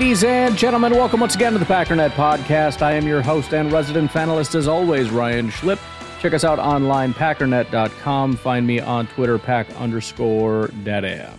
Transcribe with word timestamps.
Ladies 0.00 0.24
and 0.24 0.56
gentlemen, 0.56 0.92
welcome 0.92 1.20
once 1.20 1.34
again 1.34 1.52
to 1.52 1.58
the 1.58 1.66
Packernet 1.66 2.12
Podcast. 2.12 2.80
I 2.80 2.92
am 2.92 3.06
your 3.06 3.20
host 3.20 3.52
and 3.52 3.70
resident 3.70 4.10
panelist, 4.10 4.54
as 4.54 4.66
always, 4.66 5.10
Ryan 5.10 5.50
Schlip. 5.50 5.78
Check 6.20 6.32
us 6.32 6.42
out 6.42 6.58
online, 6.58 7.12
packernet.com. 7.12 8.36
Find 8.38 8.66
me 8.66 8.80
on 8.80 9.08
Twitter, 9.08 9.38
pack 9.38 9.68
underscore 9.78 10.68
data. 10.84 11.30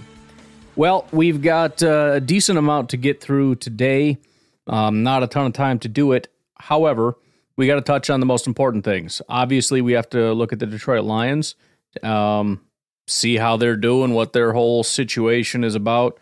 Well, 0.75 1.07
we've 1.11 1.41
got 1.41 1.81
uh, 1.81 2.11
a 2.13 2.19
decent 2.21 2.59
amount 2.59 2.91
to 2.91 2.97
get 2.97 3.19
through 3.19 3.55
today. 3.55 4.19
Um, 4.67 5.01
not 5.01 5.23
a 5.23 5.27
ton 5.27 5.47
of 5.47 5.53
time 5.53 5.79
to 5.79 5.87
do 5.87 6.11
it. 6.11 6.27
However, 6.53 7.17
we 7.55 7.65
got 7.65 7.75
to 7.75 7.81
touch 7.81 8.11
on 8.11 8.19
the 8.19 8.27
most 8.27 8.45
important 8.45 8.85
things. 8.85 9.23
Obviously, 9.27 9.81
we 9.81 9.93
have 9.93 10.07
to 10.11 10.33
look 10.33 10.53
at 10.53 10.59
the 10.59 10.67
Detroit 10.67 11.03
Lions, 11.03 11.55
um, 12.03 12.61
see 13.07 13.37
how 13.37 13.57
they're 13.57 13.75
doing, 13.75 14.13
what 14.13 14.33
their 14.33 14.53
whole 14.53 14.83
situation 14.83 15.63
is 15.63 15.73
about. 15.73 16.19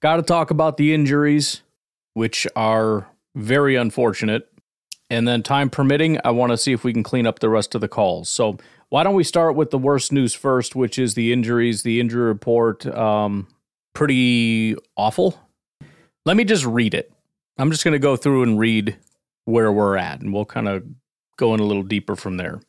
Got 0.00 0.16
to 0.16 0.22
talk 0.22 0.50
about 0.50 0.78
the 0.78 0.92
injuries, 0.92 1.62
which 2.16 2.46
are 2.56 3.06
very 3.34 3.76
unfortunate. 3.76 4.50
And 5.10 5.28
then, 5.28 5.42
time 5.42 5.68
permitting, 5.68 6.18
I 6.24 6.30
want 6.30 6.50
to 6.50 6.56
see 6.56 6.72
if 6.72 6.82
we 6.82 6.94
can 6.94 7.02
clean 7.02 7.26
up 7.26 7.40
the 7.40 7.50
rest 7.50 7.74
of 7.74 7.82
the 7.82 7.88
calls. 7.88 8.30
So, 8.30 8.56
why 8.88 9.02
don't 9.02 9.14
we 9.14 9.22
start 9.22 9.54
with 9.54 9.70
the 9.70 9.76
worst 9.76 10.12
news 10.12 10.32
first, 10.32 10.74
which 10.74 10.98
is 10.98 11.12
the 11.12 11.30
injuries, 11.30 11.82
the 11.82 12.00
injury 12.00 12.24
report. 12.24 12.86
Um, 12.86 13.48
pretty 13.94 14.76
awful. 14.96 15.38
Let 16.24 16.38
me 16.38 16.44
just 16.44 16.64
read 16.64 16.94
it. 16.94 17.12
I'm 17.58 17.70
just 17.70 17.84
going 17.84 17.92
to 17.92 17.98
go 17.98 18.16
through 18.16 18.44
and 18.44 18.58
read 18.58 18.96
where 19.44 19.70
we're 19.70 19.98
at, 19.98 20.22
and 20.22 20.32
we'll 20.32 20.46
kind 20.46 20.68
of 20.68 20.84
go 21.36 21.52
in 21.52 21.60
a 21.60 21.64
little 21.64 21.82
deeper 21.82 22.16
from 22.16 22.38
there. 22.38 22.60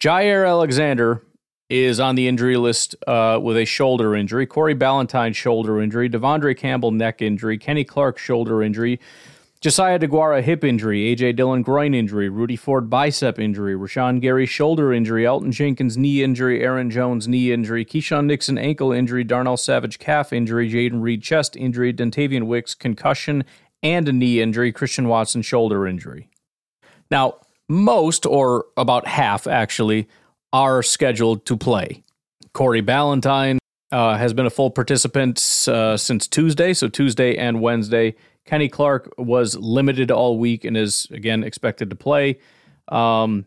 Jaire 0.00 0.48
Alexander 0.48 1.22
is 1.72 1.98
on 1.98 2.16
the 2.16 2.28
injury 2.28 2.58
list 2.58 2.94
uh, 3.06 3.38
with 3.42 3.56
a 3.56 3.64
shoulder 3.64 4.14
injury. 4.14 4.46
Corey 4.46 4.74
Ballentine 4.74 5.34
shoulder 5.34 5.80
injury. 5.80 6.10
De'Vondre 6.10 6.56
Campbell 6.56 6.90
neck 6.90 7.22
injury. 7.22 7.56
Kenny 7.56 7.82
Clark 7.82 8.18
shoulder 8.18 8.62
injury. 8.62 9.00
Josiah 9.62 9.98
Deguara 9.98 10.42
hip 10.42 10.64
injury. 10.64 11.16
AJ 11.16 11.36
Dillon 11.36 11.62
groin 11.62 11.94
injury. 11.94 12.28
Rudy 12.28 12.56
Ford 12.56 12.90
bicep 12.90 13.38
injury. 13.38 13.74
Rashan 13.74 14.20
Gary 14.20 14.44
shoulder 14.44 14.92
injury. 14.92 15.24
Elgton 15.24 15.50
Jenkins 15.50 15.96
knee 15.96 16.22
injury. 16.22 16.62
Aaron 16.62 16.90
Jones 16.90 17.26
knee 17.26 17.52
injury. 17.52 17.86
Keisean 17.86 18.26
Nixon 18.26 18.58
ankle 18.58 18.92
injury. 18.92 19.24
Darnell 19.24 19.56
Savage 19.56 19.98
calf 19.98 20.30
injury. 20.30 20.70
Jayden 20.70 21.00
Reed 21.00 21.22
chest 21.22 21.56
injury. 21.56 21.94
Dontayvion 21.94 22.48
Wicks 22.48 22.74
concussion 22.74 23.44
and 23.82 24.06
a 24.08 24.12
knee 24.12 24.42
injury. 24.42 24.72
Christian 24.72 25.08
Watson 25.08 25.40
shoulder 25.40 25.86
injury. 25.86 26.28
Now, 27.10 27.36
most, 27.68 28.26
or 28.26 28.66
about 28.76 29.06
half 29.06 29.46
actually, 29.46 30.06
are 30.52 30.82
scheduled 30.82 31.44
to 31.46 31.56
play. 31.56 32.02
Corey 32.52 32.82
Ballentine 32.82 33.58
uh, 33.90 34.16
has 34.16 34.32
been 34.32 34.46
a 34.46 34.50
full 34.50 34.70
participant 34.70 35.38
uh, 35.68 35.96
since 35.96 36.26
Tuesday, 36.26 36.74
so 36.74 36.88
Tuesday 36.88 37.36
and 37.36 37.60
Wednesday. 37.60 38.14
Kenny 38.44 38.68
Clark 38.68 39.12
was 39.18 39.56
limited 39.56 40.10
all 40.10 40.38
week 40.38 40.64
and 40.64 40.76
is 40.76 41.06
again 41.10 41.44
expected 41.44 41.90
to 41.90 41.96
play. 41.96 42.38
Um, 42.88 43.46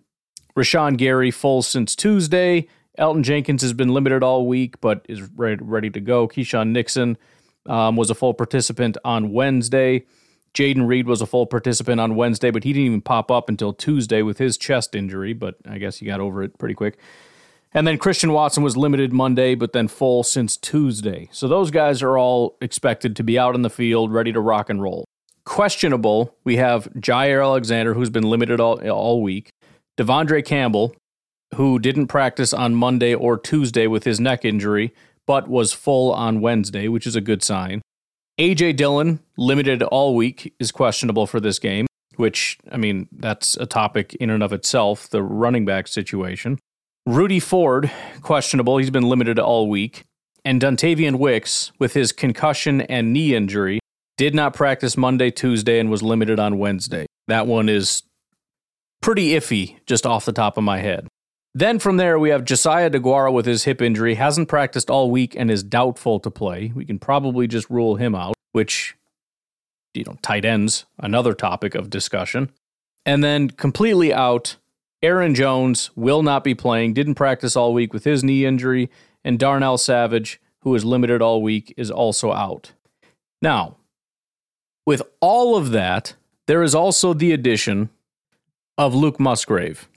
Rashan 0.58 0.98
Gary 0.98 1.32
full 1.32 1.62
since 1.62 1.96
Tuesday. 1.96 2.68
Elgton 2.98 3.24
Jenkins 3.24 3.62
has 3.62 3.74
been 3.74 3.90
limited 3.90 4.24
all 4.24 4.48
week, 4.48 4.80
but 4.80 5.06
is 5.10 5.22
ready, 5.22 5.62
ready 5.62 5.90
to 5.90 6.00
go. 6.00 6.28
Keisean 6.28 6.70
Nixon 6.70 7.18
um, 7.66 7.98
was 7.98 8.10
a 8.10 8.16
full 8.16 8.34
participant 8.34 8.98
on 9.04 9.34
Wednesday. 9.34 10.06
Jayden 10.56 10.88
Reed 10.88 11.06
was 11.06 11.22
a 11.22 11.26
full 11.26 11.46
participant 11.46 12.00
on 12.00 12.16
Wednesday, 12.16 12.50
but 12.50 12.64
he 12.64 12.72
didn't 12.72 12.86
even 12.86 13.02
pop 13.02 13.30
up 13.30 13.50
until 13.50 13.74
Tuesday 13.74 14.22
with 14.22 14.38
his 14.38 14.58
chest 14.58 14.96
injury, 14.96 15.34
but 15.34 15.56
I 15.70 15.78
guess 15.78 15.98
he 15.98 16.06
got 16.06 16.22
over 16.22 16.42
it 16.44 16.58
pretty 16.58 16.76
quick. 16.76 16.98
And 17.74 17.86
then 17.86 17.98
Christian 17.98 18.32
Watson 18.32 18.64
was 18.64 18.78
limited 18.78 19.12
Monday, 19.12 19.54
but 19.54 19.74
then 19.74 19.90
full 19.90 20.24
since 20.24 20.56
Tuesday. 20.56 21.28
So 21.34 21.50
those 21.50 21.72
guys 21.72 22.02
are 22.02 22.18
all 22.18 22.56
expected 22.62 23.18
to 23.18 23.24
be 23.24 23.38
out 23.38 23.54
in 23.54 23.64
the 23.64 23.70
field, 23.70 24.14
ready 24.14 24.32
to 24.32 24.40
rock 24.40 24.70
and 24.70 24.82
roll. 24.82 25.04
Questionable, 25.44 26.34
we 26.46 26.56
have 26.56 26.86
Jaire 26.94 27.44
Alexander, 27.44 27.94
who's 27.94 28.10
been 28.10 28.24
limited 28.24 28.62
all, 28.62 28.80
all 28.90 29.22
week, 29.22 29.50
De'Vondre 29.98 30.44
Campbell, 30.44 30.96
who 31.56 31.78
didn't 31.80 32.08
practice 32.08 32.54
on 32.54 32.76
Monday 32.76 33.14
or 33.14 33.38
Tuesday 33.38 33.88
with 33.88 34.06
his 34.06 34.22
neck 34.22 34.46
injury, 34.46 34.94
but 35.28 35.50
was 35.50 35.74
full 35.74 36.14
on 36.14 36.40
Wednesday, 36.40 36.88
which 36.88 37.06
is 37.06 37.18
a 37.18 37.22
good 37.22 37.44
sign. 37.44 37.82
AJ 38.38 38.76
Dillon, 38.76 39.20
limited 39.38 39.82
all 39.82 40.14
week, 40.14 40.54
is 40.60 40.72
questionable 40.72 41.26
for 41.26 41.40
this 41.40 41.58
game, 41.58 41.88
which, 42.18 42.58
I 42.70 42.76
mean, 42.76 43.08
that's 43.14 43.56
a 43.56 43.66
topic 43.66 44.14
in 44.16 44.30
and 44.30 44.44
of 44.44 44.52
itself, 44.52 45.10
the 45.10 45.24
running 45.24 45.64
back 45.64 45.88
situation. 45.88 46.60
Rudy 47.06 47.40
Ford, 47.40 47.90
questionable. 48.22 48.78
He's 48.78 48.90
been 48.90 49.08
limited 49.08 49.40
all 49.40 49.70
week. 49.70 50.04
And 50.44 50.62
Dontayvion 50.62 51.16
Wicks, 51.16 51.72
with 51.80 51.94
his 51.94 52.12
concussion 52.12 52.82
and 52.82 53.14
knee 53.14 53.34
injury, 53.34 53.80
did 54.18 54.36
not 54.36 54.54
practice 54.54 54.98
Monday, 54.98 55.32
Tuesday, 55.32 55.80
and 55.80 55.90
was 55.90 56.04
limited 56.04 56.40
on 56.40 56.58
Wednesday. 56.58 57.06
That 57.28 57.48
one 57.48 57.70
is 57.70 58.04
pretty 59.02 59.30
iffy, 59.30 59.78
just 59.86 60.06
off 60.06 60.26
the 60.26 60.34
top 60.34 60.58
of 60.58 60.64
my 60.64 60.80
head. 60.80 61.08
Then 61.58 61.80
from 61.80 61.96
there, 61.96 62.20
we 62.20 62.32
have 62.32 62.44
Josiah 62.44 62.90
Deguara 62.90 63.32
with 63.32 63.46
his 63.46 63.64
hip 63.64 63.82
injury, 63.82 64.16
hasn't 64.16 64.50
practiced 64.50 64.90
all 64.90 65.10
week 65.10 65.36
and 65.38 65.50
is 65.50 65.64
doubtful 65.64 66.20
to 66.20 66.30
play. 66.30 66.74
We 66.76 66.84
can 66.84 67.00
probably 67.00 67.48
just 67.48 67.70
rule 67.70 67.96
him 67.96 68.14
out, 68.14 68.36
which, 68.52 68.94
you 69.94 70.04
know, 70.04 70.18
tight 70.22 70.44
ends, 70.44 70.86
another 71.00 71.34
topic 71.34 71.74
of 71.74 71.90
discussion. 71.90 72.52
And 73.06 73.24
then 73.24 73.50
completely 73.52 74.14
out, 74.14 74.58
Aaron 75.02 75.34
Jones 75.34 75.92
will 75.96 76.24
not 76.24 76.44
be 76.44 76.56
playing, 76.56 76.94
didn't 76.94 77.16
practice 77.16 77.56
all 77.56 77.74
week 77.74 77.94
with 77.94 78.04
his 78.04 78.22
knee 78.22 78.46
injury, 78.46 78.90
and 79.24 79.40
Darnell 79.40 79.78
Savage, 79.78 80.42
who 80.64 80.76
is 80.76 80.84
limited 80.84 81.22
all 81.22 81.42
week, 81.42 81.74
is 81.78 81.90
also 81.90 82.34
out. 82.34 82.74
Now, 83.42 83.78
with 84.86 85.04
all 85.22 85.56
of 85.56 85.72
that, 85.72 86.16
there 86.48 86.64
is 86.64 86.76
also 86.76 87.14
the 87.14 87.32
addition 87.32 87.92
of 88.78 88.94
Luke 88.94 89.22
Musgrave. 89.22 89.88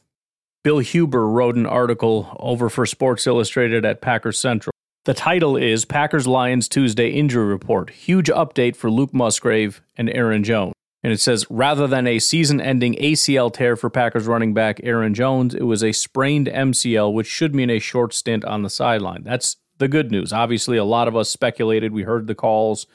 Bill 0.69 0.81
Huber 0.81 1.27
wrote 1.27 1.57
an 1.57 1.65
article 1.65 2.37
over 2.39 2.69
for 2.69 2.85
Sports 2.85 3.27
Illustrated 3.27 3.87
at 3.87 4.03
Packers 4.03 4.39
Central. 4.39 4.71
The 5.07 5.15
title 5.15 5.57
is 5.57 5.87
Packers 5.87 6.27
Lions 6.27 6.69
Tuesday 6.69 7.09
Injury 7.09 7.47
Report 7.47 7.89
Huge 7.89 8.27
Update 8.27 8.77
for 8.77 8.91
Luke 8.91 9.15
Musgrave 9.15 9.81
and 9.97 10.11
Aaron 10.11 10.45
Jones. 10.45 10.75
And 11.03 11.11
it 11.11 11.21
says 11.21 11.47
rather 11.49 11.87
than 11.87 12.07
a 12.07 12.19
season 12.19 12.61
ending 12.61 12.97
ACL 12.97 13.51
tear 13.51 13.77
for 13.77 13.89
Packers 13.89 14.27
running 14.27 14.53
back 14.53 14.79
Aaron 14.83 15.15
Jones, 15.15 15.55
it 15.55 15.63
was 15.63 15.83
a 15.83 15.93
sprained 15.93 16.49
MCL, 16.49 17.15
which 17.15 17.29
should 17.29 17.55
mean 17.55 17.71
a 17.71 17.79
short 17.79 18.13
stint 18.13 18.45
on 18.45 18.61
the 18.61 18.69
sideline. 18.69 19.23
That's 19.25 19.57
the 19.79 19.89
good 19.89 20.11
news. 20.11 20.35
Obviously, 20.35 20.77
a 20.77 20.85
lot 20.85 21.09
of 21.09 21.17
us 21.17 21.31
speculated. 21.31 21.95
We 21.95 22.03
heard 22.03 22.27
the 22.27 22.35
calls 22.35 22.87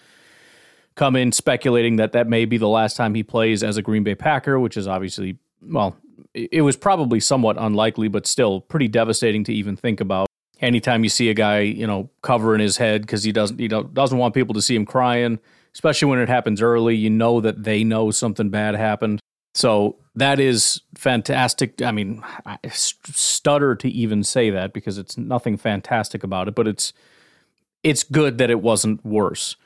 come 0.94 1.16
in 1.16 1.31
speculating 1.31 1.96
that 1.96 2.12
that 2.12 2.28
may 2.28 2.46
be 2.46 2.58
the 2.58 2.68
last 2.68 2.98
time 2.98 3.16
he 3.16 3.24
plays 3.24 3.64
as 3.64 3.78
a 3.78 3.81
Green 3.81 4.04
Bay 4.04 4.14
Packer, 4.14 4.60
which 4.60 4.78
is 4.78 4.88
obviously, 4.88 5.40
well, 5.60 5.98
it 6.33 6.62
was 6.63 6.75
probably 6.75 7.19
somewhat 7.19 7.57
unlikely, 7.59 8.07
but 8.07 8.25
still 8.27 8.62
pretty 8.62 8.88
devastating 8.88 9.44
to 9.45 9.53
even 9.53 9.75
think 9.75 10.01
about. 10.01 10.27
anytime 10.63 11.03
you 11.03 11.09
see 11.09 11.30
a 11.30 11.33
guy, 11.33 11.59
you 11.59 11.85
know, 11.85 12.09
covering 12.21 12.62
his 12.62 12.77
head 12.77 13.01
because 13.01 13.24
he 13.24 13.31
doesn't 13.31 13.59
you 13.59 13.68
don't, 13.68 13.94
doesn't 13.94 14.18
want 14.18 14.33
people 14.33 14.53
to 14.56 14.62
see 14.62 14.75
him 14.75 14.85
crying, 14.85 15.39
especially 15.74 16.07
when 16.07 16.19
it 16.19 16.30
happens 16.30 16.62
early, 16.62 16.95
you 16.95 17.09
know 17.09 17.41
that 17.41 17.63
they 17.63 17.83
know 17.83 18.09
something 18.09 18.50
bad 18.50 18.75
happened. 18.75 19.19
So 19.53 19.97
that 20.15 20.39
is 20.39 20.81
fantastic. 20.95 21.81
I 21.81 21.91
mean, 21.91 22.24
I 22.45 22.57
stutter 22.69 23.75
to 23.75 23.89
even 23.89 24.24
say 24.24 24.50
that 24.50 24.74
because 24.74 24.97
it's 24.97 25.18
nothing 25.18 25.57
fantastic 25.57 26.24
about 26.24 26.47
it, 26.47 26.56
but 26.56 26.68
it's 26.68 26.94
it's 27.83 28.03
good 28.03 28.38
that 28.38 28.50
it 28.50 28.62
wasn't 28.62 29.06
worse. 29.06 29.57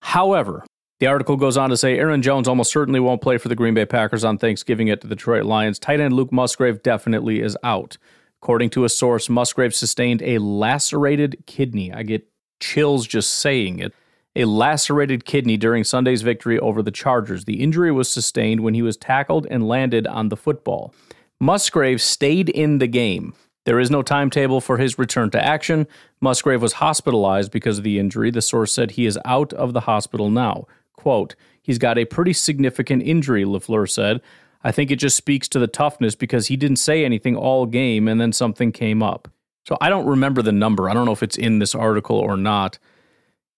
However, 0.00 0.64
the 1.00 1.06
article 1.06 1.36
goes 1.36 1.56
on 1.56 1.70
to 1.70 1.76
say 1.76 1.98
Aaron 1.98 2.22
Jones 2.22 2.48
almost 2.48 2.72
certainly 2.72 3.00
won't 3.00 3.22
play 3.22 3.38
for 3.38 3.48
the 3.48 3.54
Green 3.54 3.74
Bay 3.74 3.86
Packers 3.86 4.24
on 4.24 4.38
Thanksgiving 4.38 4.90
at 4.90 5.00
the 5.00 5.08
Detroit 5.08 5.44
Lions. 5.44 5.78
Tight 5.78 6.00
end 6.00 6.14
Luke 6.14 6.32
Musgrave 6.32 6.82
definitely 6.82 7.40
is 7.40 7.56
out. 7.62 7.98
According 8.42 8.70
to 8.70 8.84
a 8.84 8.88
source, 8.88 9.28
Musgrave 9.28 9.74
sustained 9.74 10.22
a 10.22 10.38
lacerated 10.38 11.44
kidney. 11.46 11.92
I 11.92 12.02
get 12.02 12.28
chills 12.60 13.06
just 13.06 13.30
saying 13.30 13.78
it. 13.78 13.92
A 14.36 14.44
lacerated 14.44 15.24
kidney 15.24 15.56
during 15.56 15.82
Sunday's 15.82 16.22
victory 16.22 16.58
over 16.58 16.82
the 16.82 16.90
Chargers. 16.90 17.44
The 17.44 17.60
injury 17.60 17.90
was 17.90 18.08
sustained 18.08 18.60
when 18.60 18.74
he 18.74 18.82
was 18.82 18.96
tackled 18.96 19.46
and 19.50 19.66
landed 19.66 20.06
on 20.06 20.28
the 20.28 20.36
football. 20.36 20.94
Musgrave 21.40 22.00
stayed 22.00 22.48
in 22.48 22.78
the 22.78 22.86
game. 22.86 23.34
There 23.64 23.80
is 23.80 23.90
no 23.90 24.02
timetable 24.02 24.60
for 24.60 24.78
his 24.78 24.98
return 24.98 25.30
to 25.30 25.44
action. 25.44 25.86
Musgrave 26.20 26.62
was 26.62 26.74
hospitalized 26.74 27.50
because 27.50 27.78
of 27.78 27.84
the 27.84 27.98
injury. 27.98 28.30
The 28.30 28.42
source 28.42 28.72
said 28.72 28.92
he 28.92 29.06
is 29.06 29.18
out 29.24 29.52
of 29.52 29.72
the 29.72 29.80
hospital 29.80 30.30
now. 30.30 30.66
Quote, 30.98 31.36
he's 31.62 31.78
got 31.78 31.96
a 31.96 32.04
pretty 32.04 32.32
significant 32.32 33.04
injury, 33.04 33.44
LaFleur 33.44 33.88
said. 33.88 34.20
I 34.64 34.72
think 34.72 34.90
it 34.90 34.96
just 34.96 35.16
speaks 35.16 35.46
to 35.50 35.60
the 35.60 35.68
toughness 35.68 36.16
because 36.16 36.48
he 36.48 36.56
didn't 36.56 36.78
say 36.78 37.04
anything 37.04 37.36
all 37.36 37.66
game 37.66 38.08
and 38.08 38.20
then 38.20 38.32
something 38.32 38.72
came 38.72 39.00
up. 39.00 39.28
So 39.64 39.78
I 39.80 39.90
don't 39.90 40.06
remember 40.06 40.42
the 40.42 40.50
number. 40.50 40.90
I 40.90 40.94
don't 40.94 41.06
know 41.06 41.12
if 41.12 41.22
it's 41.22 41.38
in 41.38 41.60
this 41.60 41.72
article 41.72 42.16
or 42.16 42.36
not. 42.36 42.80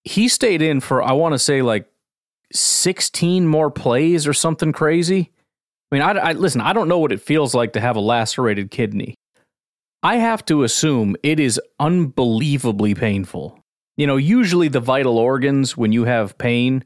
He 0.04 0.28
stayed 0.28 0.60
in 0.60 0.80
for, 0.80 1.02
I 1.02 1.12
want 1.12 1.32
to 1.32 1.38
say, 1.38 1.62
like 1.62 1.90
16 2.52 3.46
more 3.46 3.70
plays 3.70 4.26
or 4.26 4.34
something 4.34 4.72
crazy. 4.72 5.30
I 5.90 5.94
mean, 5.94 6.02
I, 6.02 6.10
I, 6.10 6.32
listen, 6.32 6.60
I 6.60 6.74
don't 6.74 6.88
know 6.88 6.98
what 6.98 7.12
it 7.12 7.22
feels 7.22 7.54
like 7.54 7.72
to 7.72 7.80
have 7.80 7.96
a 7.96 8.00
lacerated 8.00 8.70
kidney. 8.70 9.14
I 10.02 10.16
have 10.16 10.44
to 10.44 10.62
assume 10.62 11.16
it 11.22 11.40
is 11.40 11.58
unbelievably 11.78 12.96
painful. 12.96 13.58
You 13.96 14.06
know, 14.06 14.18
usually 14.18 14.68
the 14.68 14.80
vital 14.80 15.16
organs, 15.16 15.74
when 15.76 15.92
you 15.92 16.04
have 16.04 16.36
pain, 16.36 16.84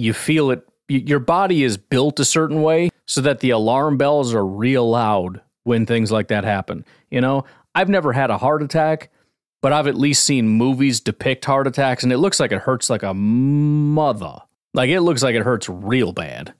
you 0.00 0.12
feel 0.12 0.50
it. 0.50 0.66
Your 0.88 1.20
body 1.20 1.62
is 1.62 1.76
built 1.76 2.18
a 2.18 2.24
certain 2.24 2.62
way 2.62 2.90
so 3.06 3.20
that 3.20 3.40
the 3.40 3.50
alarm 3.50 3.96
bells 3.96 4.34
are 4.34 4.44
real 4.44 4.88
loud 4.88 5.40
when 5.64 5.86
things 5.86 6.10
like 6.10 6.28
that 6.28 6.44
happen. 6.44 6.84
You 7.10 7.20
know, 7.20 7.44
I've 7.74 7.88
never 7.88 8.12
had 8.12 8.30
a 8.30 8.38
heart 8.38 8.62
attack, 8.62 9.10
but 9.62 9.72
I've 9.72 9.86
at 9.86 9.94
least 9.94 10.24
seen 10.24 10.48
movies 10.48 11.00
depict 11.00 11.44
heart 11.44 11.66
attacks, 11.66 12.02
and 12.02 12.12
it 12.12 12.18
looks 12.18 12.40
like 12.40 12.50
it 12.50 12.62
hurts 12.62 12.90
like 12.90 13.02
a 13.02 13.14
mother. 13.14 14.38
Like 14.74 14.90
it 14.90 15.02
looks 15.02 15.22
like 15.22 15.34
it 15.34 15.42
hurts 15.42 15.68
real 15.68 16.12
bad. 16.12 16.54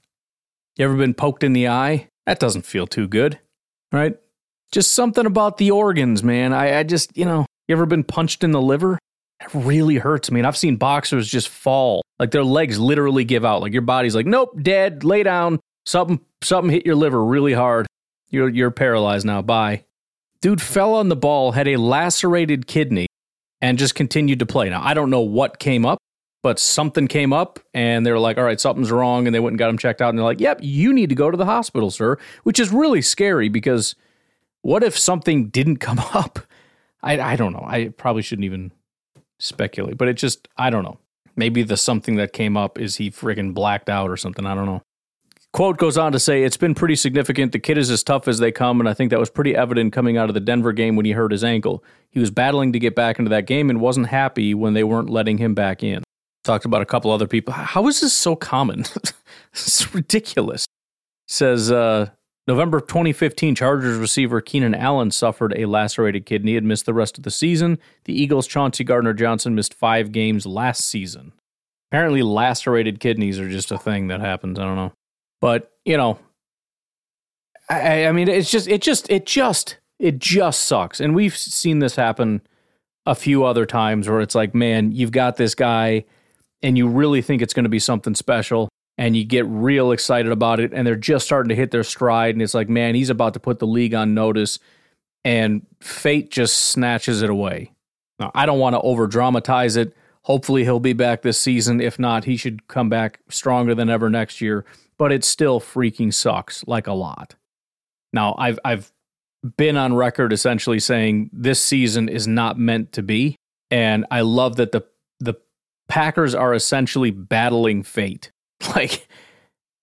You 0.77 0.85
ever 0.85 0.95
been 0.95 1.13
poked 1.13 1.43
in 1.43 1.53
the 1.53 1.67
eye? 1.67 2.07
That 2.25 2.39
doesn't 2.39 2.65
feel 2.65 2.87
too 2.87 3.07
good, 3.07 3.39
right? 3.91 4.15
Just 4.71 4.93
something 4.93 5.25
about 5.25 5.57
the 5.57 5.71
organs, 5.71 6.23
man. 6.23 6.53
I, 6.53 6.79
I 6.79 6.83
just, 6.83 7.15
you 7.17 7.25
know, 7.25 7.45
you 7.67 7.75
ever 7.75 7.85
been 7.85 8.03
punched 8.03 8.43
in 8.43 8.51
the 8.51 8.61
liver? 8.61 8.97
It 9.41 9.49
really 9.53 9.95
hurts. 9.95 10.29
I 10.29 10.33
mean, 10.33 10.45
I've 10.45 10.57
seen 10.57 10.75
boxers 10.75 11.27
just 11.27 11.49
fall, 11.49 12.03
like 12.19 12.31
their 12.31 12.43
legs 12.43 12.79
literally 12.79 13.23
give 13.23 13.43
out. 13.43 13.61
Like 13.61 13.73
your 13.73 13.81
body's 13.81 14.15
like, 14.15 14.27
nope, 14.27 14.55
dead, 14.61 15.03
lay 15.03 15.23
down. 15.23 15.59
Something 15.85 16.19
something 16.43 16.71
hit 16.71 16.85
your 16.85 16.95
liver 16.95 17.23
really 17.23 17.53
hard. 17.53 17.87
You're 18.29 18.49
you're 18.49 18.71
paralyzed 18.71 19.25
now. 19.25 19.41
Bye. 19.41 19.85
Dude 20.41 20.61
fell 20.61 20.93
on 20.93 21.09
the 21.09 21.15
ball, 21.15 21.51
had 21.51 21.67
a 21.67 21.77
lacerated 21.77 22.67
kidney, 22.67 23.07
and 23.61 23.77
just 23.77 23.95
continued 23.95 24.39
to 24.39 24.45
play. 24.45 24.69
Now 24.69 24.81
I 24.83 24.93
don't 24.93 25.09
know 25.09 25.21
what 25.21 25.59
came 25.59 25.85
up, 25.85 25.97
but 26.43 26.59
something 26.59 27.07
came 27.07 27.33
up, 27.33 27.59
and 27.73 28.05
they 28.05 28.11
were 28.11 28.19
like, 28.19 28.37
"All 28.37 28.43
right, 28.43 28.61
something's 28.61 28.91
wrong," 28.91 29.25
and 29.25 29.33
they 29.33 29.39
went 29.39 29.53
and 29.53 29.59
got 29.59 29.69
him 29.69 29.77
checked 29.79 30.01
out, 30.01 30.09
and 30.09 30.19
they're 30.19 30.25
like, 30.25 30.39
"Yep, 30.39 30.59
you 30.61 30.93
need 30.93 31.09
to 31.09 31.15
go 31.15 31.31
to 31.31 31.37
the 31.37 31.45
hospital, 31.45 31.89
sir," 31.89 32.17
which 32.43 32.59
is 32.59 32.71
really 32.71 33.01
scary 33.01 33.49
because 33.49 33.95
what 34.61 34.83
if 34.83 34.95
something 34.97 35.49
didn't 35.49 35.77
come 35.77 35.99
up? 36.13 36.39
I 37.01 37.19
I 37.19 37.35
don't 37.35 37.53
know. 37.53 37.65
I 37.65 37.89
probably 37.89 38.21
shouldn't 38.21 38.45
even 38.45 38.71
speculate, 39.41 39.97
but 39.97 40.07
it 40.07 40.13
just 40.13 40.47
I 40.57 40.69
don't 40.69 40.83
know. 40.83 40.99
Maybe 41.35 41.63
the 41.63 41.77
something 41.77 42.15
that 42.15 42.33
came 42.33 42.57
up 42.57 42.77
is 42.77 42.97
he 42.97 43.09
friggin' 43.09 43.53
blacked 43.53 43.89
out 43.89 44.09
or 44.09 44.17
something. 44.17 44.45
I 44.45 44.53
don't 44.53 44.65
know. 44.65 44.81
Quote 45.53 45.77
goes 45.77 45.97
on 45.97 46.13
to 46.13 46.19
say, 46.19 46.43
It's 46.43 46.57
been 46.57 46.73
pretty 46.73 46.95
significant. 46.95 47.51
The 47.51 47.59
kid 47.59 47.77
is 47.77 47.89
as 47.89 48.03
tough 48.03 48.27
as 48.27 48.39
they 48.39 48.51
come, 48.51 48.79
and 48.79 48.87
I 48.87 48.93
think 48.93 49.09
that 49.09 49.19
was 49.19 49.29
pretty 49.29 49.55
evident 49.55 49.91
coming 49.91 50.17
out 50.17 50.29
of 50.29 50.33
the 50.33 50.39
Denver 50.39 50.71
game 50.71 50.95
when 50.95 51.05
he 51.05 51.11
hurt 51.11 51.31
his 51.31 51.43
ankle. 51.43 51.83
He 52.09 52.19
was 52.19 52.31
battling 52.31 52.71
to 52.73 52.79
get 52.79 52.95
back 52.95 53.19
into 53.19 53.29
that 53.29 53.47
game 53.47 53.69
and 53.69 53.81
wasn't 53.81 54.07
happy 54.07 54.53
when 54.53 54.73
they 54.73 54.83
weren't 54.83 55.09
letting 55.09 55.37
him 55.37 55.53
back 55.53 55.83
in. 55.83 56.03
Talked 56.43 56.65
about 56.65 56.81
a 56.81 56.85
couple 56.85 57.11
other 57.11 57.27
people. 57.27 57.53
How 57.53 57.87
is 57.87 57.99
this 57.99 58.13
so 58.13 58.35
common? 58.35 58.85
it's 59.53 59.93
ridiculous. 59.93 60.65
Says, 61.27 61.71
uh, 61.71 62.09
November 62.47 62.79
2015, 62.79 63.55
Chargers 63.55 63.97
receiver 63.97 64.41
Keenan 64.41 64.73
Allen 64.73 65.11
suffered 65.11 65.53
a 65.55 65.65
lacerated 65.65 66.25
kidney 66.25 66.57
and 66.57 66.67
missed 66.67 66.85
the 66.85 66.93
rest 66.93 67.17
of 67.17 67.23
the 67.23 67.31
season. 67.31 67.77
The 68.05 68.19
Eagles' 68.19 68.47
Chauncey 68.47 68.83
Gardner 68.83 69.13
Johnson 69.13 69.53
missed 69.53 69.73
five 69.73 70.11
games 70.11 70.45
last 70.45 70.85
season. 70.85 71.33
Apparently, 71.91 72.23
lacerated 72.23 72.99
kidneys 72.99 73.39
are 73.39 73.49
just 73.49 73.71
a 73.71 73.77
thing 73.77 74.07
that 74.07 74.21
happens. 74.21 74.57
I 74.57 74.63
don't 74.63 74.75
know. 74.75 74.93
But 75.39 75.71
you 75.85 75.97
know, 75.97 76.19
I, 77.69 78.07
I 78.07 78.11
mean, 78.11 78.27
it's 78.27 78.49
just, 78.49 78.67
it 78.67 78.81
just, 78.81 79.09
it 79.09 79.25
just, 79.25 79.77
it 79.99 80.19
just 80.19 80.63
sucks. 80.63 80.99
And 80.99 81.15
we've 81.15 81.35
seen 81.35 81.79
this 81.79 81.95
happen 81.95 82.41
a 83.05 83.15
few 83.15 83.43
other 83.43 83.65
times 83.65 84.09
where 84.09 84.21
it's 84.21 84.35
like, 84.35 84.53
man, 84.53 84.91
you've 84.91 85.11
got 85.11 85.37
this 85.37 85.55
guy, 85.55 86.05
and 86.61 86.77
you 86.77 86.87
really 86.87 87.21
think 87.21 87.41
it's 87.41 87.53
going 87.53 87.63
to 87.63 87.69
be 87.69 87.79
something 87.79 88.15
special, 88.15 88.69
and 89.01 89.17
you 89.17 89.25
get 89.25 89.45
real 89.47 89.91
excited 89.91 90.31
about 90.31 90.59
it, 90.59 90.71
and 90.73 90.85
they're 90.85 90.95
just 90.95 91.25
starting 91.25 91.49
to 91.49 91.55
hit 91.55 91.71
their 91.71 91.83
stride, 91.83 92.35
and 92.35 92.41
it's 92.41 92.53
like, 92.53 92.69
man, 92.69 92.95
he's 92.95 93.09
about 93.09 93.33
to 93.33 93.39
put 93.39 93.59
the 93.59 93.67
league 93.67 93.93
on 93.93 94.13
notice, 94.13 94.59
and 95.25 95.65
fate 95.81 96.31
just 96.31 96.55
snatches 96.55 97.21
it 97.21 97.29
away. 97.29 97.71
Now, 98.19 98.31
I 98.33 98.45
don't 98.45 98.59
want 98.59 98.75
to 98.75 98.81
over 98.81 99.07
dramatize 99.07 99.75
it. 99.75 99.95
Hopefully, 100.23 100.63
he'll 100.63 100.79
be 100.79 100.93
back 100.93 101.23
this 101.23 101.39
season. 101.39 101.81
If 101.81 101.99
not, 101.99 102.25
he 102.25 102.37
should 102.37 102.67
come 102.67 102.89
back 102.89 103.19
stronger 103.29 103.75
than 103.75 103.89
ever 103.89 104.09
next 104.09 104.39
year 104.39 104.65
but 105.01 105.11
it 105.11 105.23
still 105.23 105.59
freaking 105.59 106.13
sucks 106.13 106.63
like 106.67 106.85
a 106.85 106.93
lot. 106.93 107.33
Now, 108.13 108.35
I've 108.37 108.59
I've 108.63 108.91
been 109.57 109.75
on 109.75 109.95
record 109.95 110.31
essentially 110.31 110.79
saying 110.79 111.31
this 111.33 111.59
season 111.59 112.07
is 112.07 112.27
not 112.27 112.59
meant 112.59 112.91
to 112.91 113.01
be, 113.01 113.35
and 113.71 114.05
I 114.11 114.21
love 114.21 114.57
that 114.57 114.73
the 114.73 114.83
the 115.19 115.33
Packers 115.89 116.35
are 116.35 116.53
essentially 116.53 117.09
battling 117.09 117.81
fate. 117.81 118.31
Like 118.75 119.07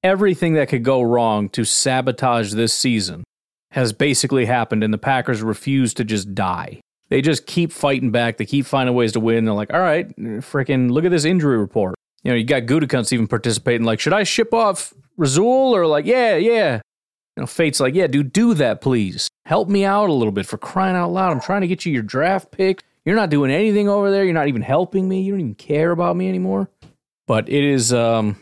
everything 0.03 0.55
that 0.55 0.69
could 0.69 0.85
go 0.85 1.03
wrong 1.03 1.49
to 1.51 1.65
sabotage 1.65 2.53
this 2.53 2.73
season 2.73 3.25
has 3.73 3.93
basically 3.93 4.47
happened, 4.47 4.83
and 4.83 4.95
the 4.95 4.99
Packers 4.99 5.43
refuse 5.43 5.93
to 5.95 6.05
just 6.05 6.35
die. 6.35 6.81
They 7.11 7.23
just 7.23 7.47
keep 7.47 7.73
fighting 7.73 8.11
back. 8.11 8.37
They 8.37 8.47
keep 8.47 8.67
finding 8.67 8.95
ways 8.95 9.13
to 9.13 9.21
win. 9.21 9.45
They're 9.45 9.55
like, 9.55 9.73
all 9.73 9.81
right, 9.81 10.15
freaking 10.17 10.91
look 10.91 11.05
at 11.05 11.11
this 11.11 11.25
injury 11.25 11.59
report. 11.59 11.95
You 12.23 12.33
know, 12.33 12.37
you 12.37 12.45
got 12.45 12.65
Gutekunst 12.65 13.13
even 13.13 13.27
participating. 13.27 13.87
Like, 13.87 14.01
should 14.01 14.13
I 14.13 14.25
ship 14.25 14.53
off 14.53 14.93
Rasul 15.17 15.75
or 15.75 15.87
like, 15.87 16.05
yeah, 16.05 16.37
yeah. 16.37 16.81
You 17.37 17.43
know, 17.43 17.47
Fate's 17.47 17.81
like, 17.81 17.95
yeah, 17.95 18.09
dude, 18.09 18.33
do 18.33 18.55
that, 18.55 18.81
please. 18.81 19.29
Help 19.47 19.69
me 19.69 19.85
out 19.85 20.11
a 20.11 20.13
little 20.13 20.33
bit 20.33 20.47
for 20.47 20.59
crying 20.59 20.97
out 20.97 21.13
loud. 21.13 21.31
I'm 21.31 21.41
trying 21.41 21.61
to 21.63 21.69
get 21.69 21.87
you 21.87 21.93
your 21.93 22.03
draft 22.03 22.51
pick. 22.51 22.83
You're 23.05 23.17
not 23.17 23.31
doing 23.31 23.51
anything 23.51 23.89
over 23.89 24.11
there. 24.11 24.25
You're 24.25 24.35
not 24.35 24.49
even 24.49 24.61
helping 24.61 25.09
me. 25.09 25.23
You 25.23 25.33
don't 25.33 25.41
even 25.41 25.55
care 25.55 25.93
about 25.93 26.17
me 26.17 26.29
anymore. 26.29 26.69
But 27.27 27.49
it 27.49 27.65
is 27.65 27.93
um, 27.93 28.37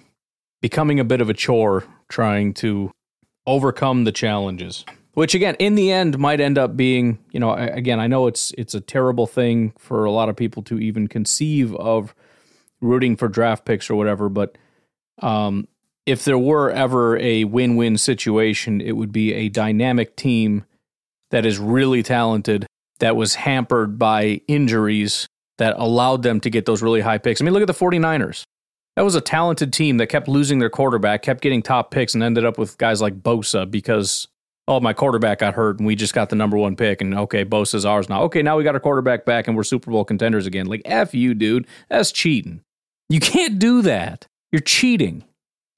becoming 0.60 1.00
a 1.00 1.04
bit 1.04 1.20
of 1.20 1.30
a 1.30 1.34
chore 1.34 1.84
trying 2.08 2.54
to 2.54 2.90
overcome 3.46 4.04
the 4.04 4.12
challenges. 4.12 4.84
Which 5.14 5.34
again, 5.34 5.54
in 5.58 5.76
the 5.76 5.90
end, 5.92 6.18
might 6.18 6.40
end 6.40 6.58
up 6.58 6.76
being, 6.76 7.18
you 7.30 7.40
know, 7.40 7.54
again, 7.54 8.00
I 8.00 8.06
know 8.06 8.26
it's 8.26 8.52
it's 8.58 8.74
a 8.74 8.80
terrible 8.80 9.26
thing 9.26 9.72
for 9.78 10.04
a 10.04 10.10
lot 10.10 10.28
of 10.28 10.36
people 10.36 10.62
to 10.64 10.78
even 10.78 11.08
conceive 11.08 11.74
of 11.76 12.14
rooting 12.82 13.16
for 13.16 13.26
draft 13.26 13.64
picks 13.64 13.88
or 13.88 13.94
whatever, 13.94 14.28
but 14.28 14.58
um, 15.22 15.68
if 16.04 16.24
there 16.24 16.38
were 16.38 16.70
ever 16.70 17.16
a 17.18 17.44
win 17.44 17.76
win 17.76 17.96
situation, 17.96 18.80
it 18.82 18.92
would 18.92 19.10
be 19.10 19.32
a 19.32 19.48
dynamic 19.48 20.16
team 20.16 20.64
that 21.30 21.46
is 21.46 21.58
really 21.58 22.02
talented, 22.02 22.66
that 22.98 23.16
was 23.16 23.34
hampered 23.36 23.98
by 23.98 24.42
injuries 24.46 25.26
that 25.58 25.74
allowed 25.78 26.22
them 26.22 26.40
to 26.40 26.50
get 26.50 26.66
those 26.66 26.82
really 26.82 27.00
high 27.00 27.18
picks. 27.18 27.40
I 27.40 27.44
mean, 27.44 27.54
look 27.54 27.62
at 27.62 27.66
the 27.66 27.72
49ers. 27.72 28.44
That 28.96 29.04
was 29.04 29.14
a 29.14 29.20
talented 29.20 29.72
team 29.74 29.98
that 29.98 30.06
kept 30.06 30.26
losing 30.26 30.58
their 30.58 30.70
quarterback, 30.70 31.22
kept 31.22 31.42
getting 31.42 31.62
top 31.62 31.90
picks, 31.90 32.14
and 32.14 32.22
ended 32.22 32.46
up 32.46 32.56
with 32.58 32.78
guys 32.78 33.02
like 33.02 33.22
Bosa 33.22 33.70
because, 33.70 34.26
oh, 34.66 34.80
my 34.80 34.94
quarterback 34.94 35.40
got 35.40 35.54
hurt 35.54 35.78
and 35.78 35.86
we 35.86 35.94
just 35.94 36.14
got 36.14 36.30
the 36.30 36.36
number 36.36 36.56
one 36.56 36.76
pick. 36.76 37.02
And 37.02 37.14
okay, 37.14 37.44
Bosa's 37.44 37.84
ours 37.84 38.08
now. 38.08 38.22
Okay, 38.22 38.42
now 38.42 38.56
we 38.56 38.64
got 38.64 38.74
our 38.74 38.80
quarterback 38.80 39.26
back 39.26 39.48
and 39.48 39.56
we're 39.56 39.64
Super 39.64 39.90
Bowl 39.90 40.04
contenders 40.04 40.46
again. 40.46 40.66
Like, 40.66 40.80
F 40.86 41.14
you, 41.14 41.34
dude. 41.34 41.66
That's 41.90 42.10
cheating. 42.10 42.62
You 43.10 43.20
can't 43.20 43.58
do 43.58 43.82
that. 43.82 44.26
You're 44.50 44.60
cheating. 44.60 45.24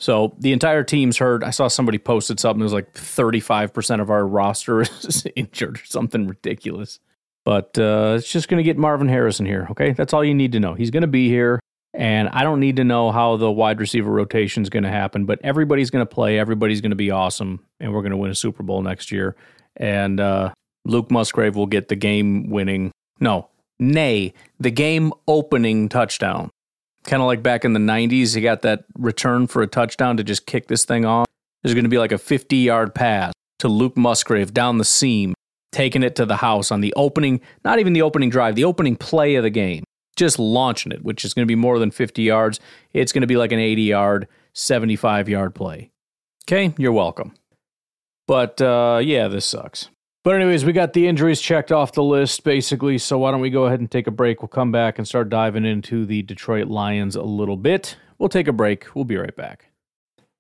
So 0.01 0.37
the 0.39 0.53
entire 0.53 0.85
team's 0.85 1.19
hurt. 1.19 1.43
I 1.43 1.51
saw 1.51 1.67
somebody 1.67 1.99
posted 1.99 2.39
something. 2.39 2.61
It 2.61 2.65
was 2.65 2.73
like 2.73 2.95
35% 2.95 4.01
of 4.01 4.11
our 4.11 4.25
roster 4.25 4.81
is 5.03 5.27
injured 5.35 5.79
or 5.79 5.85
something 5.85 6.29
ridiculous. 6.29 7.01
But 7.45 7.77
uh, 7.79 8.17
it's 8.19 8.31
just 8.31 8.49
going 8.49 8.59
to 8.59 8.63
get 8.63 8.77
Marvin 8.77 9.09
Harrison 9.09 9.47
here. 9.47 9.67
Okay, 9.71 9.93
that's 9.93 10.13
all 10.13 10.25
you 10.25 10.35
need 10.35 10.53
to 10.53 10.61
know. 10.61 10.75
He's 10.75 10.91
going 10.91 11.01
to 11.01 11.09
be 11.09 11.29
here, 11.29 11.59
and 11.99 12.29
I 12.29 12.45
don't 12.45 12.61
need 12.61 12.77
to 12.77 12.85
know 12.85 13.11
how 13.11 13.37
the 13.37 13.51
wide 13.51 13.81
receiver 13.81 14.09
rotation 14.09 14.63
is 14.63 14.71
going 14.71 14.85
to 14.85 14.89
happen. 14.89 15.25
But 15.25 15.41
everybody's 15.43 15.91
going 15.91 16.07
to 16.07 16.15
play. 16.15 16.39
Everybody's 16.39 16.81
going 16.81 16.91
to 16.91 16.97
be 16.97 17.11
awesome, 17.11 17.59
and 17.81 17.93
we're 17.93 18.03
going 18.03 18.13
to 18.13 18.17
win 18.17 18.31
a 18.31 18.37
Super 18.37 18.63
Bowl 18.63 18.81
next 18.83 19.11
year. 19.11 19.35
And 19.77 20.21
uh, 20.21 20.53
Luke 20.85 21.11
Musgrave 21.11 21.57
will 21.57 21.67
get 21.67 21.89
the 21.89 21.97
game 21.97 22.51
winning. 22.51 22.93
No, 23.19 23.49
nay, 23.81 24.33
the 24.61 24.71
game 24.71 25.13
opening 25.27 25.89
touchdown. 25.89 26.51
Kind 27.03 27.21
of 27.21 27.27
like 27.27 27.43
back 27.43 27.65
in 27.65 27.73
the 27.73 27.81
90s, 27.81 28.37
he 28.37 28.43
got 28.43 28.63
that 28.63 28.85
return 28.97 29.49
for 29.49 29.63
a 29.63 29.67
touchdown 29.67 30.17
to 30.19 30.25
just 30.25 30.47
kick 30.47 30.69
this 30.69 30.85
thing 30.85 31.05
off. 31.05 31.27
There's 31.63 31.75
going 31.75 31.85
to 31.85 31.91
be 31.91 31.99
like 31.99 32.13
a 32.13 32.19
50 32.19 32.59
yard 32.59 32.95
pass 32.95 33.33
to 33.59 33.67
Luke 33.67 33.97
Musgrave 33.97 34.55
down 34.55 34.79
the 34.79 34.85
seam, 34.85 35.35
taking 35.73 36.05
it 36.05 36.15
to 36.15 36.27
the 36.27 36.37
house 36.37 36.71
on 36.71 36.81
the 36.81 36.95
opening, 36.95 37.41
not 37.65 37.81
even 37.81 37.93
the 37.93 38.03
opening 38.03 38.31
drive, 38.31 38.55
the 38.55 38.65
opening 38.65 38.95
play 38.95 39.35
of 39.35 39.43
the 39.43 39.51
game. 39.51 39.83
Just 40.19 40.39
launching 40.39 40.91
it, 40.91 41.05
which 41.05 41.25
is 41.25 41.33
going 41.33 41.45
to 41.45 41.51
be 41.51 41.55
more 41.55 41.79
than 41.79 41.93
50 41.93 42.23
yards. 42.23 42.59
It's 42.93 43.13
going 43.13 43.23
to 43.23 43.29
be 43.29 43.37
like 43.37 43.53
an 43.53 43.61
80 43.61 43.83
yard, 43.83 44.29
75 44.53 45.29
yard 45.29 45.55
play. 45.55 45.91
Okay, 46.45 46.75
you're 46.77 46.93
welcome. 46.93 47.35
But 48.27 48.61
uh, 48.61 49.01
yeah, 49.03 49.29
this 49.29 49.47
sucks. 49.47 49.91
But, 50.25 50.35
anyways, 50.35 50.65
we 50.65 50.73
got 50.73 50.93
the 50.93 51.07
injuries 51.07 51.41
checked 51.41 51.71
off 51.71 51.93
the 51.93 52.03
list, 52.03 52.43
basically. 52.43 52.99
So, 52.99 53.19
why 53.19 53.31
don't 53.31 53.41
we 53.41 53.51
go 53.51 53.67
ahead 53.67 53.81
and 53.81 53.91
take 53.91 54.07
a 54.07 54.11
break? 54.11 54.43
We'll 54.43 54.49
come 54.49 54.73
back 54.73 54.99
and 54.99 55.07
start 55.07 55.31
diving 55.31 55.65
into 55.65 56.05
the 56.05 56.23
Detroit 56.23 56.67
Lions 56.67 57.17
a 57.17 57.23
little 57.23 57.57
bit. 57.57 57.97
We'll 58.19 58.29
take 58.29 58.49
a 58.49 58.53
break. 58.53 58.95
We'll 58.95 59.05
be 59.05 59.17
right 59.17 59.35
back. 59.35 59.71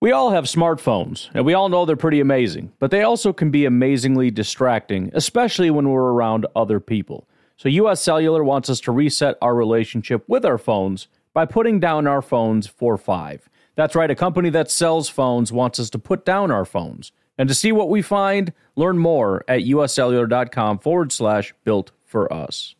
We 0.01 0.13
all 0.13 0.31
have 0.31 0.45
smartphones, 0.45 1.31
and 1.33 1.47
we 1.47 1.55
all 1.55 1.69
know 1.69 1.85
they're 1.85 1.97
pretty 1.97 2.21
amazing, 2.21 2.73
but 2.79 2.91
they 2.91 3.03
also 3.03 3.33
can 3.33 3.51
be 3.51 3.65
amazingly 3.65 4.31
distracting, 4.31 5.11
especially 5.15 5.71
when 5.71 5.89
we're 5.89 6.13
around 6.13 6.47
other 6.55 6.81
people. 6.81 7.29
So, 7.59 7.69
US 7.69 8.01
Cellular 8.01 8.45
wants 8.45 8.71
us 8.71 8.79
to 8.83 8.93
reset 8.93 9.37
our 9.43 9.55
relationship 9.55 10.25
with 10.29 10.45
our 10.45 10.59
phones 10.59 11.09
by 11.35 11.45
putting 11.45 11.81
down 11.81 12.07
our 12.07 12.23
phones 12.23 12.69
for 12.69 12.97
five. 12.97 13.49
That's 13.75 13.97
right, 13.97 14.11
a 14.11 14.15
company 14.15 14.49
that 14.51 14.71
sells 14.71 15.09
phones 15.09 15.53
wants 15.53 15.81
us 15.81 15.91
to 15.91 15.99
put 15.99 16.25
down 16.25 16.53
our 16.53 16.65
phones. 16.65 17.11
And 17.37 17.49
to 17.49 17.55
see 17.55 17.73
what 17.73 17.89
we 17.89 18.01
find, 18.01 18.53
learn 18.77 18.99
more 18.99 19.45
at 19.49 19.63
uscellular.com 19.63 20.79
forward 20.79 21.11
slash 21.11 21.53
built 21.65 21.91
for 22.05 22.33
us. 22.33 22.77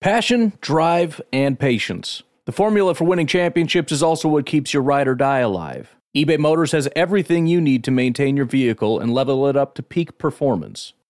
Passion, 0.00 0.52
drive, 0.60 1.20
and 1.32 1.58
patience. 1.58 2.22
The 2.44 2.52
formula 2.52 2.94
for 2.94 3.04
winning 3.04 3.26
championships 3.26 3.90
is 3.90 4.02
also 4.02 4.28
what 4.28 4.46
keeps 4.46 4.72
your 4.72 4.82
ride 4.84 5.08
or 5.08 5.16
die 5.16 5.40
alive. 5.40 5.96
eBay 6.16 6.38
Motors 6.38 6.70
has 6.70 6.88
everything 6.94 7.48
you 7.48 7.60
need 7.60 7.82
to 7.82 7.90
maintain 7.90 8.36
your 8.36 8.46
vehicle 8.46 9.00
and 9.00 9.12
level 9.12 9.48
it 9.48 9.56
up 9.56 9.74
to 9.74 9.82
peak 9.82 10.18
performance 10.18 10.92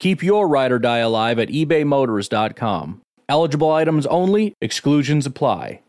Keep 0.00 0.22
your 0.22 0.46
ride 0.46 0.70
or 0.70 0.78
die 0.78 0.98
alive 0.98 1.38
at 1.38 1.48
ebaymotors.com. 1.48 3.02
Eligible 3.28 3.72
items 3.72 4.06
only, 4.06 4.54
exclusions 4.60 5.26
apply. 5.26 5.80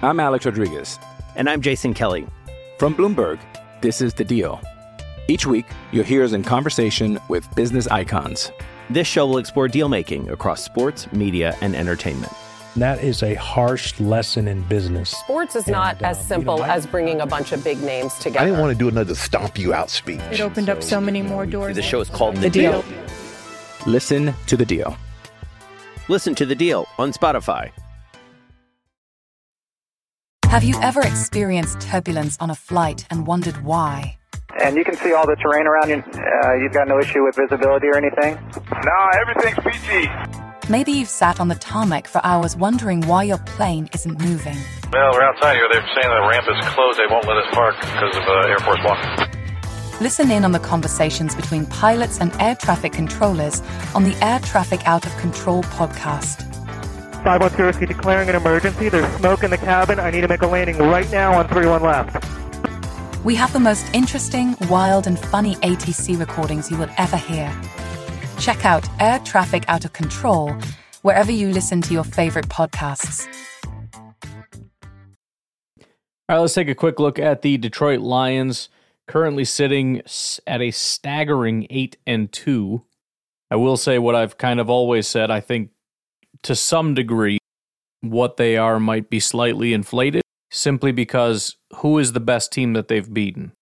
I'm 0.00 0.20
Alex 0.20 0.46
Rodriguez. 0.46 0.98
And 1.34 1.50
I'm 1.50 1.60
Jason 1.60 1.92
Kelly. 1.92 2.24
From 2.78 2.94
Bloomberg, 2.94 3.40
this 3.80 4.00
is 4.00 4.14
The 4.14 4.22
Deal. 4.22 4.60
Each 5.26 5.44
week, 5.44 5.66
you'll 5.90 6.04
hear 6.04 6.22
us 6.22 6.32
in 6.32 6.44
conversation 6.44 7.18
with 7.28 7.52
business 7.56 7.88
icons. 7.88 8.52
This 8.88 9.08
show 9.08 9.26
will 9.26 9.38
explore 9.38 9.66
deal 9.66 9.88
making 9.88 10.30
across 10.30 10.62
sports, 10.62 11.10
media, 11.12 11.56
and 11.60 11.74
entertainment. 11.74 12.32
That 12.78 13.02
is 13.02 13.24
a 13.24 13.34
harsh 13.34 13.98
lesson 13.98 14.46
in 14.46 14.62
business. 14.62 15.10
Sports 15.10 15.56
is 15.56 15.66
not 15.66 15.96
And, 15.96 16.06
as 16.06 16.18
um, 16.18 16.24
simple 16.24 16.54
you 16.56 16.60
know, 16.62 16.66
I- 16.68 16.76
as 16.76 16.86
bringing 16.86 17.20
a 17.20 17.26
bunch 17.26 17.50
of 17.52 17.64
big 17.64 17.82
names 17.82 18.14
together. 18.14 18.38
I 18.40 18.44
didn't 18.44 18.60
want 18.60 18.72
to 18.72 18.78
do 18.78 18.88
another 18.88 19.16
stomp 19.16 19.58
you 19.58 19.74
out 19.74 19.90
speech. 19.90 20.20
It 20.30 20.40
opened 20.40 20.70
up 20.70 20.82
so 20.82 21.00
many 21.00 21.20
more 21.22 21.44
doors. 21.44 21.74
The 21.74 21.82
show 21.82 22.00
is 22.00 22.08
called 22.08 22.36
The, 22.36 22.42
The 22.42 22.50
Deal. 22.50 22.84
Listen 23.86 24.32
to 24.46 24.56
The 24.56 24.64
Deal. 24.64 24.96
Listen 26.08 26.36
to 26.36 26.46
The 26.46 26.54
Deal 26.54 26.86
on 26.98 27.12
Spotify. 27.12 27.70
Have 30.46 30.62
you 30.62 30.78
ever 30.80 31.02
experienced 31.02 31.80
turbulence 31.80 32.36
on 32.40 32.48
a 32.50 32.54
flight 32.54 33.06
and 33.10 33.26
wondered 33.26 33.64
why? 33.64 34.18
And 34.62 34.76
you 34.76 34.84
can 34.84 34.94
see 34.96 35.12
all 35.12 35.26
the 35.26 35.36
terrain 35.36 35.66
around 35.66 35.90
you. 35.90 35.96
Uh, 36.44 36.54
you've 36.54 36.72
got 36.72 36.86
no 36.88 36.98
issue 37.00 37.24
with 37.24 37.34
visibility 37.36 37.88
or 37.88 37.96
anything? 37.96 38.34
No, 38.84 39.10
everything's 39.20 39.58
PG. 39.66 40.47
Maybe 40.70 40.92
you've 40.92 41.08
sat 41.08 41.40
on 41.40 41.48
the 41.48 41.54
tarmac 41.54 42.06
for 42.06 42.20
hours 42.24 42.54
wondering 42.54 43.00
why 43.06 43.22
your 43.22 43.38
plane 43.38 43.88
isn't 43.94 44.20
moving. 44.20 44.58
Well, 44.92 45.12
we're 45.12 45.22
outside 45.22 45.56
here. 45.56 45.66
They're 45.72 45.80
saying 45.80 46.10
the 46.14 46.28
ramp 46.28 46.44
is 46.46 46.68
closed. 46.68 46.98
They 46.98 47.06
won't 47.08 47.26
let 47.26 47.38
us 47.38 47.54
park 47.54 47.74
because 47.80 48.14
of 48.14 48.22
uh, 48.22 48.48
Air 48.48 48.58
Force 48.58 48.78
One. 48.84 50.00
Listen 50.02 50.30
in 50.30 50.44
on 50.44 50.52
the 50.52 50.58
conversations 50.58 51.34
between 51.34 51.64
pilots 51.64 52.20
and 52.20 52.38
air 52.38 52.54
traffic 52.54 52.92
controllers 52.92 53.62
on 53.94 54.04
the 54.04 54.14
Air 54.22 54.40
Traffic 54.40 54.86
Out 54.86 55.06
of 55.06 55.16
Control 55.16 55.62
podcast. 55.62 56.42
510 57.24 57.64
Whiskey 57.66 57.86
declaring 57.86 58.28
an 58.28 58.36
emergency. 58.36 58.90
There's 58.90 59.10
smoke 59.16 59.42
in 59.42 59.50
the 59.50 59.56
cabin. 59.56 59.98
I 59.98 60.10
need 60.10 60.20
to 60.20 60.28
make 60.28 60.42
a 60.42 60.46
landing 60.46 60.76
right 60.76 61.10
now 61.10 61.32
on 61.32 61.48
31 61.48 61.82
left. 61.82 63.24
We 63.24 63.34
have 63.36 63.54
the 63.54 63.58
most 63.58 63.86
interesting, 63.94 64.54
wild, 64.68 65.06
and 65.06 65.18
funny 65.18 65.54
ATC 65.56 66.20
recordings 66.20 66.70
you 66.70 66.76
will 66.76 66.90
ever 66.98 67.16
hear. 67.16 67.58
Check 68.38 68.64
out 68.64 68.88
Air 69.00 69.18
Traffic 69.20 69.64
Out 69.68 69.84
of 69.84 69.92
Control 69.92 70.56
wherever 71.02 71.32
you 71.32 71.50
listen 71.50 71.82
to 71.82 71.92
your 71.92 72.04
favorite 72.04 72.48
podcasts. 72.48 73.26
All 76.30 76.36
right, 76.36 76.38
let's 76.38 76.54
take 76.54 76.68
a 76.68 76.74
quick 76.74 77.00
look 77.00 77.18
at 77.18 77.42
the 77.42 77.56
Detroit 77.56 78.00
Lions, 78.00 78.68
currently 79.06 79.44
sitting 79.44 80.02
at 80.46 80.60
a 80.60 80.70
staggering 80.70 81.66
eight 81.70 81.96
and 82.06 82.30
two. 82.30 82.84
I 83.50 83.56
will 83.56 83.76
say 83.76 83.98
what 83.98 84.14
I've 84.14 84.38
kind 84.38 84.60
of 84.60 84.68
always 84.68 85.08
said. 85.08 85.30
I 85.30 85.40
think 85.40 85.70
to 86.42 86.54
some 86.54 86.94
degree, 86.94 87.38
what 88.02 88.36
they 88.36 88.56
are 88.56 88.78
might 88.78 89.10
be 89.10 89.20
slightly 89.20 89.72
inflated, 89.72 90.22
simply 90.50 90.92
because 90.92 91.56
who 91.76 91.98
is 91.98 92.12
the 92.12 92.20
best 92.20 92.52
team 92.52 92.74
that 92.74 92.88
they've 92.88 93.12
beaten? 93.12 93.52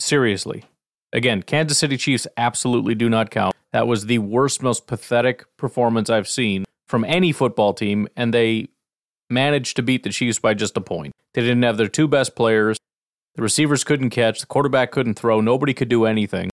Seriously. 0.00 0.64
Again, 1.12 1.42
Kansas 1.42 1.78
City 1.78 1.96
Chiefs 1.96 2.26
absolutely 2.36 2.94
do 2.94 3.08
not 3.10 3.30
count. 3.30 3.54
That 3.72 3.86
was 3.86 4.06
the 4.06 4.18
worst, 4.18 4.62
most 4.62 4.86
pathetic 4.86 5.44
performance 5.56 6.08
I've 6.08 6.28
seen 6.28 6.64
from 6.86 7.04
any 7.04 7.32
football 7.32 7.74
team, 7.74 8.08
and 8.16 8.32
they 8.32 8.68
managed 9.28 9.76
to 9.76 9.82
beat 9.82 10.02
the 10.04 10.10
Chiefs 10.10 10.38
by 10.38 10.54
just 10.54 10.76
a 10.76 10.80
point. 10.80 11.12
They 11.34 11.42
didn't 11.42 11.62
have 11.62 11.76
their 11.76 11.88
two 11.88 12.08
best 12.08 12.34
players. 12.34 12.78
The 13.34 13.42
receivers 13.42 13.84
couldn't 13.84 14.10
catch, 14.10 14.40
the 14.40 14.46
quarterback 14.46 14.90
couldn't 14.90 15.14
throw, 15.14 15.40
nobody 15.40 15.72
could 15.72 15.88
do 15.88 16.04
anything, 16.04 16.50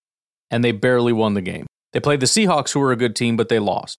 and 0.49 0.63
they 0.63 0.71
barely 0.71 1.11
won 1.11 1.33
the 1.33 1.41
game. 1.41 1.65
They 1.91 1.99
played 1.99 2.19
the 2.19 2.25
Seahawks, 2.25 2.73
who 2.73 2.79
were 2.79 2.91
a 2.91 2.97
good 2.97 3.15
team, 3.15 3.35
but 3.35 3.49
they 3.49 3.59
lost. 3.59 3.97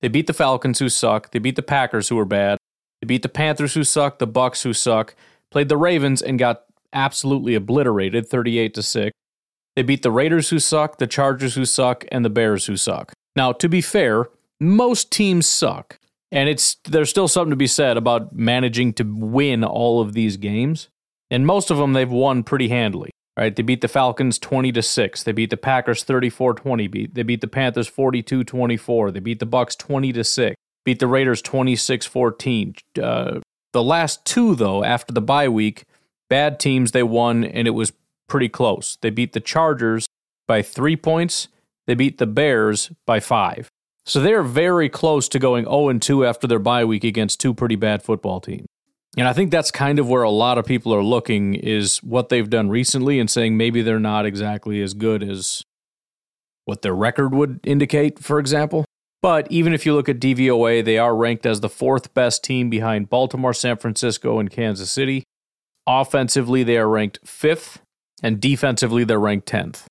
They 0.00 0.08
beat 0.08 0.26
the 0.26 0.34
Falcons, 0.34 0.78
who 0.78 0.88
suck. 0.88 1.30
They 1.30 1.38
beat 1.38 1.56
the 1.56 1.62
Packers, 1.62 2.08
who 2.08 2.16
were 2.16 2.24
bad. 2.24 2.58
They 3.00 3.06
beat 3.06 3.22
the 3.22 3.28
Panthers, 3.28 3.74
who 3.74 3.84
suck. 3.84 4.18
The 4.18 4.26
Bucks, 4.26 4.62
who 4.62 4.72
suck. 4.72 5.14
Played 5.50 5.68
the 5.68 5.76
Ravens 5.76 6.20
and 6.22 6.38
got 6.38 6.64
absolutely 6.92 7.54
obliterated, 7.54 8.28
38 8.28 8.74
to 8.74 8.82
6. 8.82 9.12
They 9.78 9.84
beat 9.84 10.02
the 10.02 10.10
Raiders, 10.10 10.48
who 10.48 10.58
suck, 10.58 10.98
the 10.98 11.06
Chargers, 11.06 11.54
who 11.54 11.64
suck, 11.64 12.04
and 12.10 12.24
the 12.24 12.30
Bears, 12.30 12.66
who 12.66 12.76
suck. 12.76 13.12
Now, 13.36 13.52
to 13.52 13.68
be 13.68 13.80
fair, 13.80 14.26
most 14.58 15.12
teams 15.12 15.46
suck. 15.46 16.00
And 16.32 16.48
it's 16.48 16.78
there's 16.82 17.10
still 17.10 17.28
something 17.28 17.50
to 17.50 17.56
be 17.56 17.68
said 17.68 17.96
about 17.96 18.34
managing 18.34 18.92
to 18.94 19.04
win 19.04 19.62
all 19.62 20.00
of 20.00 20.14
these 20.14 20.36
games. 20.36 20.88
And 21.30 21.46
most 21.46 21.70
of 21.70 21.76
them 21.76 21.92
they've 21.92 22.10
won 22.10 22.42
pretty 22.42 22.70
handily. 22.70 23.10
Right? 23.36 23.54
They 23.54 23.62
beat 23.62 23.80
the 23.80 23.86
Falcons 23.86 24.40
20 24.40 24.72
to 24.72 24.82
6. 24.82 25.22
They 25.22 25.30
beat 25.30 25.50
the 25.50 25.56
Packers 25.56 26.02
34-20. 26.04 26.90
Beat 26.90 27.14
they 27.14 27.22
beat 27.22 27.40
the 27.40 27.46
Panthers 27.46 27.88
42-24. 27.88 29.12
They 29.12 29.20
beat 29.20 29.38
the 29.38 29.46
Bucks 29.46 29.76
20 29.76 30.12
to 30.12 30.24
6. 30.24 30.56
Beat 30.84 30.98
the 30.98 31.06
Raiders 31.06 31.40
26-14. 31.40 32.80
Uh, 33.00 33.38
the 33.72 33.82
last 33.84 34.24
two 34.24 34.56
though 34.56 34.82
after 34.82 35.14
the 35.14 35.22
bye 35.22 35.48
week, 35.48 35.84
bad 36.28 36.58
teams 36.58 36.90
they 36.90 37.04
won 37.04 37.44
and 37.44 37.68
it 37.68 37.74
was 37.74 37.92
pretty 38.28 38.48
close. 38.48 38.96
They 39.00 39.10
beat 39.10 39.32
the 39.32 39.40
Chargers 39.40 40.06
by 40.46 40.62
3 40.62 40.96
points. 40.96 41.48
They 41.86 41.94
beat 41.94 42.18
the 42.18 42.26
Bears 42.26 42.90
by 43.06 43.20
5. 43.20 43.68
So 44.04 44.20
they're 44.20 44.42
very 44.42 44.88
close 44.88 45.28
to 45.30 45.38
going 45.38 45.64
0 45.64 45.88
and 45.88 46.00
2 46.00 46.24
after 46.24 46.46
their 46.46 46.58
bye 46.58 46.84
week 46.84 47.04
against 47.04 47.40
two 47.40 47.52
pretty 47.52 47.76
bad 47.76 48.02
football 48.02 48.40
teams. 48.40 48.66
And 49.16 49.26
I 49.26 49.32
think 49.32 49.50
that's 49.50 49.70
kind 49.70 49.98
of 49.98 50.08
where 50.08 50.22
a 50.22 50.30
lot 50.30 50.58
of 50.58 50.64
people 50.64 50.94
are 50.94 51.02
looking 51.02 51.54
is 51.54 51.98
what 52.02 52.28
they've 52.28 52.48
done 52.48 52.68
recently 52.68 53.18
and 53.18 53.30
saying 53.30 53.56
maybe 53.56 53.82
they're 53.82 53.98
not 53.98 54.26
exactly 54.26 54.80
as 54.80 54.94
good 54.94 55.22
as 55.22 55.62
what 56.66 56.82
their 56.82 56.94
record 56.94 57.34
would 57.34 57.60
indicate, 57.64 58.18
for 58.18 58.38
example. 58.38 58.84
But 59.20 59.50
even 59.50 59.72
if 59.72 59.84
you 59.84 59.94
look 59.94 60.08
at 60.08 60.20
DVOA, 60.20 60.84
they 60.84 60.98
are 60.98 61.16
ranked 61.16 61.46
as 61.46 61.60
the 61.60 61.68
fourth 61.68 62.14
best 62.14 62.44
team 62.44 62.70
behind 62.70 63.10
Baltimore, 63.10 63.54
San 63.54 63.76
Francisco, 63.76 64.38
and 64.38 64.50
Kansas 64.50 64.90
City. 64.90 65.24
Offensively, 65.86 66.62
they 66.62 66.76
are 66.76 66.88
ranked 66.88 67.18
fifth, 67.24 67.80
and 68.22 68.40
defensively, 68.40 69.04
they're 69.04 69.18
ranked 69.18 69.48
10th. 69.48 69.84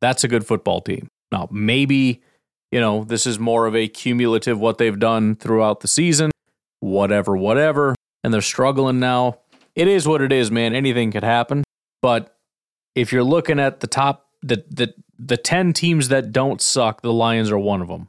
That's 0.00 0.24
a 0.24 0.28
good 0.28 0.46
football 0.46 0.80
team. 0.80 1.08
Now, 1.32 1.48
maybe, 1.50 2.22
you 2.70 2.80
know, 2.80 3.04
this 3.04 3.26
is 3.26 3.38
more 3.38 3.66
of 3.66 3.74
a 3.74 3.88
cumulative 3.88 4.58
what 4.58 4.78
they've 4.78 4.98
done 4.98 5.36
throughout 5.36 5.80
the 5.80 5.88
season, 5.88 6.30
whatever, 6.80 7.36
whatever, 7.36 7.94
and 8.22 8.32
they're 8.32 8.42
struggling 8.42 9.00
now. 9.00 9.38
It 9.74 9.88
is 9.88 10.06
what 10.06 10.22
it 10.22 10.32
is, 10.32 10.50
man. 10.50 10.74
Anything 10.74 11.10
could 11.10 11.24
happen. 11.24 11.64
But 12.00 12.36
if 12.94 13.12
you're 13.12 13.24
looking 13.24 13.60
at 13.60 13.80
the 13.80 13.86
top, 13.86 14.28
the, 14.42 14.64
the, 14.70 14.94
the 15.18 15.36
10 15.36 15.72
teams 15.72 16.08
that 16.08 16.32
don't 16.32 16.60
suck, 16.60 17.02
the 17.02 17.12
Lions 17.12 17.50
are 17.50 17.58
one 17.58 17.82
of 17.82 17.88
them. 17.88 18.08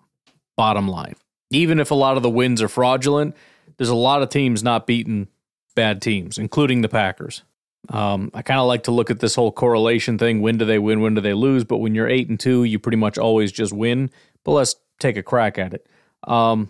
Bottom 0.55 0.88
line. 0.88 1.15
Even 1.50 1.79
if 1.79 1.91
a 1.91 1.95
lot 1.95 2.17
of 2.17 2.24
the 2.24 2.29
wins 2.29 2.62
are 2.62 2.67
fraudulent, 2.67 3.36
there's 3.77 3.89
a 3.89 3.95
lot 3.95 4.21
of 4.21 4.29
teams 4.29 4.63
not 4.63 4.88
beating 4.88 5.27
bad 5.75 6.01
teams, 6.01 6.38
including 6.38 6.81
the 6.81 6.89
Packers. 6.89 7.43
Um, 7.89 8.32
I 8.34 8.41
kind 8.41 8.60
of 8.60 8.67
like 8.67 8.84
to 8.84 8.91
look 8.91 9.10
at 9.10 9.20
this 9.20 9.36
whole 9.36 9.51
correlation 9.51 10.17
thing. 10.17 10.41
When 10.41 10.58
do 10.58 10.65
they 10.65 10.79
win? 10.79 11.01
When 11.01 11.13
do 11.13 11.22
they 11.22 11.34
lose? 11.34 11.63
But 11.63 11.77
when 11.77 11.96
you're 11.96 12.08
eight 12.08 12.29
and 12.29 12.39
two, 12.39 12.63
you 12.63 12.79
pretty 12.79 12.98
much 12.98 13.17
always 13.17 13.51
just 13.51 13.72
win. 13.72 14.10
But 14.44 14.51
let's 14.53 14.75
take 15.00 15.17
a 15.17 15.24
crack 15.24 15.58
at 15.58 15.74
it. 15.74 15.88
Um, 16.24 16.70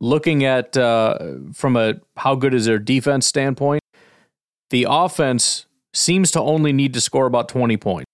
looking 0.00 0.44
at 0.44 0.76
uh, 0.76 1.18
from 1.52 1.76
a 1.76 1.94
how 2.16 2.34
good 2.34 2.54
is 2.54 2.66
their 2.66 2.78
defense 2.78 3.26
standpoint, 3.26 3.82
the 4.70 4.86
offense 4.88 5.66
seems 5.92 6.30
to 6.32 6.40
only 6.40 6.72
need 6.72 6.92
to 6.94 7.00
score 7.00 7.26
about 7.26 7.48
20 7.48 7.76
points. 7.76 8.06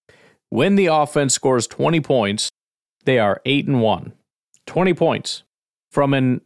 When 0.50 0.74
the 0.74 0.86
offense 0.86 1.34
scores 1.34 1.66
20 1.66 2.00
points, 2.00 2.50
they 3.04 3.18
are 3.18 3.40
8 3.44 3.66
and 3.66 3.80
1. 3.80 4.12
20 4.66 4.94
points. 4.94 5.42
From 5.90 6.14
an 6.14 6.42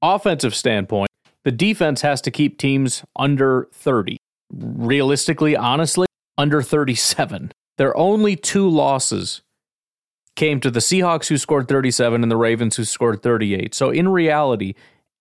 offensive 0.00 0.54
standpoint, 0.54 1.10
the 1.44 1.50
defense 1.50 2.00
has 2.02 2.20
to 2.22 2.30
keep 2.30 2.58
teams 2.58 3.04
under 3.16 3.68
30. 3.72 4.16
Realistically, 4.56 5.56
honestly, 5.56 6.06
under 6.38 6.62
37. 6.62 7.52
Their 7.78 7.96
only 7.96 8.36
two 8.36 8.68
losses 8.68 9.42
came 10.34 10.60
to 10.60 10.70
the 10.70 10.80
Seahawks, 10.80 11.28
who 11.28 11.38
scored 11.38 11.68
37, 11.68 12.22
and 12.22 12.30
the 12.30 12.36
Ravens, 12.36 12.76
who 12.76 12.84
scored 12.84 13.22
38. 13.22 13.74
So, 13.74 13.90
in 13.90 14.08
reality, 14.08 14.74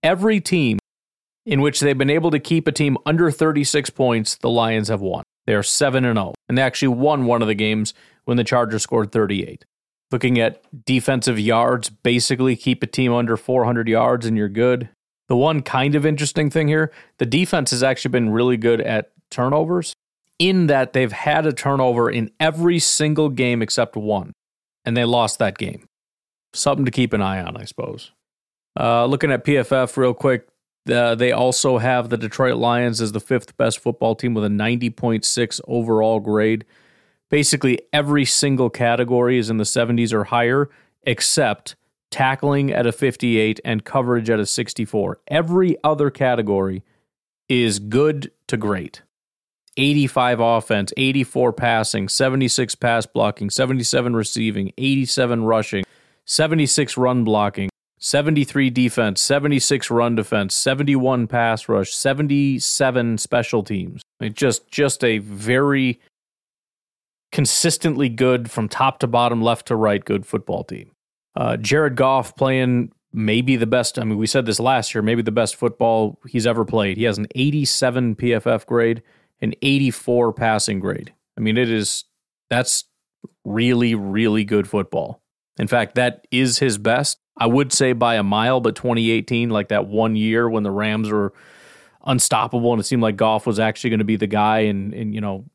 every 0.04 0.40
team 0.40 0.80
in 1.46 1.62
which 1.62 1.80
they've 1.80 1.98
been 1.98 2.10
able 2.10 2.32
to 2.32 2.40
keep 2.40 2.68
a 2.68 2.72
team 2.72 2.98
under 3.06 3.30
36 3.30 3.90
points, 3.92 4.36
the 4.36 4.50
Lions 4.50 4.88
have 4.88 5.02
won. 5.02 5.24
They 5.46 5.54
are 5.54 5.64
7 5.64 6.04
and 6.04 6.18
0, 6.18 6.34
and 6.50 6.58
they 6.58 6.62
actually 6.62 6.90
won 6.90 7.26
one 7.26 7.42
of 7.42 7.48
the 7.48 7.56
games 7.56 7.94
when 8.26 8.38
the 8.38 8.44
Chargers 8.44 8.84
scored 8.84 9.12
38. 9.12 9.64
Looking 10.12 10.40
at 10.40 10.64
defensive 10.86 11.40
yards, 11.40 11.90
basically 11.90 12.56
keep 12.56 12.82
a 12.84 12.88
team 12.88 13.14
under 13.14 13.38
400 13.38 13.88
yards 13.88 14.26
and 14.26 14.38
you're 14.38 14.50
good. 14.50 14.90
The 15.28 15.36
one 15.36 15.62
kind 15.62 15.96
of 15.96 16.06
interesting 16.06 16.50
thing 16.50 16.68
here, 16.68 16.92
the 17.18 17.26
defense 17.26 17.72
has 17.72 17.84
actually 17.84 18.12
been 18.12 18.30
really 18.30 18.58
good 18.58 18.82
at 18.82 19.12
turnovers 19.30 19.96
in 20.40 20.68
that 20.68 20.94
they've 20.94 21.12
had 21.12 21.46
a 21.46 21.54
turnover 21.54 22.10
in 22.10 22.32
every 22.40 22.80
single 22.80 23.30
game 23.30 23.62
except 23.62 23.96
one, 23.96 24.34
and 24.84 24.96
they 24.96 25.06
lost 25.06 25.40
that 25.40 25.58
game. 25.58 25.88
Something 26.54 26.86
to 26.86 26.92
keep 26.92 27.14
an 27.14 27.22
eye 27.22 27.42
on, 27.42 27.58
I 27.58 27.66
suppose. 27.66 28.12
Uh, 28.78 29.06
looking 29.06 29.32
at 29.32 29.46
PFF 29.46 29.96
real 29.98 30.14
quick, 30.14 30.48
uh, 30.90 31.16
they 31.16 31.32
also 31.32 31.78
have 31.78 32.10
the 32.10 32.18
Detroit 32.18 32.56
Lions 32.56 33.02
as 33.02 33.12
the 33.12 33.20
fifth 33.20 33.58
best 33.58 33.80
football 33.80 34.16
team 34.16 34.34
with 34.34 34.46
a 34.46 34.50
90.6 34.50 35.62
overall 35.68 36.20
grade. 36.20 36.66
Basically, 37.30 37.80
every 37.92 38.26
single 38.26 38.70
category 38.70 39.38
is 39.38 39.50
in 39.50 39.58
the 39.58 39.64
70s 39.64 40.14
or 40.14 40.26
higher, 40.26 40.70
except 41.04 41.76
tackling 42.12 42.72
at 42.72 42.86
a 42.86 42.92
58 42.92 43.60
and 43.66 43.84
coverage 43.84 44.30
at 44.30 44.40
a 44.40 44.46
64. 44.46 45.20
Every 45.28 45.76
other 45.84 46.10
category 46.10 46.84
is 47.50 47.80
good 47.80 48.32
to 48.48 48.58
great. 48.58 49.02
85 49.78 50.40
offense, 50.40 50.94
84 50.98 51.54
passing, 51.54 52.10
76 52.10 52.76
pass 52.76 53.06
blocking, 53.06 53.50
77 53.50 54.16
receiving, 54.16 54.72
87 54.78 55.44
rushing, 55.44 55.84
76 56.26 56.98
run 56.98 57.24
blocking, 57.24 57.70
73 58.00 58.70
defense, 58.70 59.22
76 59.22 59.90
run 59.90 60.16
defense, 60.16 60.54
71 60.56 61.28
pass 61.28 61.68
rush, 61.68 61.94
77 61.94 63.18
special 63.18 63.64
teams. 63.64 64.02
Just 64.34 64.70
just 64.72 65.04
a 65.04 65.18
very 65.20 66.00
consistently 67.32 68.08
good 68.08 68.50
from 68.50 68.70
top 68.70 69.00
to 69.00 69.08
bottom, 69.08 69.42
left 69.42 69.68
to 69.68 69.76
right, 69.76 70.04
good 70.04 70.26
football 70.26 70.64
team. 70.64 70.92
Uh, 71.36 71.58
Jared 71.58 71.96
Goff 71.98 72.36
playing 72.38 72.92
maybe 73.12 73.56
the 73.56 73.66
best. 73.66 74.00
I 74.00 74.04
mean, 74.04 74.18
we 74.18 74.28
said 74.28 74.46
this 74.46 74.60
last 74.60 74.94
year, 74.94 75.02
maybe 75.02 75.22
the 75.22 75.32
best 75.32 75.56
football 75.56 76.20
he's 76.28 76.48
ever 76.48 76.64
played. 76.64 76.98
He 76.98 77.04
has 77.04 77.18
an 77.18 77.28
87 77.36 78.16
PFF 78.16 78.66
grade, 78.66 79.02
an 79.42 79.54
84 79.62 80.34
passing 80.34 80.80
grade. 80.80 81.14
I 81.38 81.42
mean, 81.42 81.58
it 81.58 81.70
is 81.70 82.06
that's 82.50 82.86
really, 83.44 83.96
really 83.96 84.44
good 84.44 84.68
football. 84.68 85.22
In 85.58 85.68
fact, 85.68 85.96
that 85.96 86.26
is 86.32 86.60
his 86.60 86.78
best. 86.78 87.18
I 87.38 87.48
would 87.48 87.74
say 87.74 87.94
by 87.94 88.16
a 88.16 88.24
mile, 88.24 88.62
but 88.62 88.76
2018, 88.76 89.50
like 89.50 89.70
that 89.70 89.88
one 89.88 90.16
year 90.16 90.50
when 90.50 90.64
the 90.64 90.72
Rams 90.72 91.10
were 91.10 91.34
unstoppable 92.06 92.72
and 92.72 92.80
it 92.80 92.86
seemed 92.86 93.02
like 93.02 93.18
Goff 93.18 93.46
was 93.46 93.60
actually 93.60 93.90
going 93.90 94.00
to 94.00 94.06
be 94.06 94.16
the 94.16 94.28
guy 94.28 94.60
and 94.60 94.94
and 94.94 95.14
you 95.14 95.22
know 95.22 95.46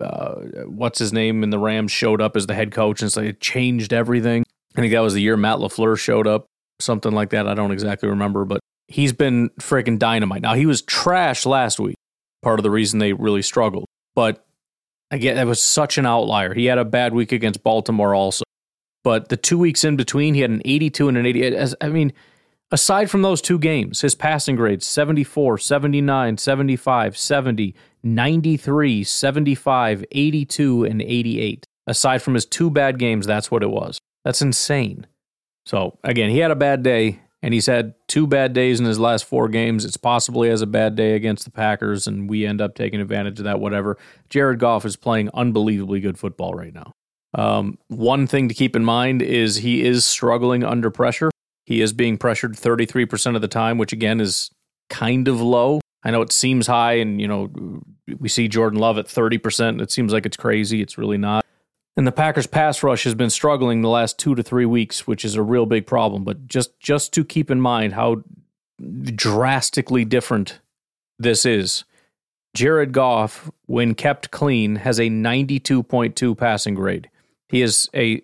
uh, 0.00 0.36
what's 0.66 0.98
his 0.98 1.12
name 1.12 1.42
and 1.42 1.52
the 1.52 1.58
Rams 1.58 1.92
showed 1.92 2.22
up 2.22 2.36
as 2.36 2.46
the 2.46 2.54
head 2.54 2.72
coach 2.72 3.02
and 3.02 3.12
so 3.12 3.20
it 3.20 3.40
changed 3.40 3.92
everything. 3.92 4.44
I 4.76 4.80
think 4.80 4.92
that 4.92 5.00
was 5.00 5.14
the 5.14 5.20
year 5.20 5.36
Matt 5.36 5.58
LaFleur 5.58 5.98
showed 5.98 6.26
up, 6.26 6.46
something 6.80 7.12
like 7.12 7.30
that. 7.30 7.48
I 7.48 7.54
don't 7.54 7.72
exactly 7.72 8.08
remember, 8.08 8.44
but 8.44 8.60
he's 8.86 9.12
been 9.12 9.50
freaking 9.60 9.98
dynamite. 9.98 10.42
Now 10.42 10.54
he 10.54 10.66
was 10.66 10.82
trash 10.82 11.44
last 11.44 11.80
week, 11.80 11.96
part 12.48 12.58
of 12.58 12.62
the 12.62 12.70
reason 12.70 12.98
they 12.98 13.12
really 13.12 13.42
struggled. 13.42 13.84
But 14.14 14.42
again, 15.10 15.36
that 15.36 15.46
was 15.46 15.60
such 15.60 15.98
an 15.98 16.06
outlier. 16.06 16.54
He 16.54 16.64
had 16.64 16.78
a 16.78 16.84
bad 16.84 17.12
week 17.12 17.30
against 17.30 17.62
Baltimore 17.62 18.14
also. 18.14 18.42
But 19.04 19.28
the 19.28 19.36
two 19.36 19.58
weeks 19.58 19.84
in 19.84 19.96
between, 19.96 20.32
he 20.32 20.40
had 20.40 20.50
an 20.50 20.62
82 20.64 21.08
and 21.08 21.18
an 21.18 21.26
80. 21.26 21.44
As, 21.44 21.74
I 21.82 21.90
mean, 21.90 22.10
aside 22.70 23.10
from 23.10 23.20
those 23.20 23.42
two 23.42 23.58
games, 23.58 24.00
his 24.00 24.14
passing 24.14 24.56
grades 24.56 24.86
74, 24.86 25.58
79, 25.58 26.38
75, 26.38 27.18
70, 27.18 27.74
93, 28.02 29.04
75, 29.04 30.04
82, 30.10 30.84
and 30.84 31.02
88. 31.02 31.66
Aside 31.86 32.22
from 32.22 32.32
his 32.32 32.46
two 32.46 32.70
bad 32.70 32.98
games, 32.98 33.26
that's 33.26 33.50
what 33.50 33.62
it 33.62 33.70
was. 33.70 33.98
That's 34.24 34.40
insane. 34.40 35.06
So, 35.66 35.98
again, 36.02 36.30
he 36.30 36.38
had 36.38 36.50
a 36.50 36.56
bad 36.56 36.82
day, 36.82 37.20
and 37.42 37.54
he's 37.54 37.66
had 37.66 37.94
two 38.08 38.26
bad 38.26 38.52
days 38.52 38.80
in 38.80 38.86
his 38.86 38.98
last 38.98 39.24
four 39.24 39.48
games. 39.48 39.84
It's 39.84 39.96
possible 39.96 40.42
he 40.42 40.50
has 40.50 40.62
a 40.62 40.66
bad 40.66 40.96
day 40.96 41.14
against 41.14 41.44
the 41.44 41.50
Packers, 41.50 42.06
and 42.06 42.28
we 42.28 42.44
end 42.44 42.60
up 42.60 42.74
taking 42.74 43.00
advantage 43.00 43.38
of 43.38 43.44
that, 43.44 43.60
whatever. 43.60 43.96
Jared 44.28 44.58
Goff 44.58 44.84
is 44.84 44.96
playing 44.96 45.30
unbelievably 45.34 46.00
good 46.00 46.18
football 46.18 46.54
right 46.54 46.74
now. 46.74 46.92
Um, 47.34 47.78
one 47.88 48.26
thing 48.26 48.48
to 48.48 48.54
keep 48.54 48.74
in 48.74 48.84
mind 48.84 49.22
is 49.22 49.56
he 49.56 49.84
is 49.84 50.04
struggling 50.04 50.64
under 50.64 50.90
pressure. 50.90 51.30
He 51.64 51.80
is 51.82 51.92
being 51.92 52.16
pressured 52.16 52.54
33% 52.54 53.36
of 53.36 53.42
the 53.42 53.48
time, 53.48 53.78
which 53.78 53.92
again 53.92 54.20
is 54.20 54.50
kind 54.88 55.28
of 55.28 55.40
low. 55.40 55.80
I 56.02 56.10
know 56.10 56.22
it 56.22 56.32
seems 56.32 56.66
high, 56.66 56.94
and 56.94 57.20
you 57.20 57.28
know 57.28 57.82
we 58.18 58.28
see 58.28 58.48
Jordan 58.48 58.78
Love 58.78 58.98
at 58.98 59.06
30%. 59.06 59.80
It 59.82 59.90
seems 59.90 60.12
like 60.12 60.24
it's 60.24 60.36
crazy. 60.36 60.80
It's 60.80 60.96
really 60.96 61.18
not. 61.18 61.44
And 61.98 62.06
the 62.06 62.12
Packers 62.12 62.46
pass 62.46 62.84
rush 62.84 63.02
has 63.02 63.16
been 63.16 63.28
struggling 63.28 63.82
the 63.82 63.88
last 63.88 64.20
two 64.20 64.36
to 64.36 64.42
three 64.44 64.64
weeks, 64.64 65.08
which 65.08 65.24
is 65.24 65.34
a 65.34 65.42
real 65.42 65.66
big 65.66 65.84
problem. 65.84 66.22
But 66.22 66.46
just 66.46 66.78
just 66.78 67.12
to 67.14 67.24
keep 67.24 67.50
in 67.50 67.60
mind 67.60 67.94
how 67.94 68.22
drastically 68.80 70.04
different 70.04 70.60
this 71.18 71.44
is. 71.44 71.82
Jared 72.54 72.92
Goff, 72.92 73.50
when 73.66 73.96
kept 73.96 74.30
clean, 74.30 74.76
has 74.76 75.00
a 75.00 75.10
92.2 75.10 76.38
passing 76.38 76.76
grade. 76.76 77.10
He 77.48 77.62
has 77.62 77.88
a 77.92 78.22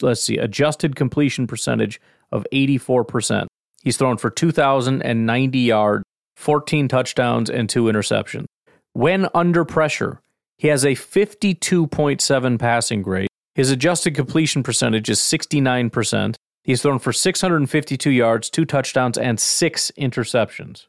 let's 0.00 0.22
see, 0.22 0.38
adjusted 0.38 0.96
completion 0.96 1.46
percentage 1.46 2.00
of 2.32 2.46
84%. 2.50 3.46
He's 3.82 3.98
thrown 3.98 4.16
for 4.16 4.30
2090 4.30 5.58
yards, 5.58 6.04
14 6.36 6.88
touchdowns 6.88 7.50
and 7.50 7.68
2 7.68 7.84
interceptions. 7.84 8.46
When 8.94 9.28
under 9.34 9.66
pressure, 9.66 10.22
he 10.58 10.68
has 10.68 10.84
a 10.84 10.90
52.7 10.90 12.58
passing 12.58 13.02
grade. 13.02 13.28
His 13.54 13.70
adjusted 13.70 14.14
completion 14.14 14.62
percentage 14.62 15.08
is 15.08 15.18
69%. 15.18 16.36
He's 16.62 16.82
thrown 16.82 16.98
for 16.98 17.12
652 17.12 18.10
yards, 18.10 18.50
two 18.50 18.64
touchdowns, 18.64 19.16
and 19.16 19.38
six 19.38 19.92
interceptions. 19.98 20.86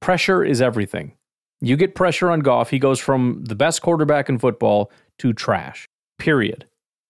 Pressure 0.00 0.44
is 0.44 0.60
everything. 0.60 1.14
You 1.60 1.76
get 1.76 1.94
pressure 1.94 2.30
on 2.30 2.40
Goff, 2.40 2.70
he 2.70 2.78
goes 2.78 3.00
from 3.00 3.44
the 3.44 3.54
best 3.54 3.80
quarterback 3.80 4.28
in 4.28 4.38
football 4.38 4.92
to 5.18 5.32
trash. 5.32 5.88
Period. 6.18 6.66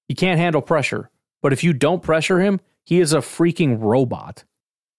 He 0.06 0.14
can't 0.14 0.38
handle 0.38 0.62
pressure. 0.62 1.10
But 1.42 1.52
if 1.52 1.64
you 1.64 1.72
don't 1.72 2.02
pressure 2.02 2.40
him, 2.40 2.60
he 2.84 3.00
is 3.00 3.12
a 3.12 3.18
freaking 3.18 3.78
robot. 3.80 4.44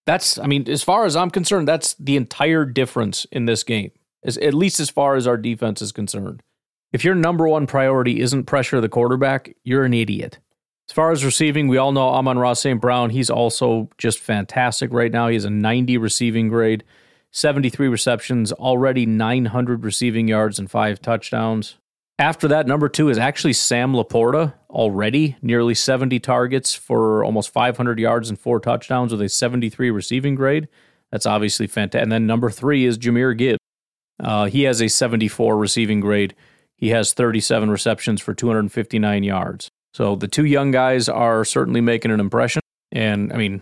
That's, 0.06 0.38
I 0.38 0.46
mean, 0.46 0.70
as 0.70 0.84
far 0.84 1.06
as 1.06 1.16
I'm 1.16 1.32
concerned, 1.32 1.68
that's 1.68 1.94
the 1.96 2.18
entire 2.18 2.66
difference 2.66 3.26
in 3.32 3.46
this 3.46 3.64
game, 3.64 3.92
as, 4.24 4.38
at 4.38 4.54
least 4.54 4.80
as 4.80 4.90
far 4.90 5.16
as 5.16 5.26
our 5.26 5.38
defense 5.38 5.82
is 5.82 5.92
concerned. 5.92 6.44
If 6.96 7.04
your 7.04 7.14
number 7.14 7.46
one 7.46 7.68
priority 7.68 8.22
isn't 8.22 8.46
pressure 8.46 8.80
the 8.80 8.88
quarterback, 8.88 9.54
you're 9.66 9.84
an 9.84 9.94
idiot. 9.94 10.40
As 10.88 10.94
far 10.94 11.12
as 11.12 11.26
receiving, 11.26 11.68
we 11.68 11.76
all 11.76 11.92
know 11.92 12.08
Amon-Ra 12.08 12.54
St. 12.54 12.80
Brown. 12.80 13.10
He's 13.10 13.30
also 13.30 13.90
just 13.98 14.18
fantastic 14.18 14.94
right 14.94 15.12
now. 15.12 15.28
He 15.28 15.34
has 15.34 15.44
a 15.44 15.50
90 15.50 15.98
receiving 15.98 16.48
grade, 16.48 16.86
73 17.32 17.90
receptions, 17.90 18.54
already 18.54 19.06
900 19.06 19.84
receiving 19.84 20.30
yards 20.30 20.58
and 20.58 20.72
five 20.72 21.02
touchdowns. 21.02 21.76
After 22.18 22.48
that, 22.48 22.66
number 22.66 22.88
two 22.88 23.10
is 23.10 23.18
actually 23.18 23.52
Sam 23.52 23.92
LaPorta, 23.92 24.54
already 24.70 25.36
nearly 25.42 25.76
70 25.76 26.22
targets 26.22 26.74
for 26.74 27.26
almost 27.26 27.52
500 27.52 28.00
yards 28.00 28.30
and 28.30 28.40
four 28.40 28.62
touchdowns 28.62 29.12
with 29.12 29.22
a 29.22 29.28
73 29.28 29.92
receiving 29.92 30.36
grade. 30.36 30.70
That's 31.12 31.26
obviously 31.26 31.68
fantastic. 31.68 32.04
And 32.04 32.12
then 32.14 32.26
number 32.26 32.50
three 32.50 32.86
is 32.86 32.98
Jahmyr 32.98 33.38
Gibbs. 33.38 33.60
Uh, 34.18 34.46
he 34.46 34.64
has 34.64 34.82
a 34.82 34.88
74 34.88 35.58
receiving 35.58 36.00
grade. 36.00 36.34
He 36.78 36.90
has 36.90 37.14
37 37.14 37.70
receptions 37.70 38.22
for 38.22 38.34
259 38.34 39.24
yards. 39.24 39.70
So 39.94 40.16
the 40.16 40.28
two 40.28 40.46
young 40.46 40.72
guys 40.72 41.08
are 41.08 41.46
certainly 41.46 41.82
making 41.82 42.12
an 42.12 42.20
impression. 42.20 42.62
And 42.92 43.32
I 43.32 43.38
mean, 43.38 43.62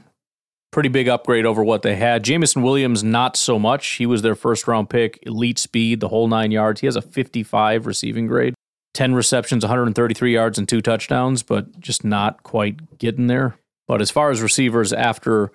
pretty 0.71 0.89
big 0.89 1.07
upgrade 1.07 1.45
over 1.45 1.63
what 1.63 1.83
they 1.83 1.95
had. 1.95 2.23
Jameson 2.23 2.63
Williams, 2.63 3.03
not 3.03 3.37
so 3.37 3.59
much. 3.59 3.87
He 3.93 4.05
was 4.05 4.23
their 4.23 4.35
first 4.35 4.67
round 4.67 4.89
pick, 4.89 5.19
elite 5.21 5.59
speed, 5.59 5.99
the 5.99 6.09
whole 6.09 6.27
nine 6.27 6.51
yards. 6.51 6.81
He 6.81 6.87
has 6.87 6.95
a 6.95 7.01
55 7.01 7.85
receiving 7.85 8.27
grade, 8.27 8.55
10 8.95 9.13
receptions, 9.13 9.63
133 9.63 10.33
yards, 10.33 10.57
and 10.57 10.67
two 10.67 10.81
touchdowns, 10.81 11.43
but 11.43 11.79
just 11.79 12.03
not 12.03 12.43
quite 12.43 12.97
getting 12.97 13.27
there. 13.27 13.55
But 13.87 14.01
as 14.01 14.09
far 14.09 14.31
as 14.31 14.41
receivers 14.41 14.91
after 14.91 15.51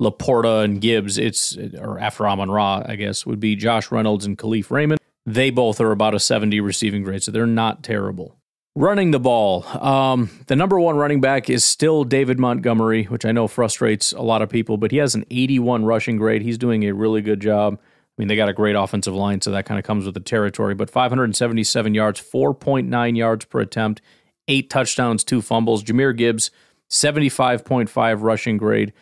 LaPorta 0.00 0.64
and 0.64 0.80
Gibbs, 0.80 1.18
it's, 1.18 1.56
or 1.78 1.98
after 1.98 2.26
Amon 2.26 2.50
Ra, 2.50 2.82
I 2.86 2.96
guess, 2.96 3.26
would 3.26 3.40
be 3.40 3.54
Josh 3.54 3.90
Reynolds 3.90 4.24
and 4.24 4.38
Kalif 4.38 4.70
Raymond. 4.70 5.00
They 5.24 5.50
both 5.50 5.80
are 5.80 5.92
about 5.92 6.14
a 6.14 6.20
70 6.20 6.60
receiving 6.60 7.02
grade, 7.02 7.22
so 7.22 7.30
they're 7.30 7.46
not 7.46 7.82
terrible. 7.82 8.36
Running 8.74 9.10
the 9.10 9.20
ball. 9.20 9.66
Um, 9.84 10.30
the 10.46 10.56
number 10.56 10.80
one 10.80 10.96
running 10.96 11.20
back 11.20 11.50
is 11.50 11.62
still 11.62 12.04
David 12.04 12.38
Montgomery, 12.38 13.04
which 13.04 13.26
I 13.26 13.32
know 13.32 13.46
frustrates 13.46 14.12
a 14.12 14.22
lot 14.22 14.40
of 14.40 14.48
people, 14.48 14.78
but 14.78 14.90
he 14.90 14.96
has 14.96 15.14
an 15.14 15.26
81 15.30 15.84
rushing 15.84 16.16
grade. 16.16 16.40
He's 16.42 16.56
doing 16.56 16.84
a 16.84 16.92
really 16.92 17.20
good 17.20 17.40
job. 17.40 17.78
I 17.78 18.14
mean, 18.16 18.28
they 18.28 18.36
got 18.36 18.48
a 18.48 18.54
great 18.54 18.74
offensive 18.74 19.14
line, 19.14 19.42
so 19.42 19.50
that 19.50 19.66
kind 19.66 19.78
of 19.78 19.84
comes 19.84 20.06
with 20.06 20.14
the 20.14 20.20
territory. 20.20 20.74
But 20.74 20.90
577 20.90 21.94
yards, 21.94 22.20
4.9 22.20 23.16
yards 23.16 23.44
per 23.44 23.60
attempt, 23.60 24.00
eight 24.48 24.70
touchdowns, 24.70 25.22
two 25.22 25.42
fumbles. 25.42 25.84
Jahmyr 25.84 26.16
Gibbs, 26.16 26.50
75.5 26.90 28.22
rushing 28.22 28.56
grade, 28.56 28.92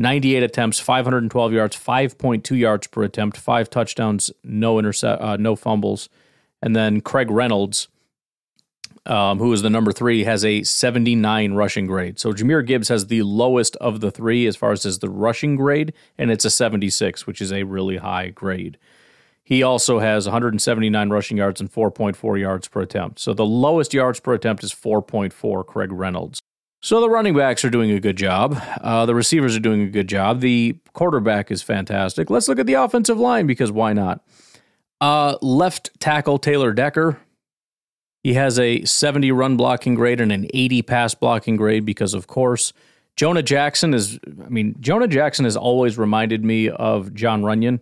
98 0.00 0.42
attempts, 0.42 0.80
512 0.80 1.52
yards, 1.52 1.76
5.2 1.76 2.58
yards 2.58 2.86
per 2.86 3.02
attempt, 3.02 3.36
five 3.36 3.68
touchdowns, 3.68 4.30
no 4.42 4.78
intercept, 4.78 5.20
uh, 5.20 5.36
no 5.36 5.54
fumbles. 5.54 6.08
And 6.62 6.74
then 6.74 7.02
Craig 7.02 7.30
Reynolds, 7.30 7.88
um, 9.04 9.38
who 9.38 9.52
is 9.52 9.60
the 9.60 9.68
number 9.68 9.92
three, 9.92 10.24
has 10.24 10.42
a 10.42 10.62
79 10.62 11.52
rushing 11.52 11.86
grade. 11.86 12.18
So 12.18 12.32
Jahmyr 12.32 12.66
Gibbs 12.66 12.88
has 12.88 13.08
the 13.08 13.22
lowest 13.22 13.76
of 13.76 14.00
the 14.00 14.10
three 14.10 14.46
as 14.46 14.56
far 14.56 14.72
as 14.72 14.86
is 14.86 15.00
the 15.00 15.10
rushing 15.10 15.54
grade, 15.54 15.92
and 16.16 16.30
it's 16.30 16.46
a 16.46 16.50
76, 16.50 17.26
which 17.26 17.42
is 17.42 17.52
a 17.52 17.64
really 17.64 17.98
high 17.98 18.30
grade. 18.30 18.78
He 19.44 19.62
also 19.62 19.98
has 19.98 20.24
179 20.24 21.10
rushing 21.10 21.36
yards 21.36 21.60
and 21.60 21.70
4.4 21.70 22.40
yards 22.40 22.68
per 22.68 22.80
attempt. 22.80 23.18
So 23.18 23.34
the 23.34 23.44
lowest 23.44 23.92
yards 23.92 24.18
per 24.18 24.32
attempt 24.32 24.64
is 24.64 24.72
4.4, 24.72 25.66
Craig 25.66 25.92
Reynolds. 25.92 26.40
So 26.82 27.00
the 27.00 27.10
running 27.10 27.36
backs 27.36 27.64
are 27.64 27.70
doing 27.70 27.90
a 27.90 28.00
good 28.00 28.16
job. 28.16 28.60
Uh, 28.80 29.04
the 29.06 29.14
receivers 29.14 29.54
are 29.54 29.60
doing 29.60 29.82
a 29.82 29.88
good 29.88 30.08
job. 30.08 30.40
The 30.40 30.76
quarterback 30.94 31.50
is 31.50 31.62
fantastic. 31.62 32.30
Let's 32.30 32.48
look 32.48 32.58
at 32.58 32.66
the 32.66 32.74
offensive 32.74 33.18
line 33.18 33.46
because 33.46 33.70
why 33.70 33.92
not? 33.92 34.24
Uh, 35.00 35.36
left 35.42 35.90
tackle 36.00 36.38
Taylor 36.38 36.72
Decker 36.72 37.18
he 38.22 38.34
has 38.34 38.58
a 38.58 38.84
70 38.84 39.32
run 39.32 39.56
blocking 39.56 39.94
grade 39.94 40.20
and 40.20 40.30
an 40.30 40.46
80 40.52 40.82
pass 40.82 41.14
blocking 41.14 41.56
grade 41.56 41.84
because, 41.84 42.14
of 42.14 42.26
course, 42.26 42.72
Jonah 43.16 43.42
Jackson 43.42 43.94
is, 43.94 44.18
I 44.44 44.48
mean, 44.48 44.76
Jonah 44.80 45.08
Jackson 45.08 45.44
has 45.44 45.56
always 45.56 45.98
reminded 45.98 46.44
me 46.44 46.68
of 46.68 47.14
Jon 47.14 47.42
Runyan. 47.42 47.80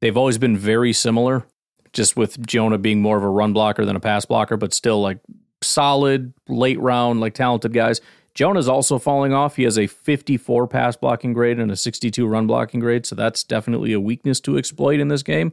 They've 0.00 0.16
always 0.16 0.38
been 0.38 0.56
very 0.56 0.92
similar, 0.92 1.44
just 1.92 2.16
with 2.16 2.44
Jonah 2.46 2.78
being 2.78 3.00
more 3.00 3.16
of 3.16 3.22
a 3.22 3.28
run 3.28 3.52
blocker 3.52 3.84
than 3.84 3.96
a 3.96 4.00
pass 4.00 4.24
blocker, 4.24 4.56
but 4.56 4.72
still 4.72 5.00
like 5.00 5.18
solid, 5.62 6.32
late 6.48 6.78
round, 6.80 7.20
like 7.20 7.34
talented 7.34 7.72
guys. 7.72 8.00
Jonah's 8.34 8.68
also 8.68 8.98
falling 8.98 9.32
off. 9.32 9.56
He 9.56 9.62
has 9.62 9.78
a 9.78 9.86
54 9.86 10.66
pass 10.66 10.96
blocking 10.96 11.32
grade 11.32 11.60
and 11.60 11.70
a 11.70 11.76
62 11.76 12.26
run 12.26 12.46
blocking 12.46 12.80
grade, 12.80 13.06
so 13.06 13.14
that's 13.14 13.44
definitely 13.44 13.92
a 13.92 14.00
weakness 14.00 14.40
to 14.40 14.58
exploit 14.58 14.98
in 15.00 15.08
this 15.08 15.22
game. 15.22 15.52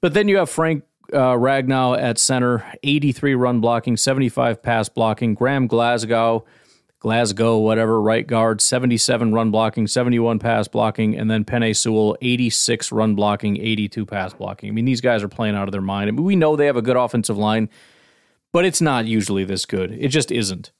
But 0.00 0.12
then 0.12 0.28
you 0.28 0.36
have 0.38 0.50
Frank 0.50 0.84
uh, 1.12 1.34
Ragnow 1.34 1.98
at 1.98 2.18
center, 2.18 2.66
83 2.82 3.34
run 3.34 3.60
blocking, 3.60 3.96
75 3.96 4.62
pass 4.62 4.88
blocking. 4.88 5.34
Graham 5.34 5.68
Glasgow, 5.68 6.44
Glasgow, 6.98 7.58
whatever, 7.58 8.00
right 8.00 8.26
guard, 8.26 8.60
77 8.60 9.32
run 9.32 9.52
blocking, 9.52 9.86
71 9.86 10.40
pass 10.40 10.66
blocking. 10.66 11.16
And 11.16 11.30
then 11.30 11.44
Penei 11.44 11.76
Sewell, 11.76 12.16
86 12.20 12.90
run 12.90 13.14
blocking, 13.14 13.58
82 13.58 14.04
pass 14.06 14.34
blocking. 14.34 14.68
I 14.68 14.72
mean, 14.72 14.86
these 14.86 15.00
guys 15.00 15.22
are 15.22 15.28
playing 15.28 15.54
out 15.54 15.68
of 15.68 15.72
their 15.72 15.80
mind. 15.80 16.08
I 16.08 16.10
mean, 16.10 16.24
we 16.24 16.34
know 16.34 16.56
they 16.56 16.66
have 16.66 16.76
a 16.76 16.82
good 16.82 16.96
offensive 16.96 17.38
line, 17.38 17.68
but 18.52 18.64
it's 18.64 18.80
not 18.80 19.04
usually 19.04 19.44
this 19.44 19.66
good. 19.66 19.92
It 19.92 20.08
just 20.08 20.32
isn't. 20.32 20.72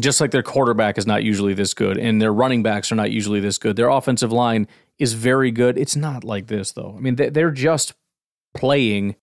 Just 0.00 0.20
like 0.20 0.30
their 0.30 0.42
quarterback 0.42 0.96
is 0.96 1.06
not 1.06 1.22
usually 1.22 1.52
this 1.52 1.74
good, 1.74 1.98
and 1.98 2.20
their 2.20 2.32
running 2.32 2.62
backs 2.62 2.90
are 2.90 2.94
not 2.94 3.10
usually 3.10 3.40
this 3.40 3.58
good. 3.58 3.76
Their 3.76 3.90
offensive 3.90 4.32
line 4.32 4.66
is 4.98 5.12
very 5.12 5.50
good. 5.50 5.76
It's 5.76 5.96
not 5.96 6.24
like 6.24 6.46
this, 6.46 6.72
though. 6.72 6.94
I 6.96 7.00
mean, 7.00 7.16
they're 7.16 7.50
just 7.50 7.92
playing 8.54 9.16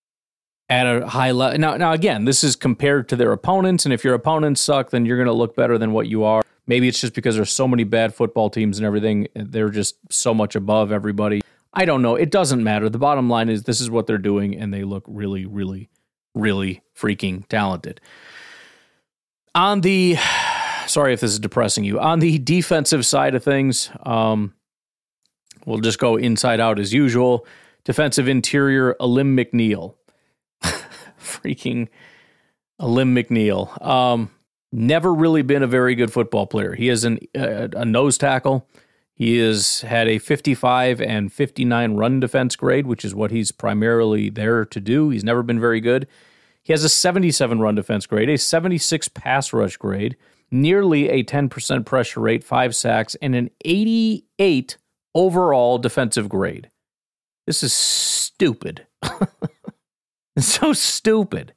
at 0.68 0.86
a 0.86 1.08
high 1.08 1.32
level. 1.32 1.58
Now, 1.58 1.76
now 1.76 1.92
again, 1.92 2.24
this 2.24 2.44
is 2.44 2.54
compared 2.54 3.08
to 3.08 3.16
their 3.16 3.32
opponents, 3.32 3.84
and 3.84 3.92
if 3.92 4.04
your 4.04 4.14
opponents 4.14 4.60
suck, 4.60 4.90
then 4.90 5.04
you're 5.04 5.16
going 5.16 5.26
to 5.26 5.32
look 5.32 5.56
better 5.56 5.76
than 5.76 5.92
what 5.92 6.06
you 6.06 6.22
are. 6.22 6.42
Maybe 6.66 6.86
it's 6.86 7.00
just 7.00 7.14
because 7.14 7.34
there's 7.34 7.52
so 7.52 7.66
many 7.66 7.82
bad 7.82 8.14
football 8.14 8.48
teams 8.48 8.78
and 8.78 8.86
everything; 8.86 9.26
they're 9.34 9.70
just 9.70 9.96
so 10.10 10.32
much 10.32 10.54
above 10.54 10.92
everybody. 10.92 11.40
I 11.74 11.84
don't 11.84 12.02
know. 12.02 12.14
It 12.14 12.30
doesn't 12.30 12.62
matter. 12.62 12.88
The 12.88 12.98
bottom 12.98 13.28
line 13.28 13.48
is 13.48 13.64
this 13.64 13.80
is 13.80 13.90
what 13.90 14.06
they're 14.06 14.18
doing, 14.18 14.56
and 14.56 14.72
they 14.72 14.84
look 14.84 15.04
really, 15.08 15.46
really, 15.46 15.90
really 16.34 16.82
freaking 16.96 17.46
talented. 17.48 18.00
On 19.54 19.80
the, 19.80 20.16
sorry 20.86 21.12
if 21.12 21.20
this 21.20 21.32
is 21.32 21.38
depressing 21.38 21.84
you. 21.84 21.98
On 22.00 22.18
the 22.18 22.38
defensive 22.38 23.06
side 23.06 23.34
of 23.34 23.44
things, 23.44 23.90
um, 24.04 24.54
we'll 25.66 25.80
just 25.80 25.98
go 25.98 26.16
inside 26.16 26.60
out 26.60 26.78
as 26.78 26.92
usual. 26.92 27.46
Defensive 27.84 28.28
interior, 28.28 28.96
Alim 29.00 29.36
McNeil. 29.36 29.94
freaking 31.20 31.88
Alim 32.78 33.14
McNeil. 33.14 33.84
Um, 33.84 34.30
never 34.72 35.12
really 35.12 35.42
been 35.42 35.62
a 35.62 35.66
very 35.66 35.94
good 35.94 36.12
football 36.12 36.46
player. 36.46 36.74
He 36.74 36.88
is 36.88 37.04
an, 37.04 37.18
a, 37.34 37.70
a 37.74 37.84
nose 37.84 38.18
tackle. 38.18 38.66
He 39.14 39.36
has 39.38 39.82
had 39.82 40.08
a 40.08 40.18
55 40.18 41.00
and 41.02 41.30
59 41.30 41.94
run 41.94 42.20
defense 42.20 42.56
grade, 42.56 42.86
which 42.86 43.04
is 43.04 43.14
what 43.14 43.30
he's 43.30 43.52
primarily 43.52 44.30
there 44.30 44.64
to 44.64 44.80
do. 44.80 45.10
He's 45.10 45.24
never 45.24 45.42
been 45.42 45.60
very 45.60 45.80
good. 45.80 46.06
He 46.62 46.72
has 46.72 46.84
a 46.84 46.88
77 46.88 47.60
run 47.60 47.74
defense 47.74 48.06
grade, 48.06 48.30
a 48.30 48.38
76 48.38 49.08
pass 49.08 49.52
rush 49.52 49.76
grade, 49.76 50.16
nearly 50.50 51.08
a 51.08 51.24
10% 51.24 51.86
pressure 51.86 52.20
rate, 52.20 52.44
five 52.44 52.74
sacks, 52.74 53.14
and 53.16 53.34
an 53.34 53.50
88 53.64 54.76
overall 55.14 55.78
defensive 55.78 56.28
grade. 56.28 56.70
This 57.46 57.62
is 57.62 57.72
stupid. 57.72 58.86
so 60.38 60.72
stupid. 60.72 61.54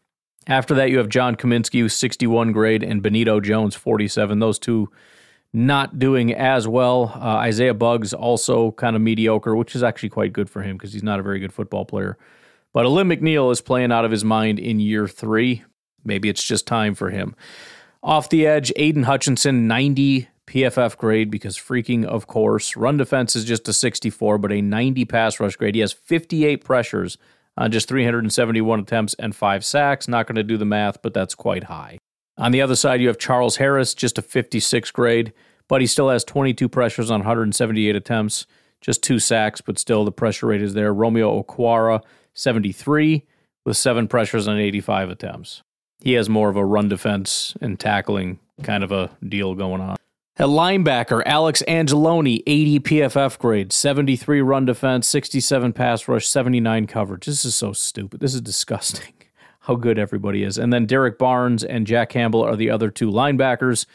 After 0.47 0.73
that, 0.75 0.89
you 0.89 0.97
have 0.97 1.09
John 1.09 1.35
Cominsky, 1.35 1.89
61 1.89 2.51
grade, 2.51 2.83
and 2.83 3.01
Benito 3.01 3.39
Jones, 3.39 3.75
47. 3.75 4.39
Those 4.39 4.59
two 4.59 4.89
not 5.53 5.99
doing 5.99 6.33
as 6.33 6.67
well. 6.67 7.11
Uh, 7.15 7.37
Isaiah 7.37 7.75
Buggs 7.75 8.13
also 8.13 8.71
kind 8.71 8.95
of 8.95 9.01
mediocre, 9.01 9.55
which 9.55 9.75
is 9.75 9.83
actually 9.83 10.09
quite 10.09 10.33
good 10.33 10.49
for 10.49 10.63
him 10.63 10.77
because 10.77 10.93
he's 10.93 11.03
not 11.03 11.19
a 11.19 11.23
very 11.23 11.39
good 11.39 11.53
football 11.53 11.85
player. 11.85 12.17
But 12.73 12.85
Alim 12.85 13.09
McNeil 13.09 13.51
is 13.51 13.61
playing 13.61 13.91
out 13.91 14.03
of 14.03 14.11
his 14.11 14.25
mind 14.25 14.57
in 14.57 14.79
year 14.79 15.07
three. 15.07 15.63
Maybe 16.03 16.27
it's 16.27 16.43
just 16.43 16.65
time 16.65 16.95
for 16.95 17.11
him. 17.11 17.35
Off 18.03 18.27
the 18.27 18.45
edge, 18.45 18.69
Aidan 18.75 19.03
Hutchinson, 19.03 19.65
90 19.65 20.27
PFF 20.45 20.97
grade 20.97 21.31
because 21.31 21.57
freaking, 21.57 22.03
of 22.03 22.27
course. 22.27 22.75
Run 22.75 22.97
defense 22.97 23.33
is 23.33 23.45
just 23.45 23.69
a 23.69 23.73
64, 23.73 24.37
but 24.39 24.51
a 24.51 24.61
90 24.61 25.05
pass 25.05 25.39
rush 25.39 25.55
grade. 25.55 25.75
He 25.75 25.79
has 25.79 25.93
58 25.93 26.65
pressures 26.65 27.17
on 27.57 27.71
just 27.71 27.87
371 27.87 28.81
attempts 28.81 29.13
and 29.13 29.33
five 29.33 29.63
sacks. 29.63 30.09
Not 30.09 30.27
going 30.27 30.35
to 30.35 30.43
do 30.43 30.57
the 30.57 30.65
math, 30.65 31.01
but 31.01 31.13
that's 31.13 31.33
quite 31.33 31.65
high. 31.65 31.97
On 32.37 32.51
the 32.51 32.61
other 32.61 32.75
side, 32.75 32.99
you 32.99 33.07
have 33.07 33.17
Charles 33.17 33.55
Harris, 33.55 33.93
just 33.93 34.17
a 34.17 34.21
56 34.21 34.91
grade, 34.91 35.31
but 35.69 35.79
he 35.79 35.87
still 35.87 36.09
has 36.09 36.25
22 36.25 36.67
pressures 36.67 37.09
on 37.09 37.21
178 37.21 37.95
attempts, 37.95 38.45
just 38.81 39.01
two 39.01 39.17
sacks, 39.19 39.61
but 39.61 39.79
still 39.79 40.03
the 40.03 40.11
pressure 40.11 40.47
rate 40.47 40.61
is 40.61 40.73
there. 40.73 40.93
Romeo 40.93 41.41
Okwara, 41.41 42.01
73, 42.33 43.23
with 43.63 43.77
seven 43.77 44.09
pressures 44.09 44.45
on 44.45 44.57
85 44.57 45.09
attempts. 45.09 45.63
He 46.03 46.13
has 46.13 46.27
more 46.27 46.49
of 46.49 46.57
a 46.57 46.65
run 46.65 46.89
defense 46.89 47.55
and 47.61 47.79
tackling 47.79 48.39
kind 48.61 48.83
of 48.83 48.91
a 48.91 49.11
deal 49.25 49.55
going 49.55 49.79
on. 49.79 49.95
At 50.35 50.47
linebacker, 50.47 51.23
Alex 51.25 51.63
Anzalone, 51.65 52.43
80 52.45 52.79
PFF 52.81 53.39
grade, 53.39 53.71
73 53.71 54.41
run 54.41 54.65
defense, 54.65 55.07
67 55.07 55.71
pass 55.71 56.05
rush, 56.09 56.27
79 56.27 56.87
coverage. 56.87 57.25
This 57.25 57.45
is 57.45 57.55
so 57.55 57.71
stupid. 57.71 58.19
This 58.19 58.33
is 58.33 58.41
disgusting 58.41 59.13
how 59.61 59.75
good 59.75 59.97
everybody 59.97 60.43
is. 60.43 60.57
And 60.57 60.73
then 60.73 60.85
Derrick 60.85 61.17
Barnes 61.17 61.63
and 61.63 61.87
Jack 61.87 62.09
Campbell 62.09 62.41
are 62.41 62.57
the 62.57 62.69
other 62.69 62.91
two 62.91 63.09
linebackers. 63.09 63.85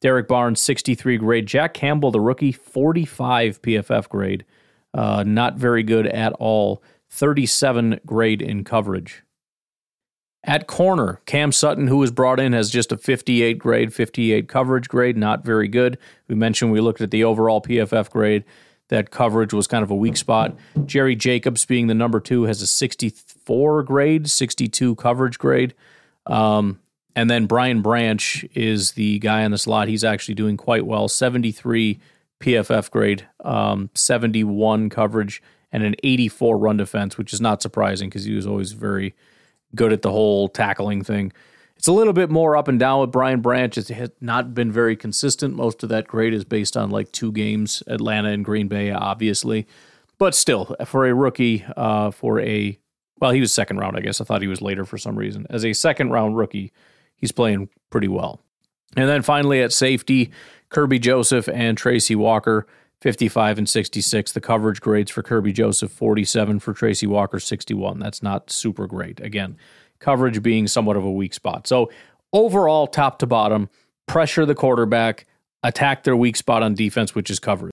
Derrick 0.00 0.26
Barnes, 0.26 0.62
63 0.62 1.18
grade. 1.18 1.44
Jack 1.44 1.74
Campbell, 1.74 2.10
the 2.10 2.20
rookie, 2.20 2.52
45 2.52 3.60
PFF 3.60 4.08
grade. 4.08 4.46
Uh, 4.94 5.22
not 5.22 5.56
very 5.56 5.82
good 5.82 6.06
at 6.06 6.32
all. 6.34 6.82
37 7.10 8.00
grade 8.06 8.40
in 8.40 8.64
coverage. 8.64 9.22
At 10.44 10.66
corner, 10.66 11.20
Cam 11.26 11.50
Sutton, 11.50 11.88
who 11.88 11.96
was 11.96 12.10
brought 12.10 12.38
in, 12.38 12.52
has 12.52 12.70
just 12.70 12.92
a 12.92 12.96
58 12.96 13.58
grade, 13.58 13.92
58 13.92 14.48
coverage 14.48 14.88
grade, 14.88 15.16
not 15.16 15.44
very 15.44 15.68
good. 15.68 15.98
We 16.28 16.36
mentioned 16.36 16.70
we 16.70 16.80
looked 16.80 17.00
at 17.00 17.10
the 17.10 17.24
overall 17.24 17.60
PFF 17.60 18.10
grade. 18.10 18.44
That 18.88 19.10
coverage 19.10 19.52
was 19.52 19.66
kind 19.66 19.82
of 19.82 19.90
a 19.90 19.96
weak 19.96 20.16
spot. 20.16 20.56
Jerry 20.86 21.16
Jacobs, 21.16 21.66
being 21.66 21.88
the 21.88 21.94
number 21.94 22.20
two, 22.20 22.44
has 22.44 22.62
a 22.62 22.66
64 22.66 23.82
grade, 23.82 24.30
62 24.30 24.94
coverage 24.94 25.38
grade. 25.38 25.74
Um, 26.26 26.78
and 27.14 27.28
then 27.28 27.46
Brian 27.46 27.82
Branch 27.82 28.46
is 28.54 28.92
the 28.92 29.18
guy 29.18 29.44
on 29.44 29.50
the 29.50 29.58
slot. 29.58 29.88
He's 29.88 30.04
actually 30.04 30.36
doing 30.36 30.56
quite 30.56 30.86
well 30.86 31.08
73 31.08 31.98
PFF 32.40 32.90
grade, 32.90 33.26
um, 33.44 33.90
71 33.94 34.88
coverage, 34.88 35.42
and 35.72 35.82
an 35.82 35.96
84 36.02 36.56
run 36.56 36.76
defense, 36.76 37.18
which 37.18 37.32
is 37.32 37.40
not 37.40 37.60
surprising 37.60 38.08
because 38.08 38.24
he 38.24 38.34
was 38.34 38.46
always 38.46 38.72
very 38.72 39.14
good 39.74 39.92
at 39.92 40.02
the 40.02 40.10
whole 40.10 40.48
tackling 40.48 41.02
thing. 41.04 41.32
It's 41.76 41.86
a 41.86 41.92
little 41.92 42.12
bit 42.12 42.28
more 42.28 42.56
up 42.56 42.66
and 42.66 42.78
down 42.78 43.00
with 43.00 43.12
Brian 43.12 43.40
Branch. 43.40 43.76
It 43.78 43.88
has 43.88 44.10
not 44.20 44.52
been 44.52 44.72
very 44.72 44.96
consistent. 44.96 45.54
Most 45.54 45.82
of 45.84 45.88
that 45.90 46.08
grade 46.08 46.34
is 46.34 46.44
based 46.44 46.76
on 46.76 46.90
like 46.90 47.12
two 47.12 47.30
games, 47.30 47.84
Atlanta 47.86 48.30
and 48.30 48.44
Green 48.44 48.66
Bay, 48.66 48.90
obviously. 48.90 49.66
But 50.18 50.34
still, 50.34 50.74
for 50.84 51.06
a 51.06 51.14
rookie, 51.14 51.64
uh, 51.76 52.10
for 52.10 52.40
a 52.40 52.78
well, 53.20 53.30
he 53.32 53.40
was 53.40 53.52
second 53.52 53.78
round, 53.78 53.96
I 53.96 54.00
guess. 54.00 54.20
I 54.20 54.24
thought 54.24 54.42
he 54.42 54.48
was 54.48 54.62
later 54.62 54.84
for 54.84 54.98
some 54.98 55.16
reason. 55.16 55.46
As 55.50 55.64
a 55.64 55.72
second 55.72 56.10
round 56.10 56.36
rookie, 56.36 56.72
he's 57.16 57.32
playing 57.32 57.68
pretty 57.90 58.08
well. 58.08 58.40
And 58.96 59.08
then 59.08 59.22
finally 59.22 59.60
at 59.60 59.72
safety, 59.72 60.30
Kerby 60.70 61.00
Joseph 61.00 61.48
and 61.48 61.76
Tracy 61.76 62.14
Walker, 62.14 62.66
55 63.00 63.58
and 63.58 63.68
66. 63.68 64.32
The 64.32 64.40
coverage 64.40 64.80
grades 64.80 65.10
for 65.10 65.22
Kerby 65.22 65.52
Joseph, 65.52 65.92
47 65.92 66.58
for 66.58 66.72
Tracy 66.72 67.06
Walker, 67.06 67.38
61. 67.38 67.98
That's 67.98 68.22
not 68.22 68.50
super 68.50 68.86
great. 68.86 69.20
Again, 69.20 69.56
coverage 70.00 70.42
being 70.42 70.66
somewhat 70.66 70.96
of 70.96 71.04
a 71.04 71.10
weak 71.10 71.34
spot. 71.34 71.66
So 71.66 71.90
overall, 72.32 72.86
top 72.86 73.18
to 73.20 73.26
bottom, 73.26 73.68
pressure 74.06 74.44
the 74.46 74.54
quarterback, 74.54 75.26
attack 75.62 76.02
their 76.04 76.16
weak 76.16 76.36
spot 76.36 76.62
on 76.62 76.74
defense, 76.74 77.14
which 77.14 77.30
is 77.30 77.38
coverage. 77.38 77.72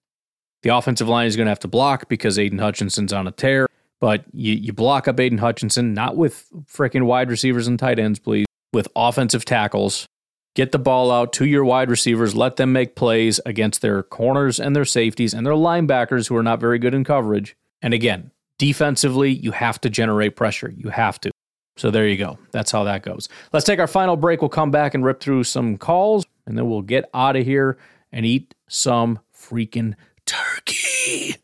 The 0.64 0.76
offensive 0.76 1.08
line 1.08 1.28
is 1.28 1.36
going 1.36 1.46
to 1.46 1.52
have 1.52 1.60
to 1.60 1.68
block 1.68 2.08
because 2.10 2.40
Aidan 2.40 2.60
Hutchinson's 2.60 3.14
on 3.14 3.28
a 3.28 3.32
tear, 3.32 3.68
but 4.00 4.26
you, 4.34 4.54
you 4.54 4.74
block 4.74 5.08
up 5.08 5.20
Aidan 5.20 5.38
Hutchinson, 5.38 5.94
not 5.94 6.18
with 6.18 6.48
freaking 6.66 7.04
wide 7.04 7.30
receivers 7.30 7.68
and 7.68 7.78
tight 7.78 8.00
ends, 8.00 8.20
please, 8.20 8.46
with 8.74 8.88
offensive 8.96 9.46
tackles. 9.46 10.08
Get 10.56 10.72
the 10.72 10.80
ball 10.80 11.12
out 11.12 11.34
to 11.34 11.46
your 11.46 11.66
wide 11.66 11.90
receivers, 11.90 12.34
let 12.34 12.56
them 12.56 12.72
make 12.72 12.96
plays 12.96 13.42
against 13.46 13.82
their 13.82 14.02
corners 14.02 14.60
and 14.60 14.74
their 14.76 14.86
safeties 14.86 15.34
and 15.34 15.46
their 15.46 15.54
linebackers 15.54 16.30
who 16.30 16.36
are 16.38 16.44
not 16.44 16.62
very 16.62 16.80
good 16.80 16.94
in 16.94 17.04
coverage. 17.04 17.58
And 17.82 17.94
again, 17.94 18.32
defensively, 18.58 19.32
you 19.32 19.52
have 19.52 19.82
to 19.82 19.90
generate 19.90 20.38
pressure. 20.38 20.74
You 20.76 20.90
have 20.90 21.20
to. 21.22 21.32
So 21.78 21.92
there 21.92 22.08
you 22.08 22.16
go. 22.16 22.40
That's 22.52 22.72
how 22.72 22.86
that 22.86 23.04
goes. 23.04 23.28
Let's 23.52 23.66
take 23.66 23.80
our 23.80 23.88
final 23.88 24.16
break. 24.16 24.42
We'll 24.42 24.48
come 24.48 24.72
back 24.72 24.94
and 24.94 25.04
rip 25.04 25.20
through 25.20 25.44
some 25.44 25.78
calls, 25.78 26.26
and 26.46 26.58
then 26.58 26.70
we'll 26.70 26.82
get 26.82 27.10
out 27.14 27.36
of 27.36 27.44
here 27.44 27.78
and 28.14 28.26
eat 28.26 28.56
some 28.70 29.20
freaking 29.38 29.94
turkey. 30.26 31.36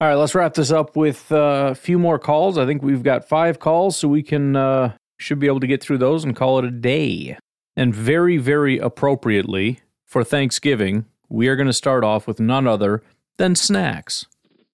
All 0.00 0.08
right, 0.08 0.14
let's 0.14 0.34
wrap 0.34 0.54
this 0.54 0.70
up 0.70 0.96
with 0.96 1.30
uh, 1.30 1.68
a 1.70 1.74
few 1.74 1.98
more 1.98 2.18
calls. 2.18 2.56
I 2.56 2.64
think 2.64 2.82
we've 2.82 3.02
got 3.02 3.28
five 3.28 3.58
calls, 3.58 3.98
so 3.98 4.08
we 4.08 4.22
can 4.22 4.56
uh, 4.56 4.94
should 5.18 5.38
be 5.38 5.46
able 5.46 5.60
to 5.60 5.66
get 5.66 5.82
through 5.82 5.98
those 5.98 6.24
and 6.24 6.34
call 6.36 6.58
it 6.58 6.64
a 6.64 6.70
day. 6.70 7.38
And 7.76 7.94
very, 7.94 8.36
very 8.38 8.78
appropriately 8.78 9.80
for 10.04 10.24
Thanksgiving, 10.24 11.04
we 11.28 11.48
are 11.48 11.56
going 11.56 11.66
to 11.66 11.72
start 11.72 12.04
off 12.04 12.26
with 12.26 12.40
none 12.40 12.66
other 12.66 13.02
than 13.36 13.54
snacks. 13.54 14.26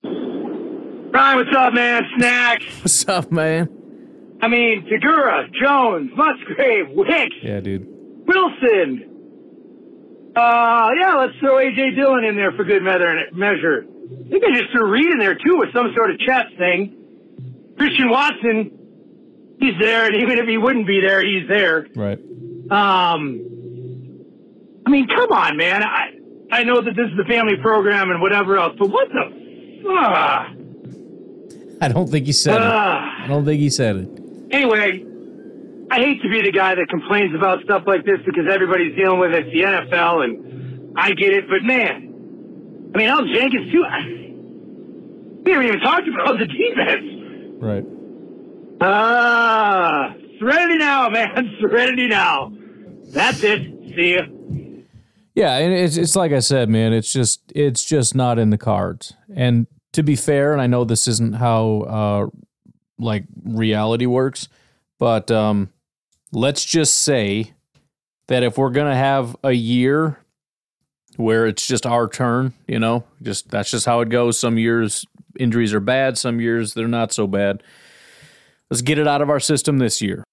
Ryan, 0.05 1.37
what's 1.37 1.57
up, 1.57 1.75
man? 1.75 2.03
Snacks. 2.17 2.65
What's 2.81 3.09
up, 3.09 3.31
man? 3.33 3.69
I 4.41 4.49
mean, 4.49 4.87
Segura, 4.91 5.49
Jones, 5.63 6.11
Musgrave, 6.17 6.87
Wicks, 6.91 7.37
Yeah, 7.43 7.61
dude. 7.61 7.87
Wilson. 8.27 9.09
Uh, 10.35 10.89
yeah, 10.99 11.15
let's 11.17 11.37
throw 11.39 11.57
AJ 11.57 11.95
Dillon 11.97 12.25
in 12.25 12.37
there 12.37 12.53
for 12.53 12.65
good 12.65 12.83
measure. 12.83 13.85
I 14.27 14.29
think 14.31 14.45
I 14.45 14.59
just 14.59 14.73
threw 14.73 14.91
Reed 14.91 15.07
in 15.13 15.19
there 15.19 15.35
too 15.35 15.59
with 15.59 15.73
some 15.75 15.93
sort 15.95 16.11
of 16.11 16.19
chess 16.21 16.47
thing. 16.59 16.97
Christian 17.77 18.09
Watson, 18.09 18.71
he's 19.63 19.79
there, 19.81 20.07
and 20.07 20.17
even 20.17 20.39
if 20.39 20.47
he 20.47 20.59
wouldn't 20.59 20.87
be 20.87 21.01
there, 21.01 21.25
he's 21.25 21.49
there. 21.49 21.87
Right. 21.95 22.19
Um, 22.71 23.41
I 24.85 24.91
mean, 24.91 25.09
come 25.09 25.33
on, 25.33 25.57
man. 25.57 25.83
I 25.83 26.11
I 26.51 26.65
know 26.65 26.83
that 26.83 26.95
this 26.95 27.11
is 27.11 27.17
the 27.17 27.25
family 27.25 27.57
program 27.57 28.11
and 28.11 28.21
whatever 28.21 28.59
else, 28.59 28.75
but 28.79 28.91
what 28.91 29.09
the? 29.09 29.41
I 31.81 31.89
don't 31.89 32.09
think 32.11 32.27
he 32.27 32.33
said 32.33 32.57
it. 32.57 32.61
Ah. 32.63 33.25
I 33.25 33.27
don't 33.27 33.45
think 33.45 33.61
he 33.61 33.71
said 33.71 33.97
it. 33.97 34.09
Anyway, 34.53 35.05
I 35.91 35.97
hate 35.97 36.23
to 36.23 36.29
be 36.29 36.43
the 36.43 36.53
guy 36.53 36.75
that 36.75 36.89
complains 36.89 37.35
about 37.35 37.63
stuff 37.65 37.85
like 37.87 38.05
this 38.05 38.21
because 38.25 38.45
everybody's 38.49 38.95
dealing 38.95 39.19
with 39.19 39.33
it. 39.33 39.47
It's 39.47 39.53
the 39.55 39.63
NFL, 39.63 40.25
and 40.25 40.93
I 40.97 41.13
get 41.13 41.33
it. 41.33 41.49
But 41.49 41.63
man, 41.63 42.91
I 42.95 42.99
mean, 42.99 43.09
Al 43.09 43.25
Jenkins 43.27 43.73
too. 43.73 43.85
I, 43.85 44.05
we 45.45 45.51
haven't 45.53 45.67
even 45.67 45.81
talked 45.81 46.07
about 46.07 46.39
the 46.39 46.47
defense. 46.47 47.61
Right. 47.61 47.85
Ah, 48.85 50.13
serenity 50.41 50.77
now, 50.77 51.09
man. 51.09 51.57
Serenity 51.61 52.09
now. 52.09 52.53
That's 53.11 53.45
it. 53.45 53.63
See 53.95 54.15
ya. 54.15 54.23
Yeah, 55.35 55.57
and 55.59 55.73
it's 55.73 55.97
it's 55.97 56.17
like 56.17 56.33
I 56.33 56.41
said, 56.41 56.69
man. 56.69 56.93
It's 56.93 57.13
just 57.13 57.41
it's 57.55 57.85
just 57.85 58.15
not 58.17 58.41
in 58.41 58.51
the 58.51 58.59
cards. 58.59 59.15
And 59.35 59.69
to 59.93 60.03
be 60.03 60.17
fair, 60.17 60.53
and 60.53 60.61
I 60.61 60.67
know 60.67 60.85
this 60.85 61.07
isn't 61.07 61.37
how 61.37 61.81
uh, 61.83 62.27
like 62.99 63.25
reality 63.45 64.07
works, 64.07 64.49
but 64.99 65.31
um, 65.31 65.73
let's 66.33 66.65
just 66.65 66.97
say 66.97 67.53
that 68.27 68.43
if 68.43 68.59
we're 68.59 68.71
gonna 68.71 68.97
have 68.97 69.37
a 69.45 69.53
year 69.53 70.19
where 71.17 71.47
it's 71.47 71.69
just 71.69 71.87
our 71.87 72.09
turn, 72.09 72.53
you 72.67 72.81
know, 72.81 73.05
just 73.23 73.49
that's 73.49 73.71
just 73.71 73.87
how 73.87 74.01
it 74.01 74.09
goes. 74.09 74.41
Some 74.41 74.59
years 74.59 75.07
injuries 75.39 75.73
are 75.73 75.81
bad, 75.81 76.19
some 76.19 76.41
years 76.41 76.75
they're 76.75 76.89
not 76.89 77.13
so 77.13 77.29
bad. 77.29 77.63
Let's 78.73 78.81
get 78.81 78.99
it 78.99 79.07
out 79.07 79.21
of 79.21 79.29
our 79.29 79.39
system 79.39 79.77
this 79.77 80.01
year. 80.01 80.25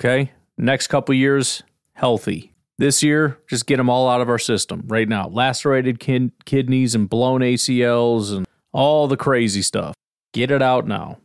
Okay? 0.00 0.30
Next 0.56 0.86
couple 0.86 1.12
years, 1.12 1.64
healthy. 1.94 2.52
This 2.78 3.02
year, 3.02 3.40
just 3.48 3.66
get 3.66 3.78
them 3.78 3.90
all 3.90 4.08
out 4.08 4.20
of 4.20 4.28
our 4.28 4.38
system 4.38 4.84
right 4.86 5.08
now. 5.08 5.26
Lacerated 5.26 5.98
kin- 5.98 6.30
kidneys 6.44 6.94
and 6.94 7.10
blown 7.10 7.40
ACLs 7.40 8.32
and 8.32 8.46
all 8.70 9.08
the 9.08 9.16
crazy 9.16 9.60
stuff. 9.60 9.96
Get 10.32 10.52
it 10.52 10.62
out 10.62 10.86
now. 10.86 11.18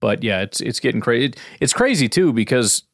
But 0.00 0.22
yeah, 0.22 0.40
it's 0.40 0.62
it's 0.62 0.80
getting 0.80 1.02
crazy. 1.02 1.26
It, 1.26 1.40
it's 1.60 1.74
crazy 1.74 2.08
too 2.08 2.32
because 2.32 2.84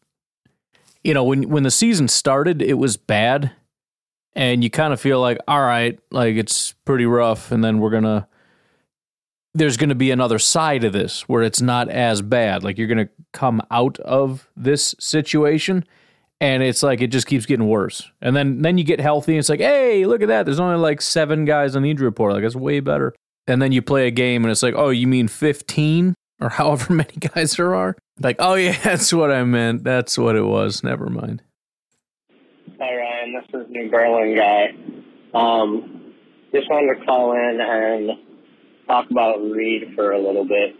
you 1.04 1.14
know 1.14 1.22
when 1.22 1.48
when 1.48 1.62
the 1.62 1.70
season 1.70 2.08
started, 2.08 2.60
it 2.60 2.78
was 2.78 2.96
bad, 2.96 3.52
and 4.34 4.64
you 4.64 4.70
kind 4.70 4.92
of 4.92 5.00
feel 5.00 5.20
like, 5.20 5.38
all 5.46 5.62
right, 5.62 6.00
like 6.10 6.34
it's 6.34 6.72
pretty 6.84 7.06
rough, 7.06 7.52
and 7.52 7.62
then 7.62 7.78
we're 7.78 7.90
gonna 7.90 8.26
there's 9.54 9.76
going 9.76 9.88
to 9.88 9.94
be 9.94 10.10
another 10.10 10.38
side 10.38 10.84
of 10.84 10.92
this 10.92 11.22
where 11.22 11.42
it's 11.42 11.60
not 11.60 11.88
as 11.88 12.22
bad. 12.22 12.64
Like 12.64 12.76
you're 12.76 12.88
going 12.88 13.06
to 13.06 13.08
come 13.32 13.62
out 13.70 13.98
of 14.00 14.48
this 14.56 14.94
situation 14.98 15.84
and 16.40 16.62
it's 16.62 16.82
like 16.82 17.00
it 17.00 17.08
just 17.08 17.26
keeps 17.26 17.46
getting 17.46 17.68
worse. 17.68 18.10
And 18.20 18.34
then 18.34 18.62
then 18.62 18.76
you 18.78 18.84
get 18.84 19.00
healthy 19.00 19.32
and 19.32 19.38
it's 19.38 19.48
like, 19.48 19.60
"Hey, 19.60 20.04
look 20.04 20.22
at 20.22 20.28
that. 20.28 20.44
There's 20.44 20.60
only 20.60 20.76
like 20.76 21.00
7 21.00 21.44
guys 21.44 21.76
on 21.76 21.82
the 21.82 21.90
injury 21.90 22.06
report. 22.06 22.32
Like 22.32 22.42
that's 22.42 22.56
way 22.56 22.80
better." 22.80 23.14
And 23.46 23.62
then 23.62 23.72
you 23.72 23.82
play 23.82 24.06
a 24.06 24.10
game 24.10 24.44
and 24.44 24.50
it's 24.50 24.62
like, 24.62 24.74
"Oh, 24.76 24.90
you 24.90 25.06
mean 25.06 25.28
15 25.28 26.14
or 26.40 26.48
however 26.48 26.92
many 26.92 27.14
guys 27.20 27.56
there 27.56 27.74
are?" 27.74 27.96
Like, 28.20 28.36
"Oh 28.40 28.54
yeah, 28.54 28.78
that's 28.84 29.12
what 29.12 29.30
I 29.30 29.44
meant. 29.44 29.84
That's 29.84 30.18
what 30.18 30.34
it 30.34 30.44
was. 30.44 30.82
Never 30.82 31.08
mind." 31.08 31.42
Hi 32.80 32.96
Ryan, 32.96 33.32
this 33.34 33.60
is 33.60 33.70
New 33.70 33.88
Berlin 33.88 34.36
guy. 34.36 34.66
Um, 35.32 36.12
just 36.52 36.68
wanted 36.68 36.98
to 36.98 37.06
call 37.06 37.32
in 37.32 37.60
and 37.60 38.10
talk 38.86 39.10
about 39.10 39.38
Reed 39.38 39.92
for 39.94 40.12
a 40.12 40.18
little 40.18 40.44
bit. 40.44 40.76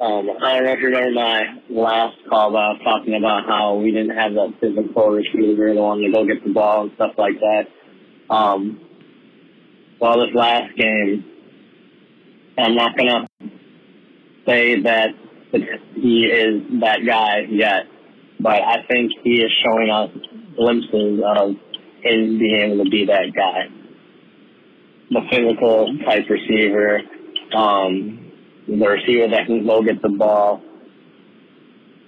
Um, 0.00 0.30
I 0.42 0.56
don't 0.56 0.64
know 0.64 0.72
if 0.72 0.80
you 0.80 0.86
remember 0.86 1.12
my 1.12 1.44
last 1.70 2.16
call, 2.28 2.50
about 2.50 2.78
talking 2.82 3.14
about 3.14 3.46
how 3.46 3.76
we 3.76 3.92
didn't 3.92 4.16
have 4.16 4.32
that 4.34 4.54
physical 4.60 5.10
receiver, 5.10 5.72
the 5.72 5.80
one 5.80 6.00
to 6.00 6.10
go 6.10 6.26
get 6.26 6.42
the 6.44 6.52
ball 6.52 6.82
and 6.82 6.92
stuff 6.96 7.12
like 7.16 7.38
that. 7.38 8.34
Um, 8.34 8.80
well, 10.00 10.18
this 10.18 10.34
last 10.34 10.76
game, 10.76 11.24
I'm 12.58 12.74
not 12.74 12.96
gonna 12.96 13.28
say 14.46 14.80
that 14.82 15.10
he 15.94 16.24
is 16.24 16.80
that 16.80 17.06
guy 17.06 17.46
yet, 17.48 17.86
but 18.40 18.60
I 18.60 18.84
think 18.88 19.12
he 19.22 19.36
is 19.36 19.52
showing 19.64 19.90
us 19.90 20.10
glimpses 20.56 21.22
of 21.24 21.50
his 22.02 22.38
being 22.38 22.72
able 22.72 22.84
to 22.84 22.90
be 22.90 23.06
that 23.06 23.32
guy 23.36 23.68
the 25.12 25.20
physical 25.30 25.96
type 26.04 26.24
receiver, 26.28 27.00
um, 27.54 28.32
the 28.66 28.86
receiver 28.86 29.28
that 29.28 29.46
can 29.46 29.66
go 29.66 29.82
get 29.82 30.00
the 30.02 30.08
ball. 30.08 30.62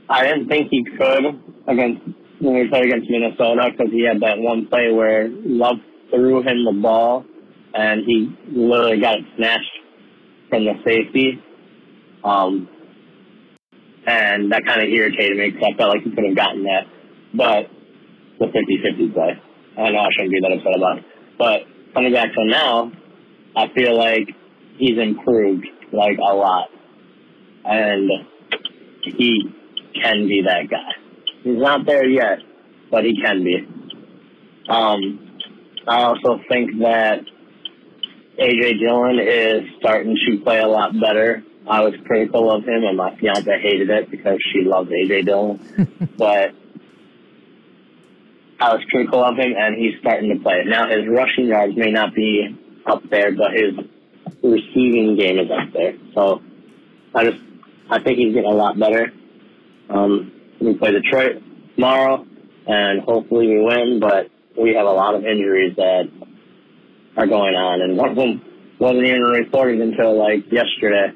I 0.09 0.25
didn't 0.25 0.49
think 0.49 0.69
he 0.71 0.85
could 0.85 1.25
against 1.67 2.03
when 2.41 2.55
we 2.55 2.69
played 2.69 2.87
against 2.87 3.09
Minnesota 3.11 3.71
because 3.71 3.93
he 3.93 4.05
had 4.05 4.21
that 4.21 4.39
one 4.39 4.67
play 4.67 4.93
where 4.93 5.29
Love 5.29 5.77
threw 6.11 6.43
him 6.43 6.65
the 6.65 6.79
ball 6.81 7.25
and 7.75 8.03
he 8.05 8.35
literally 8.49 9.01
got 9.01 9.19
it 9.19 9.25
snatched 9.37 9.79
from 10.49 10.65
the 10.65 10.75
safety. 10.85 11.43
Um, 12.23 12.69
and 14.07 14.53
that 14.53 14.65
kind 14.67 14.83
of 14.83 14.89
irritated 14.89 15.39
me 15.39 15.51
because 15.51 15.73
I 15.75 15.77
felt 15.77 15.95
like 15.95 16.05
he 16.05 16.11
could 16.11 16.25
have 16.25 16.37
gotten 16.37 16.65
that. 16.65 16.87
But 17.35 17.71
the 18.39 18.47
50-50 18.47 19.15
play, 19.15 19.43
I 19.79 19.91
know 19.91 20.01
I 20.01 20.09
shouldn't 20.13 20.33
be 20.33 20.41
that 20.41 20.53
upset 20.53 20.77
about 20.77 20.99
it. 20.99 21.05
But 21.39 21.63
coming 21.95 22.13
back 22.13 22.33
to 22.35 22.45
now, 22.45 22.93
I 23.57 23.69
feel 23.75 23.97
like 23.97 24.29
he's 24.77 24.99
improved 24.99 25.67
like 25.93 26.19
a 26.19 26.35
lot, 26.35 26.69
and 27.65 28.11
he 29.03 29.43
can 30.03 30.27
be 30.27 30.43
that 30.43 30.69
guy. 30.69 30.91
He's 31.43 31.59
not 31.59 31.87
there 31.87 32.07
yet, 32.07 32.39
but 32.91 33.05
he 33.05 33.21
can 33.23 33.45
be. 33.45 33.69
Um, 34.69 35.39
I 35.87 36.03
also 36.03 36.41
think 36.49 36.81
that 36.81 37.21
AJ 38.41 38.81
Dillon 38.81 39.19
is 39.21 39.71
starting 39.79 40.17
to 40.27 40.39
play 40.43 40.59
a 40.59 40.67
lot 40.67 40.93
better. 41.01 41.45
I 41.69 41.81
was 41.83 41.95
critical 42.07 42.51
of 42.51 42.65
him, 42.65 42.83
and 42.85 42.97
my 42.97 43.17
fiance 43.17 43.49
hated 43.63 43.89
it 43.91 44.11
because 44.11 44.39
she 44.53 44.63
loves 44.63 44.91
AJ 44.91 45.27
Dillon. 45.27 46.11
but 46.19 46.55
I 48.61 48.73
was 48.75 48.83
critical 48.91 49.23
of 49.25 49.37
him, 49.37 49.53
and 49.57 49.77
he's 49.77 49.99
starting 50.01 50.31
to 50.37 50.43
play. 50.43 50.63
Now 50.67 50.89
his 50.89 51.07
rushing 51.09 51.47
yards 51.47 51.77
may 51.77 51.91
not 51.91 52.15
be 52.15 52.57
up 52.87 53.03
there, 53.11 53.33
but 53.33 53.53
his 53.53 53.75
receiving 54.43 55.17
game 55.17 55.39
is 55.39 55.51
up 55.51 55.73
there. 55.73 55.95
So 56.15 56.41
I 57.15 57.25
just 57.25 57.43
I 57.91 58.03
think 58.03 58.19
he's 58.19 58.35
getting 58.35 58.51
a 58.51 58.55
lot 58.55 58.79
better. 58.79 59.13
Um, 59.91 60.33
we 60.61 60.75
play 60.75 60.93
Detroit 60.93 61.43
tomorrow, 61.75 62.27
and 62.67 63.03
hopefully 63.03 63.49
we 63.49 63.61
win. 63.61 64.01
But 64.01 64.31
we 64.61 64.75
have 64.75 64.87
a 64.87 64.93
lot 64.93 65.15
of 65.15 65.25
injuries 65.25 65.75
that 65.77 66.11
are 67.17 67.27
going 67.27 67.55
on, 67.55 67.81
and 67.81 67.97
one 67.97 68.11
of 68.11 68.17
them 68.17 68.43
wasn't 68.79 69.05
even 69.05 69.23
reported 69.23 69.81
until 69.81 70.19
like 70.19 70.51
yesterday 70.51 71.13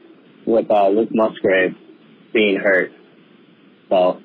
with 0.46 0.70
uh, 0.70 0.88
Luke 0.88 1.10
Musgrave 1.12 1.74
being 2.32 2.56
hurt. 2.58 2.92
So 3.88 4.20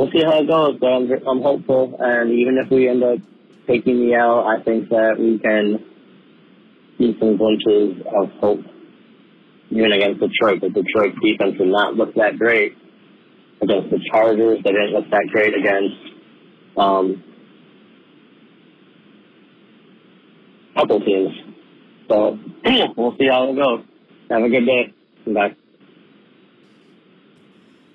we'll 0.00 0.10
see 0.12 0.24
how 0.24 0.40
it 0.40 0.48
goes, 0.48 0.78
but 0.80 0.86
I'm, 0.86 1.12
I'm 1.28 1.42
hopeful. 1.42 1.94
And 1.98 2.32
even 2.32 2.56
if 2.56 2.70
we 2.70 2.88
end 2.88 3.04
up 3.04 3.18
taking 3.68 4.00
the 4.00 4.14
L, 4.14 4.46
I 4.48 4.62
think 4.64 4.88
that 4.88 5.16
we 5.18 5.38
can 5.38 5.84
see 6.96 7.14
some 7.20 7.36
glimpses 7.36 8.00
of 8.08 8.30
hope. 8.40 8.60
Even 9.70 9.92
against 9.92 10.20
Detroit, 10.20 10.62
the 10.62 10.70
Detroit 10.70 11.14
defense 11.22 11.58
did 11.58 11.68
not 11.68 11.94
look 11.94 12.14
that 12.14 12.38
great 12.38 12.72
against 13.62 13.90
the 13.90 14.00
Chargers. 14.10 14.58
They 14.64 14.72
didn't 14.72 14.92
look 14.92 15.10
that 15.10 15.28
great 15.30 15.52
against 15.54 15.96
um, 16.78 17.22
couple 20.74 21.00
teams. 21.00 21.30
So 22.08 22.38
we'll 22.96 23.16
see 23.18 23.28
how 23.30 23.52
it 23.52 23.56
goes. 23.56 23.84
Have 24.30 24.42
a 24.42 24.48
good 24.48 24.64
day. 24.64 24.94
Bye. 25.26 25.59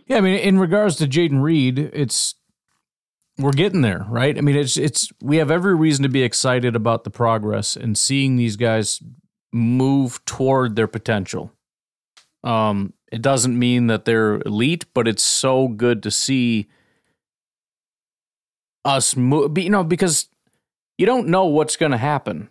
Yeah, 0.07 0.17
I 0.17 0.21
mean, 0.21 0.39
in 0.39 0.59
regards 0.59 0.97
to 0.97 1.07
Jayden 1.07 1.41
Reed, 1.41 1.79
it's 1.79 2.35
we're 3.37 3.51
getting 3.51 3.81
there, 3.81 4.05
right? 4.07 4.37
I 4.37 4.41
mean, 4.41 4.55
it's 4.55 4.77
it's 4.77 5.09
we 5.21 5.37
have 5.37 5.51
every 5.51 5.75
reason 5.75 6.03
to 6.03 6.09
be 6.09 6.23
excited 6.23 6.75
about 6.75 7.03
the 7.03 7.09
progress 7.09 7.75
and 7.75 7.97
seeing 7.97 8.35
these 8.35 8.55
guys 8.55 9.01
move 9.51 10.23
toward 10.25 10.75
their 10.75 10.87
potential. 10.87 11.51
Um, 12.43 12.93
it 13.11 13.21
doesn't 13.21 13.57
mean 13.57 13.87
that 13.87 14.05
they're 14.05 14.41
elite, 14.45 14.85
but 14.93 15.07
it's 15.07 15.23
so 15.23 15.67
good 15.67 16.03
to 16.03 16.11
see 16.11 16.67
us 18.83 19.15
move. 19.15 19.57
You 19.57 19.69
know, 19.69 19.83
because 19.83 20.29
you 20.97 21.05
don't 21.05 21.27
know 21.27 21.45
what's 21.45 21.77
going 21.77 21.91
to 21.91 21.97
happen. 21.97 22.49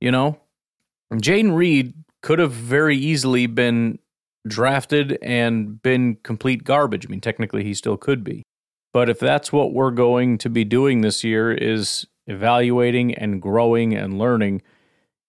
You 0.00 0.12
know, 0.12 0.38
Jayden 1.12 1.54
Reed 1.56 1.94
could 2.22 2.38
have 2.38 2.52
very 2.52 2.96
easily 2.96 3.46
been 3.46 3.98
drafted 4.46 5.18
and 5.22 5.80
been 5.82 6.16
complete 6.22 6.64
garbage. 6.64 7.06
I 7.06 7.10
mean, 7.10 7.20
technically, 7.20 7.64
he 7.64 7.74
still 7.74 7.96
could 7.96 8.24
be. 8.24 8.42
But 8.92 9.10
if 9.10 9.18
that's 9.18 9.52
what 9.52 9.72
we're 9.72 9.90
going 9.90 10.38
to 10.38 10.48
be 10.48 10.64
doing 10.64 11.02
this 11.02 11.22
year 11.22 11.52
is 11.52 12.06
evaluating 12.26 13.14
and 13.14 13.42
growing 13.42 13.94
and 13.94 14.18
learning, 14.18 14.62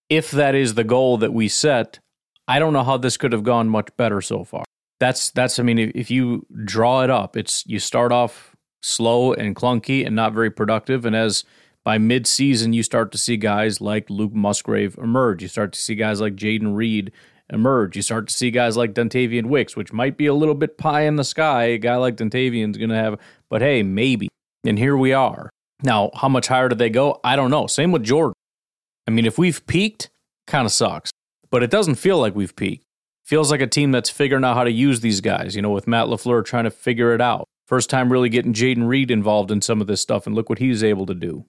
if 0.09 0.31
that 0.31 0.55
is 0.55 0.75
the 0.75 0.83
goal 0.83 1.17
that 1.17 1.33
we 1.33 1.47
set, 1.47 1.99
I 2.47 2.59
don't 2.59 2.73
know 2.73 2.83
how 2.83 2.97
this 2.97 3.17
could 3.17 3.33
have 3.33 3.43
gone 3.43 3.67
much 3.67 3.89
better 3.97 4.21
so 4.21 4.43
far. 4.43 4.63
That's 4.99 5.31
that's 5.31 5.59
I 5.59 5.63
mean 5.63 5.91
if 5.93 6.09
you 6.09 6.45
draw 6.63 7.03
it 7.03 7.09
up, 7.09 7.37
it's 7.37 7.65
you 7.67 7.79
start 7.79 8.11
off 8.11 8.55
slow 8.81 9.33
and 9.33 9.55
clunky 9.55 10.05
and 10.05 10.15
not 10.15 10.33
very 10.33 10.49
productive 10.49 11.05
and 11.05 11.15
as 11.15 11.43
by 11.83 11.97
mid-season 11.97 12.73
you 12.73 12.83
start 12.83 13.11
to 13.11 13.17
see 13.17 13.37
guys 13.37 13.79
like 13.81 14.09
Luke 14.09 14.33
Musgrave 14.33 14.97
emerge. 14.97 15.41
You 15.41 15.47
start 15.47 15.73
to 15.73 15.79
see 15.79 15.95
guys 15.95 16.19
like 16.19 16.35
Jayden 16.35 16.75
Reed 16.75 17.11
emerge. 17.49 17.95
You 17.95 18.01
start 18.01 18.27
to 18.27 18.33
see 18.33 18.51
guys 18.51 18.77
like 18.77 18.93
Dontayvion 18.93 19.45
Wicks, 19.45 19.75
which 19.75 19.93
might 19.93 20.17
be 20.17 20.25
a 20.25 20.33
little 20.33 20.55
bit 20.55 20.77
pie 20.77 21.01
in 21.01 21.15
the 21.15 21.23
sky. 21.23 21.65
A 21.65 21.77
guy 21.77 21.95
like 21.95 22.17
Dontayvion's 22.17 22.77
going 22.77 22.89
to 22.89 22.95
have, 22.95 23.19
but 23.49 23.61
hey, 23.61 23.83
maybe. 23.83 24.27
And 24.65 24.77
here 24.77 24.97
we 24.97 25.13
are. 25.13 25.49
Now, 25.83 26.11
how 26.15 26.27
much 26.27 26.47
higher 26.47 26.69
do 26.69 26.75
they 26.75 26.89
go? 26.89 27.19
I 27.23 27.35
don't 27.35 27.51
know. 27.51 27.67
Same 27.67 27.91
with 27.91 28.03
Jordan. 28.03 28.33
I 29.07 29.11
mean, 29.11 29.25
if 29.25 29.37
we've 29.37 29.65
peaked, 29.67 30.09
kind 30.47 30.65
of 30.65 30.71
sucks, 30.71 31.11
but 31.49 31.63
it 31.63 31.69
doesn't 31.69 31.95
feel 31.95 32.19
like 32.19 32.35
we've 32.35 32.55
peaked. 32.55 32.83
Feels 33.25 33.51
like 33.51 33.61
a 33.61 33.67
team 33.67 33.91
that's 33.91 34.09
figuring 34.09 34.43
out 34.43 34.55
how 34.55 34.63
to 34.63 34.71
use 34.71 35.01
these 35.01 35.21
guys, 35.21 35.55
you 35.55 35.61
know, 35.61 35.69
with 35.69 35.87
Matt 35.87 36.07
LaFleur 36.07 36.45
trying 36.45 36.63
to 36.63 36.71
figure 36.71 37.13
it 37.13 37.21
out. 37.21 37.45
First 37.67 37.89
time 37.89 38.11
really 38.11 38.29
getting 38.29 38.53
Jayden 38.53 38.87
Reed 38.87 39.11
involved 39.11 39.51
in 39.51 39.61
some 39.61 39.81
of 39.81 39.87
this 39.87 40.01
stuff, 40.01 40.25
and 40.25 40.33
look 40.33 40.49
what 40.49 40.59
he's 40.59 40.83
able 40.83 41.05
to 41.05 41.13
do. 41.13 41.45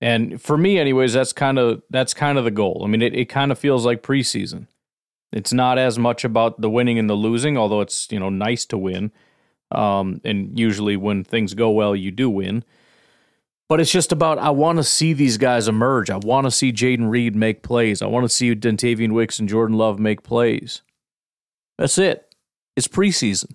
And 0.00 0.40
for 0.40 0.56
me, 0.56 0.78
anyways, 0.78 1.14
that's 1.14 1.32
kind 1.32 1.58
of 1.58 1.82
that's 1.90 2.14
kind 2.14 2.38
of 2.38 2.44
the 2.44 2.52
goal. 2.52 2.82
I 2.84 2.86
mean, 2.86 3.02
it, 3.02 3.14
it 3.14 3.24
kind 3.24 3.50
of 3.50 3.58
feels 3.58 3.84
like 3.84 4.02
preseason. 4.02 4.68
It's 5.36 5.52
not 5.52 5.76
as 5.76 5.98
much 5.98 6.24
about 6.24 6.62
the 6.62 6.70
winning 6.70 6.98
and 6.98 7.10
the 7.10 7.14
losing, 7.14 7.58
although 7.58 7.82
it's 7.82 8.10
you 8.10 8.18
know 8.18 8.30
nice 8.30 8.64
to 8.66 8.78
win. 8.78 9.12
Um, 9.70 10.22
and 10.24 10.58
usually 10.58 10.96
when 10.96 11.24
things 11.24 11.52
go 11.52 11.70
well, 11.70 11.94
you 11.94 12.10
do 12.10 12.30
win. 12.30 12.64
But 13.68 13.78
it's 13.78 13.92
just 13.92 14.12
about 14.12 14.38
I 14.38 14.48
want 14.48 14.78
to 14.78 14.82
see 14.82 15.12
these 15.12 15.36
guys 15.36 15.68
emerge. 15.68 16.08
I 16.08 16.16
want 16.16 16.46
to 16.46 16.50
see 16.50 16.72
Jayden 16.72 17.10
Reed 17.10 17.36
make 17.36 17.62
plays. 17.62 18.00
I 18.00 18.06
want 18.06 18.24
to 18.24 18.30
see 18.30 18.54
Dontayvion 18.54 19.12
Wicks 19.12 19.38
and 19.38 19.46
Jordan 19.46 19.76
Love 19.76 19.98
make 19.98 20.22
plays. 20.22 20.80
That's 21.76 21.98
it. 21.98 22.34
It's 22.74 22.88
preseason. 22.88 23.52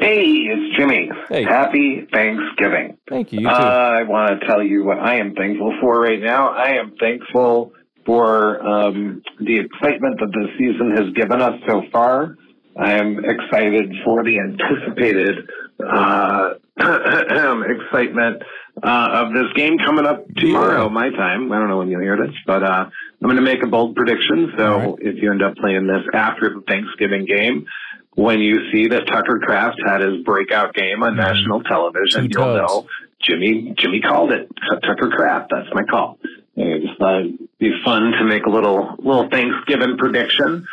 Hey, 0.00 0.24
it's 0.24 0.78
Jimmy. 0.78 1.10
Hey. 1.28 1.44
Happy 1.44 2.08
Thanksgiving. 2.10 2.96
Thank 3.06 3.34
you. 3.34 3.40
You 3.40 3.48
Uh. 3.48 3.52
I 3.52 4.02
want 4.04 4.40
to 4.40 4.46
tell 4.46 4.62
you 4.62 4.82
what 4.82 4.98
I 4.98 5.16
am 5.16 5.34
thankful 5.34 5.76
for 5.78 6.00
right 6.00 6.22
now. 6.22 6.48
I 6.48 6.70
am 6.76 6.94
thankful 6.98 7.74
for 8.04 8.62
um, 8.66 9.22
the 9.38 9.58
excitement 9.58 10.20
that 10.20 10.30
the 10.32 10.48
season 10.58 10.96
has 10.96 11.12
given 11.14 11.40
us 11.40 11.60
so 11.66 11.82
far. 11.92 12.36
I 12.76 12.92
am 12.92 13.22
excited 13.24 13.92
for 14.04 14.24
the 14.24 14.38
anticipated 14.38 15.48
uh, 15.78 16.54
excitement 16.78 18.42
uh, 18.82 19.08
of 19.12 19.34
this 19.34 19.52
game 19.54 19.76
coming 19.78 20.06
up 20.06 20.26
tomorrow, 20.36 20.88
my 20.88 21.10
time. 21.10 21.52
I 21.52 21.58
don't 21.58 21.68
know 21.68 21.78
when 21.78 21.88
you'll 21.88 22.00
hear 22.00 22.16
this, 22.16 22.34
but 22.46 22.62
uh, 22.62 22.86
I'm 22.86 22.90
going 23.20 23.36
to 23.36 23.42
make 23.42 23.62
a 23.62 23.66
bold 23.66 23.94
prediction. 23.94 24.52
So 24.56 24.96
if 25.00 25.22
you 25.22 25.30
end 25.30 25.42
up 25.42 25.56
playing 25.56 25.86
this 25.86 26.02
after 26.14 26.54
the 26.54 26.62
Thanksgiving 26.66 27.26
game, 27.26 27.66
when 28.14 28.40
you 28.40 28.70
see 28.72 28.88
that 28.88 29.06
Tucker 29.06 29.40
Kraft 29.42 29.78
had 29.84 30.00
his 30.00 30.22
breakout 30.24 30.74
game 30.74 31.02
on 31.02 31.16
national 31.16 31.62
television, 31.62 32.30
you'll 32.30 32.54
know 32.54 32.86
Jimmy 33.22 33.74
Jimmy 33.76 34.00
called 34.00 34.32
it. 34.32 34.50
Tucker 34.82 35.10
Kraft. 35.10 35.50
That's 35.50 35.68
my 35.72 35.84
call. 35.84 36.18
I 36.56 36.78
just 36.80 36.98
thought 36.98 37.20
it'd 37.20 37.38
be 37.58 37.72
fun 37.84 38.12
to 38.12 38.24
make 38.24 38.46
a 38.46 38.50
little 38.50 38.96
little 38.98 39.28
Thanksgiving 39.30 39.96
prediction. 39.96 40.66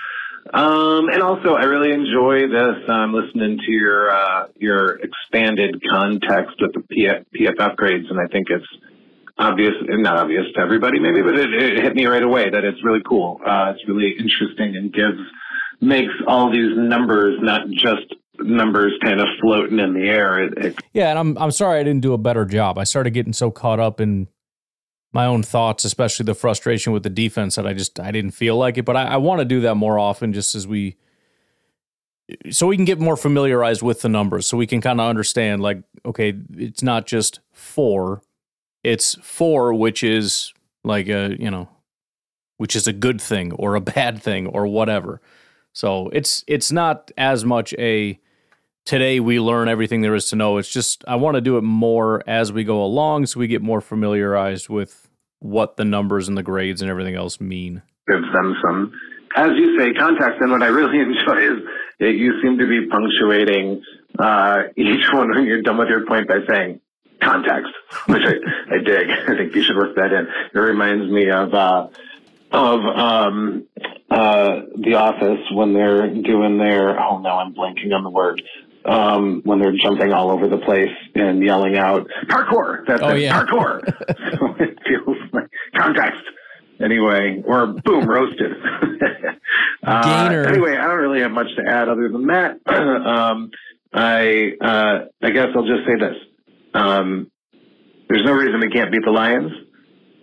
Um, 0.52 1.10
and 1.10 1.22
also, 1.22 1.54
I 1.54 1.66
really 1.66 1.92
enjoy 1.94 2.48
this. 2.48 2.90
I'm 2.90 3.14
listening 3.14 3.60
to 3.66 3.72
your 3.72 4.12
uh, 4.12 4.48
your 4.58 5.00
expanded 5.00 5.82
context 5.90 6.56
with 6.60 6.74
the 6.74 6.80
PF, 6.82 7.26
PFF 7.36 7.76
grades, 7.76 8.08
and 8.10 8.20
I 8.20 8.28
think 8.32 8.48
it's 8.50 8.66
obvious, 9.38 9.74
not 9.88 10.18
obvious 10.18 10.46
to 10.56 10.62
everybody 10.62 11.00
maybe, 11.00 11.22
but 11.22 11.36
it, 11.36 11.54
it 11.54 11.84
hit 11.84 11.96
me 11.96 12.06
right 12.06 12.24
away 12.24 12.50
that 12.50 12.64
it's 12.64 12.84
really 12.84 13.02
cool. 13.08 13.40
Uh, 13.46 13.74
it's 13.76 13.88
really 13.88 14.12
interesting 14.12 14.76
and 14.76 14.92
gives 14.92 15.20
makes 15.82 16.14
all 16.28 16.52
these 16.52 16.76
numbers 16.76 17.40
not 17.42 17.70
just 17.70 18.14
numbers 18.40 18.94
kind 19.02 19.22
of 19.22 19.28
floating 19.42 19.80
in 19.80 19.94
the 19.94 20.10
air. 20.10 20.44
It, 20.44 20.58
it 20.58 20.76
Yeah, 20.94 21.10
and 21.10 21.20
I'm 21.20 21.38
I'm 21.38 21.52
sorry 21.52 21.80
I 21.80 21.84
didn't 21.84 22.02
do 22.02 22.14
a 22.14 22.18
better 22.18 22.46
job. 22.46 22.78
I 22.78 22.84
started 22.84 23.12
getting 23.12 23.34
so 23.34 23.52
caught 23.52 23.80
up 23.80 24.02
in 24.02 24.28
my 25.12 25.26
own 25.26 25.44
thoughts, 25.44 25.86
especially 25.86 26.26
the 26.26 26.36
frustration 26.36 26.94
with 26.94 27.04
the 27.04 27.10
defense 27.10 27.56
that 27.56 27.66
I 27.66 27.74
just 27.74 28.00
I 28.00 28.12
didn't 28.12 28.32
feel 28.32 28.58
like 28.58 28.78
it. 28.78 28.86
But 28.86 28.96
I, 28.96 29.06
I 29.06 29.18
want 29.18 29.40
to 29.40 29.46
do 29.46 29.62
that 29.62 29.76
more 29.76 29.98
often, 29.98 30.34
just 30.34 30.56
as 30.56 30.68
we 30.68 30.98
so 32.52 32.68
we 32.68 32.76
can 32.76 32.86
get 32.86 33.00
more 33.00 33.18
familiarized 33.18 33.82
with 33.82 34.02
the 34.02 34.10
numbers, 34.10 34.46
so 34.46 34.58
we 34.58 34.68
can 34.68 34.82
kind 34.82 35.00
of 35.02 35.08
understand 35.08 35.62
like, 35.62 35.82
okay, 36.06 36.34
it's 36.56 36.84
not 36.84 37.08
just 37.08 37.40
four, 37.52 38.22
it's 38.84 39.16
four, 39.22 39.74
which 39.74 40.04
is 40.04 40.54
like 40.84 41.08
a 41.08 41.36
you 41.40 41.50
know, 41.50 41.70
which 42.58 42.76
is 42.76 42.88
a 42.88 42.94
good 42.94 43.20
thing 43.20 43.52
or 43.54 43.76
a 43.76 43.82
bad 43.82 44.22
thing 44.22 44.48
or 44.48 44.68
whatever. 44.68 45.22
So 45.74 46.10
it's 46.10 46.44
it's 46.48 46.72
not 46.72 47.12
as 47.18 47.46
much 47.46 47.74
a 47.80 48.20
today 48.90 49.20
we 49.20 49.40
learn 49.40 49.68
everything 49.68 50.02
there 50.02 50.16
is 50.16 50.30
to 50.30 50.36
know. 50.36 50.58
It's 50.58 50.68
just 50.68 51.06
I 51.08 51.16
want 51.16 51.36
to 51.36 51.42
do 51.42 51.58
it 51.58 51.62
more 51.62 52.24
as 52.26 52.52
we 52.52 52.64
go 52.64 52.84
along 52.84 53.28
so 53.28 53.40
we 53.40 53.46
get 53.46 53.62
more 53.62 53.82
familiarized 53.82 54.68
with 54.68 55.08
what 55.38 55.78
the 55.78 55.86
numbers 55.86 56.28
and 56.28 56.36
the 56.36 56.42
grades 56.42 56.82
and 56.82 56.90
everything 56.90 57.14
else 57.14 57.40
mean. 57.40 57.84
Gives 58.08 58.26
them 58.34 58.56
some, 58.66 58.92
as 59.36 59.52
you 59.56 59.78
say, 59.78 59.94
context. 59.94 60.42
And 60.42 60.52
what 60.52 60.64
I 60.64 60.68
really 60.68 61.00
enjoy 61.02 61.38
is 61.38 61.60
that 62.00 62.14
you 62.14 62.42
seem 62.42 62.58
to 62.58 62.68
be 62.68 62.88
punctuating 62.88 63.84
uh, 64.18 64.64
each 64.76 65.06
one 65.14 65.30
when 65.36 65.46
you're 65.46 65.62
done 65.62 65.78
with 65.78 65.90
your 65.90 66.08
point 66.08 66.28
by 66.28 66.40
saying 66.50 66.82
context, 67.22 67.72
which 68.08 68.24
I, 68.24 68.74
I 68.74 68.78
dig. 68.80 69.08
I 69.08 69.38
think 69.38 69.54
you 69.54 69.62
should 69.62 69.78
work 69.78 69.96
that 69.98 70.12
in. 70.12 70.28
It 70.52 70.60
reminds 70.60 71.12
me 71.12 71.30
of 71.30 71.54
uh, 71.54 71.90
of 72.52 72.80
um, 72.80 73.68
uh, 74.10 74.62
The 74.76 74.96
Office 74.96 75.46
when 75.52 75.74
they're 75.74 76.08
doing 76.08 76.58
their 76.58 77.00
oh 77.00 77.20
no, 77.20 77.30
I'm 77.38 77.54
blanking 77.54 77.94
on 77.94 78.04
the 78.04 78.10
word. 78.10 78.42
Um, 78.90 79.42
when 79.44 79.60
they're 79.60 79.76
jumping 79.82 80.12
all 80.14 80.32
over 80.32 80.48
the 80.48 80.58
place 80.58 80.90
and 81.14 81.44
yelling 81.44 81.78
out 81.78 82.08
parkour. 82.28 82.86
That's 82.88 83.04
Oh, 83.04 83.10
it, 83.10 83.22
yeah. 83.22 83.40
parkour. 83.40 83.86
so 84.40 84.56
it 84.60 84.78
feels 84.88 85.18
like 85.32 85.48
context. 85.76 86.24
Anyway, 86.82 87.44
or 87.46 87.68
boom, 87.68 88.06
roasted. 88.08 88.52
uh, 89.84 90.44
Anyway, 90.48 90.76
I 90.76 90.88
don't 90.88 90.98
really 90.98 91.22
have 91.22 91.32
much 91.32 91.48
to 91.58 91.64
add 91.70 91.90
other 91.90 92.10
than 92.10 92.28
that. 92.28 92.58
um, 92.68 93.52
I 93.94 94.54
uh, 94.62 95.00
I 95.22 95.30
guess 95.32 95.48
I'll 95.56 95.68
just 95.68 95.86
say 95.86 95.96
this. 96.00 96.16
Um, 96.74 97.30
there's 98.08 98.24
no 98.24 98.34
reason 98.34 98.60
we 98.60 98.70
can't 98.70 98.92
beat 98.92 99.04
the 99.06 99.12
Lions. 99.12 99.52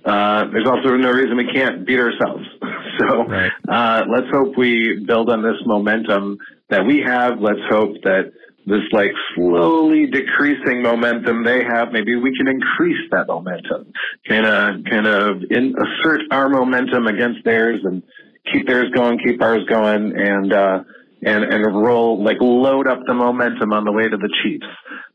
Uh, 0.04 0.46
there's 0.52 0.66
also 0.66 0.96
no 0.96 1.10
reason 1.10 1.36
we 1.36 1.52
can't 1.52 1.86
beat 1.86 1.98
ourselves. 1.98 2.44
so 2.98 3.22
uh, 3.68 4.04
let's 4.08 4.28
hope 4.30 4.56
we 4.56 5.04
build 5.06 5.30
on 5.30 5.42
this 5.42 5.60
momentum 5.66 6.38
that 6.70 6.86
we 6.86 7.00
have. 7.00 7.40
Let's 7.40 7.60
hope 7.68 7.96
that 8.04 8.32
this 8.66 8.82
like 8.92 9.12
slowly 9.34 10.06
decreasing 10.06 10.82
momentum 10.82 11.44
they 11.44 11.62
have, 11.64 11.92
maybe 11.92 12.16
we 12.16 12.36
can 12.36 12.48
increase 12.48 13.08
that 13.12 13.28
momentum. 13.28 13.92
Kind 14.28 14.44
of, 14.44 14.84
kind 14.90 15.06
of 15.06 15.42
in, 15.50 15.74
assert 15.76 16.22
our 16.32 16.48
momentum 16.48 17.06
against 17.06 17.44
theirs 17.44 17.80
and 17.84 18.02
keep 18.52 18.66
theirs 18.66 18.90
going, 18.94 19.18
keep 19.24 19.40
ours 19.40 19.64
going, 19.68 20.14
and 20.16 20.52
uh, 20.52 20.82
and 21.22 21.44
and 21.44 21.64
roll 21.76 22.22
like 22.22 22.38
load 22.40 22.88
up 22.88 23.00
the 23.06 23.14
momentum 23.14 23.72
on 23.72 23.84
the 23.84 23.92
way 23.92 24.08
to 24.08 24.16
the 24.16 24.30
Chiefs. 24.42 24.66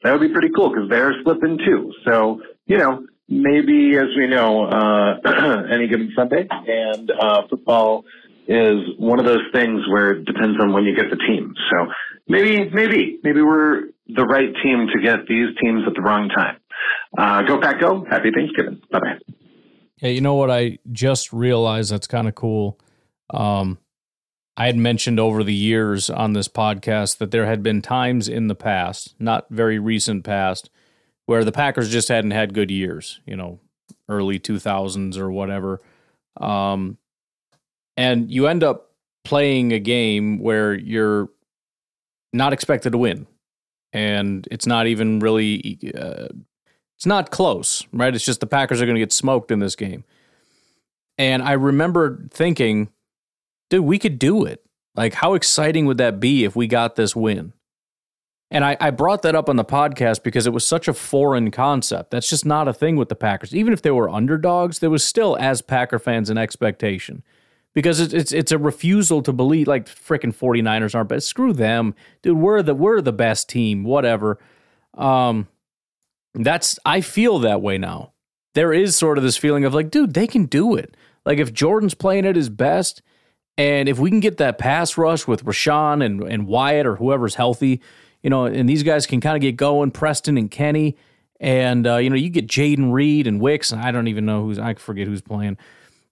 That 0.03 0.13
would 0.13 0.21
be 0.21 0.33
pretty 0.33 0.49
cool 0.55 0.69
because 0.69 0.89
they're 0.89 1.13
slipping 1.23 1.57
too. 1.57 1.91
So 2.07 2.41
you 2.67 2.77
know, 2.77 3.05
maybe 3.27 3.97
as 3.97 4.07
we 4.17 4.27
know, 4.27 4.65
uh, 4.65 5.63
any 5.73 5.87
given 5.87 6.13
Sunday 6.15 6.47
and 6.49 7.11
uh, 7.11 7.41
football 7.49 8.05
is 8.47 8.79
one 8.97 9.19
of 9.19 9.25
those 9.25 9.43
things 9.53 9.81
where 9.89 10.11
it 10.11 10.25
depends 10.25 10.59
on 10.59 10.73
when 10.73 10.83
you 10.83 10.95
get 10.95 11.09
the 11.09 11.17
team. 11.17 11.53
So 11.69 11.87
maybe, 12.27 12.69
maybe, 12.69 13.19
maybe 13.23 13.41
we're 13.41 13.83
the 14.07 14.25
right 14.25 14.53
team 14.63 14.87
to 14.93 15.01
get 15.01 15.27
these 15.27 15.49
teams 15.61 15.83
at 15.87 15.93
the 15.93 16.01
wrong 16.01 16.29
time. 16.29 16.57
Uh, 17.17 17.41
go 17.43 17.59
Pack 17.59 17.79
Go! 17.79 18.05
Happy 18.09 18.31
Thanksgiving! 18.31 18.81
Bye 18.91 18.99
bye. 18.99 19.19
Hey, 19.97 20.13
you 20.13 20.21
know 20.21 20.35
what? 20.35 20.49
I 20.49 20.79
just 20.91 21.31
realized 21.31 21.91
that's 21.91 22.07
kind 22.07 22.27
of 22.27 22.35
cool. 22.35 22.79
Um, 23.31 23.77
I 24.57 24.65
had 24.65 24.77
mentioned 24.77 25.19
over 25.19 25.43
the 25.43 25.53
years 25.53 26.09
on 26.09 26.33
this 26.33 26.47
podcast 26.47 27.17
that 27.19 27.31
there 27.31 27.45
had 27.45 27.63
been 27.63 27.81
times 27.81 28.27
in 28.27 28.47
the 28.47 28.55
past, 28.55 29.15
not 29.19 29.47
very 29.49 29.79
recent 29.79 30.23
past, 30.23 30.69
where 31.25 31.43
the 31.43 31.51
Packers 31.51 31.89
just 31.89 32.09
hadn't 32.09 32.31
had 32.31 32.53
good 32.53 32.71
years, 32.71 33.21
you 33.25 33.35
know, 33.35 33.59
early 34.09 34.39
2000s 34.39 35.17
or 35.17 35.31
whatever. 35.31 35.81
Um, 36.37 36.97
and 37.95 38.31
you 38.31 38.47
end 38.47 38.63
up 38.63 38.91
playing 39.23 39.71
a 39.71 39.79
game 39.79 40.39
where 40.39 40.73
you're 40.73 41.29
not 42.33 42.53
expected 42.53 42.91
to 42.91 42.97
win. 42.97 43.27
And 43.93 44.47
it's 44.51 44.65
not 44.65 44.87
even 44.87 45.19
really, 45.19 45.79
uh, 45.95 46.29
it's 46.97 47.05
not 47.05 47.31
close, 47.31 47.85
right? 47.91 48.13
It's 48.13 48.25
just 48.25 48.39
the 48.39 48.47
Packers 48.47 48.81
are 48.81 48.85
going 48.85 48.95
to 48.95 49.01
get 49.01 49.11
smoked 49.11 49.51
in 49.51 49.59
this 49.59 49.75
game. 49.75 50.03
And 51.17 51.43
I 51.43 51.53
remember 51.53 52.25
thinking, 52.31 52.89
dude, 53.69 53.85
we 53.85 53.99
could 53.99 54.17
do 54.17 54.45
it. 54.45 54.63
Like, 54.95 55.15
how 55.15 55.33
exciting 55.33 55.85
would 55.85 55.97
that 55.97 56.19
be 56.19 56.43
if 56.43 56.55
we 56.55 56.67
got 56.67 56.95
this 56.95 57.15
win? 57.15 57.53
And 58.49 58.65
I, 58.65 58.75
I 58.81 58.91
brought 58.91 59.21
that 59.21 59.35
up 59.35 59.47
on 59.47 59.55
the 59.55 59.63
podcast 59.63 60.23
because 60.23 60.45
it 60.45 60.51
was 60.51 60.67
such 60.67 60.89
a 60.89 60.93
foreign 60.93 61.51
concept. 61.51 62.11
That's 62.11 62.29
just 62.29 62.45
not 62.45 62.67
a 62.67 62.73
thing 62.73 62.97
with 62.97 63.07
the 63.07 63.15
Packers. 63.15 63.55
Even 63.55 63.71
if 63.71 63.81
they 63.81 63.91
were 63.91 64.09
underdogs, 64.09 64.79
there 64.79 64.89
was 64.89 65.05
still, 65.05 65.37
as 65.39 65.61
Packer 65.61 65.99
fans, 65.99 66.29
an 66.29 66.37
expectation. 66.37 67.23
Because 67.73 67.99
it's 67.99 68.13
it's, 68.13 68.31
it's 68.31 68.51
a 68.51 68.57
refusal 68.57 69.21
to 69.21 69.31
believe 69.31 69.67
like 69.67 69.85
freaking 69.85 70.35
49ers 70.35 70.93
aren't 70.93 71.09
but 71.09 71.23
screw 71.23 71.53
them. 71.53 71.95
Dude, 72.21 72.37
we're 72.37 72.61
the 72.61 72.75
we're 72.75 73.01
the 73.01 73.13
best 73.13 73.47
team, 73.47 73.83
whatever. 73.83 74.39
Um 74.95 75.47
that's 76.33 76.77
I 76.85 77.01
feel 77.01 77.39
that 77.39 77.61
way 77.61 77.77
now. 77.77 78.13
There 78.53 78.73
is 78.73 78.95
sort 78.95 79.17
of 79.17 79.23
this 79.23 79.37
feeling 79.37 79.63
of 79.63 79.73
like, 79.73 79.89
dude, 79.89 80.13
they 80.13 80.27
can 80.27 80.45
do 80.45 80.75
it. 80.75 80.95
Like 81.25 81.39
if 81.39 81.53
Jordan's 81.53 81.93
playing 81.93 82.25
at 82.25 82.35
his 82.35 82.49
best, 82.49 83.01
and 83.57 83.87
if 83.87 83.99
we 83.99 84.09
can 84.09 84.19
get 84.19 84.37
that 84.37 84.57
pass 84.57 84.97
rush 84.97 85.27
with 85.27 85.45
Rashan 85.45 86.03
and, 86.03 86.21
and 86.23 86.47
Wyatt 86.47 86.85
or 86.85 86.95
whoever's 86.95 87.35
healthy, 87.35 87.81
you 88.23 88.29
know, 88.29 88.45
and 88.45 88.67
these 88.67 88.83
guys 88.83 89.05
can 89.05 89.21
kind 89.21 89.35
of 89.35 89.41
get 89.41 89.55
going, 89.55 89.91
Preston 89.91 90.37
and 90.37 90.49
Kenny, 90.49 90.97
and 91.39 91.85
uh, 91.87 91.97
you 91.97 92.09
know, 92.09 92.15
you 92.15 92.29
get 92.29 92.47
Jayden 92.47 92.91
Reed 92.91 93.27
and 93.27 93.41
Wicks, 93.41 93.71
and 93.71 93.81
I 93.81 93.91
don't 93.91 94.07
even 94.07 94.25
know 94.25 94.43
who's 94.43 94.59
I 94.59 94.73
forget 94.75 95.07
who's 95.07 95.21
playing. 95.21 95.57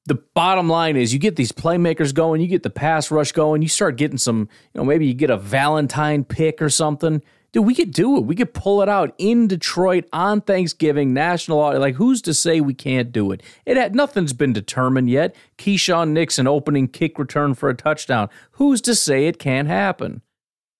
The 0.05 0.21
bottom 0.33 0.69
line 0.69 0.95
is 0.95 1.13
you 1.13 1.19
get 1.19 1.35
these 1.35 1.51
playmakers 1.51 2.13
going, 2.13 2.41
you 2.41 2.47
get 2.47 2.63
the 2.63 2.69
pass 2.69 3.11
rush 3.11 3.31
going, 3.31 3.61
you 3.61 3.67
start 3.67 3.95
getting 3.97 4.17
some, 4.17 4.49
you 4.73 4.79
know, 4.79 4.85
maybe 4.85 5.05
you 5.05 5.13
get 5.13 5.29
a 5.29 5.37
Ballentine 5.37 6.27
pick 6.27 6.61
or 6.61 6.69
something. 6.69 7.21
Dude, 7.51 7.65
we 7.65 7.73
could 7.73 7.91
do 7.91 8.17
it. 8.17 8.25
We 8.25 8.35
could 8.35 8.53
pull 8.53 8.83
it 8.83 8.89
out 8.89 9.13
in 9.17 9.47
Detroit 9.47 10.05
on 10.13 10.41
Thanksgiving, 10.41 11.13
national. 11.13 11.79
Like, 11.79 11.95
who's 11.95 12.21
to 12.23 12.33
say 12.33 12.61
we 12.61 12.75
can't 12.75 13.11
do 13.11 13.31
it? 13.31 13.41
It 13.65 13.75
had 13.75 13.95
nothing's 13.95 14.33
been 14.33 14.53
determined 14.53 15.09
yet. 15.09 15.35
Keisean 15.57 16.09
Nixon 16.09 16.47
opening 16.47 16.87
kick 16.87 17.17
return 17.17 17.55
for 17.55 17.69
a 17.69 17.75
touchdown. 17.75 18.29
Who's 18.51 18.81
to 18.81 18.93
say 18.93 19.25
it 19.25 19.39
can't 19.39 19.67
happen? 19.67 20.21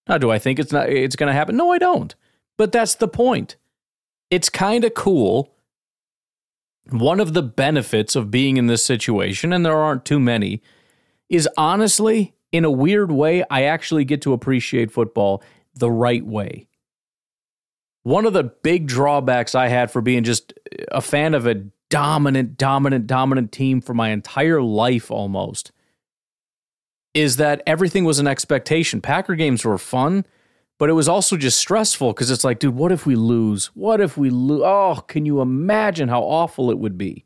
Now, 0.07 0.20
do 0.20 0.30
I 0.30 0.38
think 0.38 0.59
it's 0.59 0.72
not 0.72 0.89
it's 0.89 1.15
gonna 1.15 1.34
happen? 1.34 1.57
No, 1.57 1.72
I 1.72 1.80
don't. 1.80 2.13
But 2.57 2.72
that's 2.72 2.95
the 2.95 3.07
point. 3.07 3.55
It's 4.30 4.49
kind 4.49 4.84
of 4.84 4.93
cool. 4.93 5.51
One 6.92 7.20
of 7.20 7.34
the 7.34 7.44
benefits 7.44 8.16
of 8.16 8.32
being 8.32 8.58
in 8.58 8.68
this 8.68 8.84
situation, 8.84 9.54
and 9.54 9.66
there 9.66 9.78
aren't 9.78 10.06
too 10.06 10.20
many, 10.20 10.62
is 11.30 11.48
honestly, 11.58 12.34
in 12.52 12.66
a 12.66 12.72
weird 12.72 13.12
way, 13.12 13.44
I 13.50 13.64
actually 13.64 14.06
get 14.06 14.22
to 14.24 14.34
appreciate 14.34 14.92
football 14.92 15.44
the 15.76 15.92
right 15.92 16.26
way. 16.26 16.68
One 18.04 18.26
of 18.26 18.34
the 18.34 18.44
big 18.44 18.88
drawbacks 18.88 19.54
I 19.54 19.68
had 19.68 19.92
for 19.92 20.02
being 20.02 20.24
just 20.24 20.54
a 20.92 21.02
fan 21.02 21.34
of 21.34 21.46
a 21.46 21.64
dominant, 21.90 22.58
dominant, 22.58 23.08
dominant 23.08 23.52
team 23.52 23.82
for 23.82 23.94
my 23.94 24.10
entire 24.10 24.62
life 24.62 25.12
almost 25.12 25.72
is 27.14 27.38
that 27.38 27.62
everything 27.66 28.06
was 28.06 28.20
an 28.20 28.28
expectation. 28.28 29.02
Packer 29.02 29.36
games 29.36 29.66
were 29.66 29.78
fun, 29.78 30.26
but 30.80 30.90
it 30.90 30.94
was 30.94 31.10
also 31.10 31.38
just 31.38 31.60
stressful 31.60 32.14
because 32.14 32.32
it's 32.32 32.46
like, 32.46 32.58
dude, 32.60 32.74
what 32.74 32.92
if 32.92 33.06
we 33.06 33.16
lose? 33.16 33.68
What 33.76 34.00
if 34.00 34.18
we 34.18 34.30
lose? 34.30 34.62
Oh, 34.64 35.04
can 35.08 35.26
you 35.26 35.42
imagine 35.42 36.08
how 36.08 36.22
awful 36.22 36.72
it 36.72 36.80
would 36.80 36.98
be? 36.98 37.26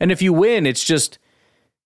And 0.00 0.10
if 0.10 0.22
you 0.22 0.32
win, 0.32 0.66
it's 0.66 0.82
just 0.82 1.18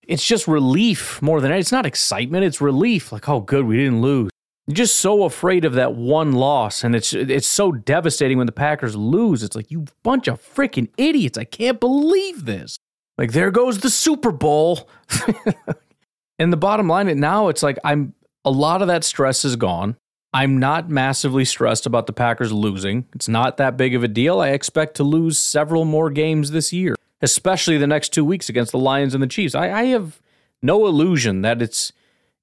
it's 0.07 0.25
just 0.25 0.47
relief 0.47 1.21
more 1.21 1.41
than 1.41 1.51
it's 1.51 1.71
not 1.71 1.85
excitement, 1.85 2.45
it's 2.45 2.61
relief. 2.61 3.11
Like, 3.11 3.27
oh 3.27 3.41
good, 3.41 3.65
we 3.65 3.75
didn't 3.75 4.01
lose. 4.01 4.31
You're 4.67 4.75
just 4.75 4.99
so 4.99 5.25
afraid 5.25 5.65
of 5.65 5.73
that 5.73 5.95
one 5.95 6.31
loss, 6.31 6.83
and 6.83 6.95
it's 6.95 7.13
it's 7.13 7.45
so 7.45 7.73
devastating 7.73 8.37
when 8.37 8.47
the 8.47 8.53
Packers 8.53 8.95
lose. 8.95 9.43
It's 9.43 9.55
like 9.55 9.69
you 9.69 9.85
bunch 10.01 10.29
of 10.29 10.41
freaking 10.41 10.89
idiots. 10.97 11.37
I 11.37 11.43
can't 11.43 11.79
believe 11.79 12.45
this. 12.45 12.77
Like 13.17 13.33
there 13.33 13.51
goes 13.51 13.79
the 13.79 13.89
Super 13.89 14.31
Bowl. 14.31 14.89
and 16.39 16.53
the 16.53 16.57
bottom 16.57 16.87
line, 16.87 17.19
now 17.19 17.49
it's 17.49 17.61
like 17.61 17.77
I'm 17.83 18.13
a 18.45 18.51
lot 18.51 18.81
of 18.81 18.87
that 18.87 19.03
stress 19.03 19.43
is 19.43 19.57
gone. 19.57 19.97
I'm 20.35 20.57
not 20.57 20.89
massively 20.89 21.45
stressed 21.45 21.85
about 21.85 22.07
the 22.07 22.13
Packers 22.13 22.51
losing. 22.51 23.05
It's 23.15 23.29
not 23.29 23.55
that 23.55 23.77
big 23.77 23.95
of 23.95 24.03
a 24.03 24.09
deal. 24.09 24.41
I 24.41 24.49
expect 24.49 24.95
to 24.95 25.03
lose 25.05 25.39
several 25.39 25.85
more 25.85 26.09
games 26.09 26.51
this 26.51 26.73
year, 26.73 26.93
especially 27.21 27.77
the 27.77 27.87
next 27.87 28.09
two 28.09 28.25
weeks 28.25 28.49
against 28.49 28.73
the 28.73 28.77
Lions 28.77 29.13
and 29.13 29.23
the 29.23 29.27
Chiefs. 29.27 29.55
I, 29.55 29.71
I 29.71 29.83
have 29.85 30.19
no 30.61 30.87
illusion 30.87 31.41
that 31.43 31.61
it's 31.61 31.93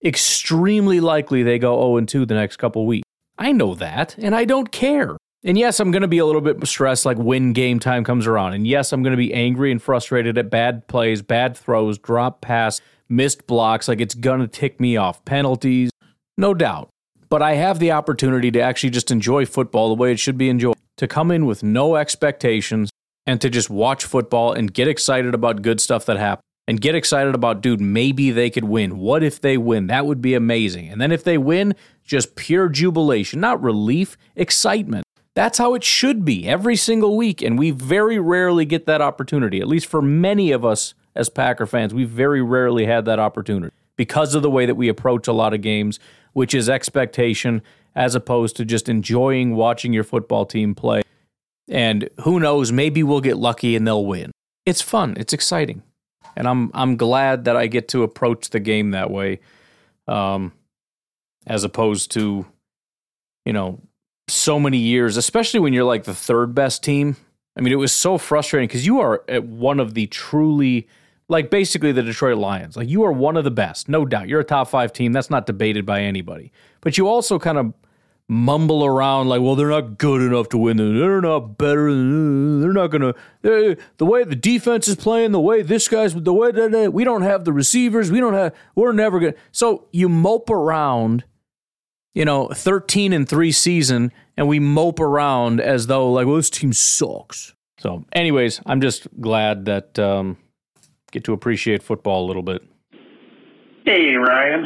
extremely 0.02 1.00
likely 1.00 1.42
they 1.42 1.58
go 1.58 1.76
0 1.98 2.06
2 2.06 2.24
the 2.24 2.32
next 2.32 2.56
couple 2.56 2.86
weeks. 2.86 3.04
I 3.36 3.52
know 3.52 3.74
that, 3.74 4.16
and 4.16 4.34
I 4.34 4.46
don't 4.46 4.72
care. 4.72 5.18
And 5.44 5.58
yes, 5.58 5.78
I'm 5.78 5.90
going 5.90 6.00
to 6.00 6.08
be 6.08 6.16
a 6.16 6.24
little 6.24 6.40
bit 6.40 6.66
stressed 6.66 7.04
like 7.04 7.18
when 7.18 7.52
game 7.52 7.78
time 7.78 8.04
comes 8.04 8.26
around. 8.26 8.54
And 8.54 8.66
yes, 8.66 8.94
I'm 8.94 9.02
going 9.02 9.10
to 9.10 9.18
be 9.18 9.34
angry 9.34 9.70
and 9.70 9.82
frustrated 9.82 10.38
at 10.38 10.48
bad 10.48 10.88
plays, 10.88 11.20
bad 11.20 11.58
throws, 11.58 11.98
drop 11.98 12.40
pass, 12.40 12.80
missed 13.10 13.46
blocks. 13.46 13.86
Like 13.86 14.00
it's 14.00 14.14
going 14.14 14.40
to 14.40 14.48
tick 14.48 14.80
me 14.80 14.96
off. 14.96 15.22
Penalties, 15.26 15.90
no 16.38 16.54
doubt. 16.54 16.88
But 17.32 17.40
I 17.40 17.54
have 17.54 17.78
the 17.78 17.92
opportunity 17.92 18.50
to 18.50 18.60
actually 18.60 18.90
just 18.90 19.10
enjoy 19.10 19.46
football 19.46 19.88
the 19.88 19.94
way 19.94 20.12
it 20.12 20.18
should 20.18 20.36
be 20.36 20.50
enjoyed, 20.50 20.76
to 20.98 21.08
come 21.08 21.30
in 21.30 21.46
with 21.46 21.62
no 21.62 21.96
expectations 21.96 22.90
and 23.26 23.40
to 23.40 23.48
just 23.48 23.70
watch 23.70 24.04
football 24.04 24.52
and 24.52 24.70
get 24.70 24.86
excited 24.86 25.32
about 25.32 25.62
good 25.62 25.80
stuff 25.80 26.04
that 26.04 26.18
happens. 26.18 26.44
and 26.68 26.78
get 26.80 26.94
excited 26.94 27.34
about, 27.34 27.62
dude, 27.62 27.80
maybe 27.80 28.30
they 28.30 28.50
could 28.50 28.64
win. 28.64 28.98
What 28.98 29.22
if 29.22 29.40
they 29.40 29.56
win? 29.56 29.86
That 29.86 30.04
would 30.04 30.20
be 30.20 30.34
amazing. 30.34 30.90
And 30.90 31.00
then 31.00 31.10
if 31.10 31.24
they 31.24 31.38
win, 31.38 31.74
just 32.04 32.36
pure 32.36 32.68
jubilation, 32.68 33.40
not 33.40 33.62
relief, 33.62 34.18
excitement. 34.36 35.04
That's 35.34 35.56
how 35.56 35.72
it 35.74 35.82
should 35.82 36.24
be 36.24 36.46
every 36.46 36.76
single 36.76 37.16
week. 37.16 37.40
And 37.40 37.58
we 37.58 37.70
very 37.70 38.18
rarely 38.18 38.66
get 38.66 38.84
that 38.86 39.00
opportunity, 39.00 39.58
at 39.60 39.66
least 39.68 39.86
for 39.86 40.02
many 40.02 40.52
of 40.52 40.66
us 40.66 40.92
as 41.14 41.30
Packer 41.30 41.66
fans. 41.66 41.94
We 41.94 42.04
very 42.04 42.42
rarely 42.42 42.84
had 42.84 43.06
that 43.06 43.18
opportunity 43.18 43.74
because 43.96 44.34
of 44.34 44.42
the 44.42 44.50
way 44.50 44.66
that 44.66 44.74
we 44.74 44.88
approach 44.88 45.28
a 45.28 45.32
lot 45.32 45.54
of 45.54 45.60
games, 45.60 45.98
which 46.32 46.54
is 46.54 46.68
expectation 46.68 47.62
as 47.94 48.14
opposed 48.14 48.56
to 48.56 48.64
just 48.64 48.88
enjoying 48.88 49.54
watching 49.54 49.92
your 49.92 50.04
football 50.04 50.46
team 50.46 50.74
play. 50.74 51.02
And 51.68 52.08
who 52.22 52.40
knows, 52.40 52.72
maybe 52.72 53.02
we'll 53.02 53.20
get 53.20 53.36
lucky 53.36 53.76
and 53.76 53.86
they'll 53.86 54.04
win. 54.04 54.32
It's 54.64 54.80
fun, 54.80 55.14
it's 55.16 55.32
exciting 55.32 55.82
and 56.36 56.48
I'm 56.48 56.70
I'm 56.74 56.96
glad 56.96 57.44
that 57.44 57.56
I 57.56 57.66
get 57.66 57.88
to 57.88 58.02
approach 58.02 58.50
the 58.50 58.60
game 58.60 58.92
that 58.92 59.10
way, 59.10 59.40
um, 60.08 60.52
as 61.46 61.64
opposed 61.64 62.10
to, 62.12 62.46
you 63.44 63.52
know, 63.52 63.80
so 64.28 64.58
many 64.58 64.78
years, 64.78 65.16
especially 65.16 65.60
when 65.60 65.72
you're 65.72 65.84
like 65.84 66.04
the 66.04 66.14
third 66.14 66.54
best 66.54 66.82
team. 66.82 67.16
I 67.56 67.60
mean, 67.60 67.72
it 67.72 67.76
was 67.76 67.92
so 67.92 68.16
frustrating 68.16 68.66
because 68.66 68.86
you 68.86 69.00
are 69.00 69.22
at 69.28 69.44
one 69.44 69.78
of 69.78 69.92
the 69.94 70.06
truly, 70.06 70.88
like 71.32 71.50
basically 71.50 71.92
the 71.92 72.02
Detroit 72.02 72.36
Lions. 72.36 72.76
Like 72.76 72.88
you 72.88 73.02
are 73.04 73.10
one 73.10 73.36
of 73.36 73.44
the 73.44 73.50
best, 73.50 73.88
no 73.88 74.04
doubt. 74.04 74.28
You're 74.28 74.40
a 74.40 74.44
top 74.44 74.68
five 74.68 74.92
team. 74.92 75.12
That's 75.12 75.30
not 75.30 75.46
debated 75.46 75.86
by 75.86 76.02
anybody. 76.02 76.52
But 76.82 76.98
you 76.98 77.08
also 77.08 77.38
kind 77.38 77.56
of 77.56 77.72
mumble 78.28 78.84
around 78.84 79.28
like, 79.28 79.40
well, 79.40 79.56
they're 79.56 79.70
not 79.70 79.98
good 79.98 80.20
enough 80.20 80.50
to 80.50 80.58
win. 80.58 80.76
They're 80.76 81.22
not 81.22 81.56
better. 81.56 81.90
They're 81.90 82.74
not 82.74 82.88
gonna. 82.88 83.14
They're, 83.40 83.76
the 83.96 84.04
way 84.04 84.24
the 84.24 84.36
defense 84.36 84.86
is 84.88 84.96
playing, 84.96 85.32
the 85.32 85.40
way 85.40 85.62
this 85.62 85.88
guy's, 85.88 86.14
the 86.14 86.34
way 86.34 86.52
that 86.52 86.92
we 86.92 87.02
don't 87.02 87.22
have 87.22 87.44
the 87.46 87.52
receivers, 87.52 88.12
we 88.12 88.20
don't 88.20 88.34
have. 88.34 88.54
We're 88.74 88.92
never 88.92 89.18
gonna. 89.18 89.34
So 89.52 89.88
you 89.90 90.10
mope 90.10 90.50
around, 90.50 91.24
you 92.14 92.26
know, 92.26 92.48
thirteen 92.48 93.14
and 93.14 93.26
three 93.26 93.52
season, 93.52 94.12
and 94.36 94.48
we 94.48 94.58
mope 94.60 95.00
around 95.00 95.62
as 95.62 95.86
though 95.86 96.12
like, 96.12 96.26
well, 96.26 96.36
this 96.36 96.50
team 96.50 96.74
sucks. 96.74 97.54
So, 97.78 98.04
anyways, 98.12 98.60
I'm 98.66 98.80
just 98.82 99.08
glad 99.20 99.64
that 99.64 99.98
um, 99.98 100.36
get 101.12 101.24
to 101.24 101.32
appreciate 101.32 101.82
football 101.82 102.24
a 102.24 102.26
little 102.26 102.42
bit. 102.42 102.62
Hey, 103.84 104.14
Ryan. 104.14 104.64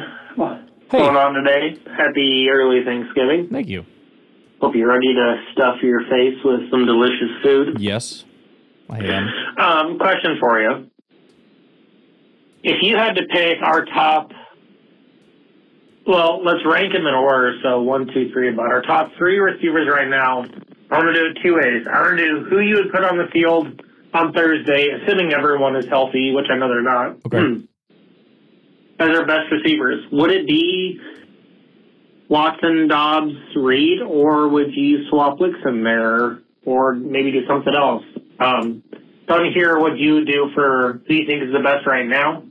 Hey. 0.91 0.99
going 0.99 1.17
on 1.17 1.35
today? 1.35 1.79
Happy 1.97 2.49
early 2.49 2.85
Thanksgiving. 2.85 3.49
Thank 3.51 3.69
you. 3.69 3.85
Hope 4.61 4.75
you're 4.75 4.89
ready 4.89 5.13
to 5.13 5.43
stuff 5.53 5.77
your 5.83 6.01
face 6.03 6.39
with 6.45 6.71
some 6.71 6.87
delicious 6.87 7.43
food. 7.43 7.79
Yes, 7.81 8.25
I 8.89 8.99
am. 8.99 9.29
Um, 9.59 9.99
question 9.99 10.37
for 10.41 10.61
you. 10.61 10.91
If 12.63 12.79
you 12.83 12.97
had 12.97 13.17
to 13.17 13.23
pick 13.31 13.59
our 13.63 13.85
top, 13.85 14.31
well, 16.07 16.43
let's 16.43 16.65
rank 16.65 16.93
them 16.93 17.07
in 17.07 17.15
order. 17.15 17.59
So 17.63 17.83
one, 17.83 18.07
two, 18.07 18.31
three, 18.33 18.53
about 18.53 18.67
our 18.67 18.83
top 18.83 19.11
three 19.19 19.39
receivers 19.39 19.89
right 19.93 20.09
now. 20.09 20.43
I'm 20.91 21.03
going 21.03 21.13
to 21.13 21.15
do 21.15 21.27
it 21.27 21.39
two 21.43 21.55
ways. 21.57 21.87
I'm 21.93 22.05
going 22.05 22.17
to 22.17 22.27
do 22.27 22.45
who 22.49 22.61
you 22.61 22.77
would 22.77 22.93
put 22.93 23.05
on 23.05 23.19
the 23.19 23.27
field 23.33 23.83
on 24.17 24.33
Thursday, 24.33 24.89
assuming 24.91 25.33
everyone 25.33 25.77
is 25.77 25.87
healthy, 25.89 26.33
which 26.35 26.47
I 26.51 26.57
know 26.57 26.69
they're 26.69 26.83
not. 26.83 27.19
Okay. 27.27 27.63
as 28.99 29.09
our 29.19 29.27
best 29.27 29.51
receivers. 29.53 30.05
Would 30.11 30.31
it 30.31 30.47
be 30.47 30.99
Watson, 32.29 32.89
Doubs, 32.89 33.35
Reed, 33.55 34.01
or 34.01 34.49
would 34.49 34.75
you 34.75 35.09
swap 35.11 35.39
Wicks 35.39 35.59
in 35.65 35.85
there, 35.85 36.39
or 36.65 36.95
maybe 36.95 37.31
do 37.31 37.47
something 37.47 37.75
else? 37.75 38.05
Um, 38.41 38.83
don't 39.29 39.53
hear 39.53 39.79
what 39.79 39.99
you 39.99 40.25
do 40.25 40.51
for 40.55 41.01
who 41.07 41.15
you 41.15 41.27
think 41.27 41.43
is 41.43 41.53
the 41.53 41.63
best 41.63 41.87
right 41.87 42.07
now. 42.07 42.43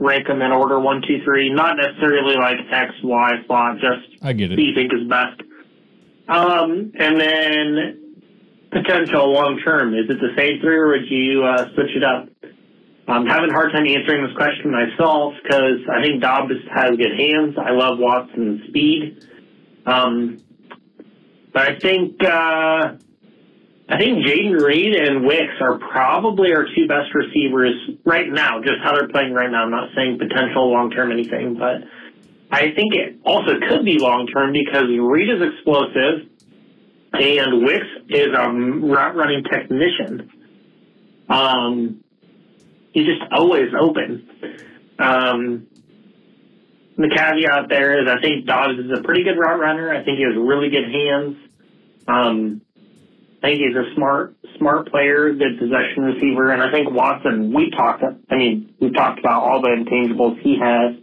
Rank 0.00 0.26
them 0.26 0.42
in 0.42 0.50
order 0.50 0.80
one, 0.80 1.02
two, 1.06 1.22
three. 1.24 1.52
Not 1.52 1.76
necessarily 1.76 2.34
like 2.34 2.58
X, 2.70 2.94
Y 3.04 3.30
slot. 3.46 3.76
Just 3.76 4.22
I 4.22 4.32
get 4.32 4.50
it. 4.50 4.58
who 4.58 4.64
you 4.64 4.74
think 4.74 4.92
is 4.92 5.06
best. 5.08 5.40
Um, 6.28 6.92
and 6.98 7.20
then 7.20 8.01
potential 8.72 9.32
long 9.32 9.60
term. 9.64 9.94
Is 9.94 10.08
it 10.08 10.18
the 10.18 10.34
same 10.36 10.60
three, 10.60 10.76
or 10.76 10.88
would 10.88 11.08
you 11.08 11.44
uh, 11.44 11.72
switch 11.74 11.94
it 11.94 12.02
up? 12.02 12.28
I'm 13.06 13.26
having 13.26 13.50
a 13.50 13.52
hard 13.52 13.72
time 13.72 13.86
answering 13.86 14.24
this 14.24 14.34
question 14.36 14.70
myself 14.70 15.34
because 15.42 15.80
I 15.90 16.02
think 16.02 16.22
Doubs 16.22 16.54
has 16.72 16.96
good 16.96 17.18
hands. 17.18 17.56
I 17.58 17.72
love 17.72 17.98
Watson's 17.98 18.66
speed. 18.68 19.26
Um, 19.84 20.38
but 21.52 21.68
I 21.68 21.78
think 21.78 22.22
uh, 22.24 22.96
I 23.88 23.98
think 23.98 24.24
Jayden 24.24 24.58
Reed 24.58 24.94
and 24.94 25.26
Wicks 25.26 25.60
are 25.60 25.78
probably 25.78 26.54
our 26.54 26.64
two 26.64 26.86
best 26.88 27.14
receivers 27.14 27.74
right 28.04 28.30
now. 28.30 28.62
Just 28.62 28.80
how 28.82 28.92
they're 28.96 29.08
playing 29.08 29.34
right 29.34 29.50
now. 29.50 29.64
I'm 29.64 29.70
not 29.70 29.90
saying 29.94 30.18
potential 30.18 30.72
long 30.72 30.90
term 30.90 31.12
anything, 31.12 31.58
but 31.58 31.84
I 32.50 32.72
think 32.72 32.94
it 32.94 33.18
also 33.24 33.58
could 33.68 33.84
be 33.84 33.98
long 33.98 34.28
term 34.28 34.52
because 34.52 34.88
Reed 34.88 35.28
is 35.28 35.42
explosive 35.42 36.31
and 37.12 37.64
Wicks 37.64 37.86
is 38.08 38.28
a 38.36 38.48
route 38.50 39.16
running 39.16 39.44
technician. 39.44 40.30
Um, 41.28 42.04
he's 42.92 43.06
just 43.06 43.22
always 43.32 43.70
open. 43.78 44.28
Um, 44.98 45.66
the 46.96 47.08
caveat 47.08 47.68
there 47.68 48.02
is 48.02 48.08
I 48.08 48.20
think 48.20 48.46
Doubs 48.46 48.78
is 48.78 48.98
a 48.98 49.02
pretty 49.02 49.24
good 49.24 49.38
route 49.38 49.58
runner. 49.58 49.92
I 49.92 50.04
think 50.04 50.18
he 50.18 50.24
has 50.24 50.36
really 50.36 50.68
good 50.70 50.84
hands. 50.84 51.36
Um, 52.06 52.60
I 53.42 53.48
think 53.48 53.60
he's 53.60 53.76
a 53.76 53.94
smart, 53.94 54.36
smart 54.58 54.90
player, 54.90 55.32
good 55.32 55.58
possession 55.58 56.04
receiver, 56.04 56.52
and 56.52 56.62
I 56.62 56.70
think 56.70 56.90
Watson. 56.90 57.52
We 57.52 57.70
talked. 57.70 58.04
I 58.30 58.36
mean, 58.36 58.74
we've 58.78 58.94
talked 58.94 59.18
about 59.18 59.42
all 59.42 59.60
the 59.60 59.68
intangibles 59.68 60.40
he 60.40 60.58
has. 60.60 60.96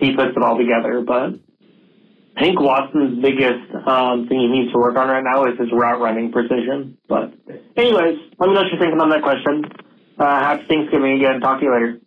He 0.00 0.16
puts 0.16 0.36
it 0.36 0.42
all 0.42 0.56
together, 0.56 1.02
but 1.02 1.34
I 2.36 2.42
think 2.42 2.60
Watson's 2.60 3.20
biggest 3.22 3.74
um, 3.86 4.28
thing 4.28 4.40
he 4.40 4.48
needs 4.48 4.72
to 4.72 4.78
work 4.78 4.96
on 4.96 5.08
right 5.08 5.22
now 5.22 5.44
is 5.44 5.58
his 5.58 5.70
route 5.72 6.00
running 6.00 6.32
precision. 6.32 6.96
But, 7.08 7.34
anyways, 7.76 8.18
let 8.38 8.46
me 8.48 8.54
know 8.54 8.62
what 8.62 8.70
you're 8.70 8.80
thinking 8.80 9.00
on 9.00 9.10
that 9.10 9.22
question. 9.22 9.64
Uh, 10.18 10.40
happy 10.40 10.64
Thanksgiving 10.68 11.12
again. 11.12 11.40
Talk 11.40 11.58
to 11.60 11.64
you 11.66 11.72
later. 11.72 12.00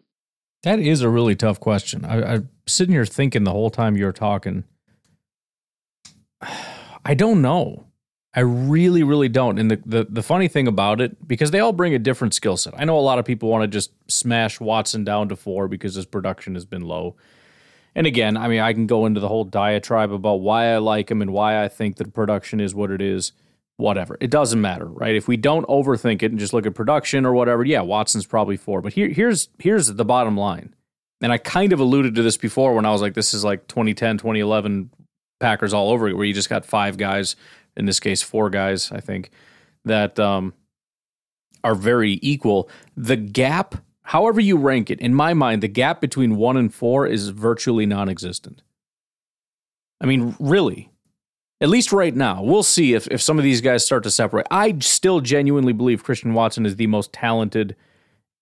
That 0.63 0.79
is 0.79 1.01
a 1.01 1.09
really 1.09 1.35
tough 1.35 1.59
question. 1.59 2.05
I, 2.05 2.35
I'm 2.35 2.49
sitting 2.65 2.93
here 2.93 3.05
thinking 3.05 3.43
the 3.43 3.51
whole 3.51 3.69
time 3.69 3.97
you're 3.97 4.13
talking. 4.13 4.63
I 7.05 7.13
don't 7.13 7.41
know. 7.41 7.85
I 8.35 8.39
really, 8.39 9.03
really 9.03 9.29
don't. 9.29 9.59
And 9.59 9.69
the, 9.69 9.81
the, 9.85 10.07
the 10.09 10.23
funny 10.23 10.47
thing 10.47 10.67
about 10.67 10.99
it, 10.99 11.27
because 11.27 11.51
they 11.51 11.59
all 11.59 11.73
bring 11.73 11.93
a 11.93 11.99
different 11.99 12.33
skill 12.33 12.57
set. 12.57 12.73
I 12.77 12.85
know 12.85 12.97
a 12.97 13.01
lot 13.01 13.19
of 13.19 13.25
people 13.25 13.49
want 13.49 13.61
to 13.63 13.67
just 13.67 13.91
smash 14.09 14.59
Watson 14.59 15.03
down 15.03 15.29
to 15.29 15.35
four 15.35 15.67
because 15.67 15.93
his 15.95 16.05
production 16.05 16.55
has 16.55 16.65
been 16.65 16.81
low. 16.81 17.15
And 17.95 18.07
again, 18.07 18.37
I 18.37 18.47
mean, 18.47 18.59
I 18.59 18.73
can 18.73 18.87
go 18.87 19.05
into 19.05 19.19
the 19.19 19.27
whole 19.27 19.43
diatribe 19.43 20.11
about 20.11 20.41
why 20.41 20.73
I 20.73 20.77
like 20.77 21.11
him 21.11 21.21
and 21.21 21.31
why 21.31 21.63
I 21.63 21.67
think 21.67 21.97
that 21.97 22.13
production 22.13 22.59
is 22.59 22.73
what 22.73 22.91
it 22.91 23.01
is. 23.01 23.33
Whatever. 23.77 24.17
It 24.21 24.29
doesn't 24.29 24.61
matter, 24.61 24.85
right? 24.85 25.15
If 25.15 25.27
we 25.27 25.35
don't 25.35 25.67
overthink 25.67 26.21
it 26.21 26.31
and 26.31 26.39
just 26.39 26.53
look 26.53 26.67
at 26.67 26.75
production 26.75 27.25
or 27.25 27.33
whatever, 27.33 27.63
yeah, 27.63 27.81
Watson's 27.81 28.27
probably 28.27 28.55
four. 28.55 28.81
But 28.81 28.93
here, 28.93 29.09
here's 29.09 29.49
here's 29.57 29.87
the 29.87 30.05
bottom 30.05 30.37
line. 30.37 30.75
And 31.21 31.31
I 31.31 31.37
kind 31.37 31.73
of 31.73 31.79
alluded 31.79 32.15
to 32.15 32.21
this 32.21 32.37
before 32.37 32.75
when 32.75 32.85
I 32.85 32.91
was 32.91 33.01
like, 33.01 33.13
this 33.13 33.33
is 33.33 33.43
like 33.43 33.67
2010, 33.67 34.17
2011 34.17 34.91
Packers 35.39 35.73
all 35.73 35.89
over, 35.89 36.07
it, 36.07 36.15
where 36.15 36.25
you 36.25 36.33
just 36.33 36.49
got 36.49 36.65
five 36.65 36.97
guys, 36.97 37.35
in 37.75 37.85
this 37.85 37.99
case, 37.99 38.21
four 38.21 38.49
guys, 38.49 38.91
I 38.91 38.99
think, 38.99 39.31
that 39.85 40.19
um, 40.19 40.53
are 41.63 41.75
very 41.75 42.19
equal. 42.21 42.69
The 42.95 43.15
gap, 43.15 43.75
however 44.03 44.39
you 44.39 44.57
rank 44.57 44.89
it, 44.89 44.99
in 44.99 45.13
my 45.13 45.33
mind, 45.33 45.63
the 45.63 45.67
gap 45.67 46.01
between 46.01 46.37
one 46.37 46.57
and 46.57 46.73
four 46.73 47.07
is 47.07 47.29
virtually 47.29 47.85
non 47.85 48.09
existent. 48.09 48.61
I 50.01 50.05
mean, 50.05 50.35
really. 50.39 50.89
At 51.61 51.69
least 51.69 51.93
right 51.93 52.13
now. 52.13 52.43
We'll 52.43 52.63
see 52.63 52.93
if, 52.93 53.07
if 53.07 53.21
some 53.21 53.37
of 53.37 53.43
these 53.43 53.61
guys 53.61 53.85
start 53.85 54.03
to 54.03 54.11
separate. 54.11 54.47
I 54.51 54.77
still 54.79 55.21
genuinely 55.21 55.71
believe 55.71 56.03
Christian 56.03 56.33
Watson 56.33 56.65
is 56.65 56.75
the 56.75 56.87
most 56.87 57.13
talented 57.13 57.77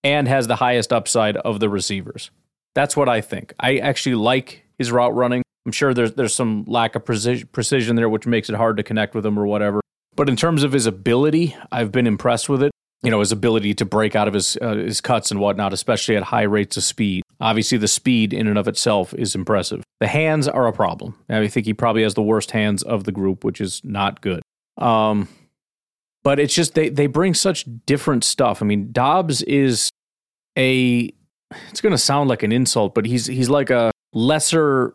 and 0.02 0.26
has 0.26 0.48
the 0.48 0.56
highest 0.56 0.92
upside 0.92 1.36
of 1.36 1.60
the 1.60 1.68
receivers. 1.68 2.32
That's 2.74 2.96
what 2.96 3.08
I 3.08 3.20
think. 3.20 3.54
I 3.60 3.76
actually 3.76 4.16
like 4.16 4.64
his 4.76 4.90
route 4.90 5.14
running. 5.14 5.42
I'm 5.64 5.72
sure 5.72 5.94
there's 5.94 6.14
there's 6.14 6.34
some 6.34 6.64
lack 6.66 6.96
of 6.96 7.04
precision, 7.04 7.48
precision 7.52 7.94
there, 7.94 8.08
which 8.08 8.26
makes 8.26 8.48
it 8.48 8.56
hard 8.56 8.76
to 8.78 8.82
connect 8.82 9.14
with 9.14 9.24
him 9.24 9.38
or 9.38 9.46
whatever. 9.46 9.80
But 10.16 10.28
in 10.28 10.34
terms 10.34 10.64
of 10.64 10.72
his 10.72 10.86
ability, 10.86 11.56
I've 11.70 11.92
been 11.92 12.06
impressed 12.06 12.48
with 12.48 12.62
it. 12.62 12.72
You 13.02 13.10
know, 13.10 13.20
his 13.20 13.32
ability 13.32 13.74
to 13.74 13.84
break 13.84 14.14
out 14.14 14.28
of 14.28 14.34
his 14.34 14.56
uh, 14.62 14.76
his 14.76 15.00
cuts 15.00 15.30
and 15.30 15.40
whatnot, 15.40 15.72
especially 15.72 16.16
at 16.16 16.22
high 16.22 16.42
rates 16.42 16.76
of 16.76 16.84
speed. 16.84 17.24
Obviously, 17.40 17.76
the 17.78 17.88
speed 17.88 18.32
in 18.32 18.46
and 18.46 18.56
of 18.56 18.68
itself 18.68 19.12
is 19.14 19.34
impressive. 19.34 19.82
The 19.98 20.06
hands 20.06 20.46
are 20.46 20.68
a 20.68 20.72
problem. 20.72 21.16
I 21.28 21.48
think 21.48 21.66
he 21.66 21.74
probably 21.74 22.04
has 22.04 22.14
the 22.14 22.22
worst 22.22 22.52
hands 22.52 22.82
of 22.82 23.04
the 23.04 23.12
group, 23.12 23.44
which 23.44 23.60
is 23.60 23.80
not 23.84 24.20
good. 24.20 24.42
Um, 24.78 25.28
but 26.22 26.38
it's 26.38 26.54
just 26.54 26.74
they 26.74 26.88
they 26.88 27.06
bring 27.06 27.34
such 27.34 27.66
different 27.86 28.24
stuff. 28.24 28.62
I 28.62 28.66
mean, 28.66 28.92
Doubs 28.92 29.42
is 29.42 29.90
a 30.56 31.12
it's 31.70 31.80
going 31.80 31.92
to 31.92 31.98
sound 31.98 32.28
like 32.28 32.42
an 32.42 32.52
insult, 32.52 32.94
but 32.94 33.06
he's 33.06 33.26
he's 33.26 33.48
like 33.48 33.70
a 33.70 33.90
lesser 34.12 34.94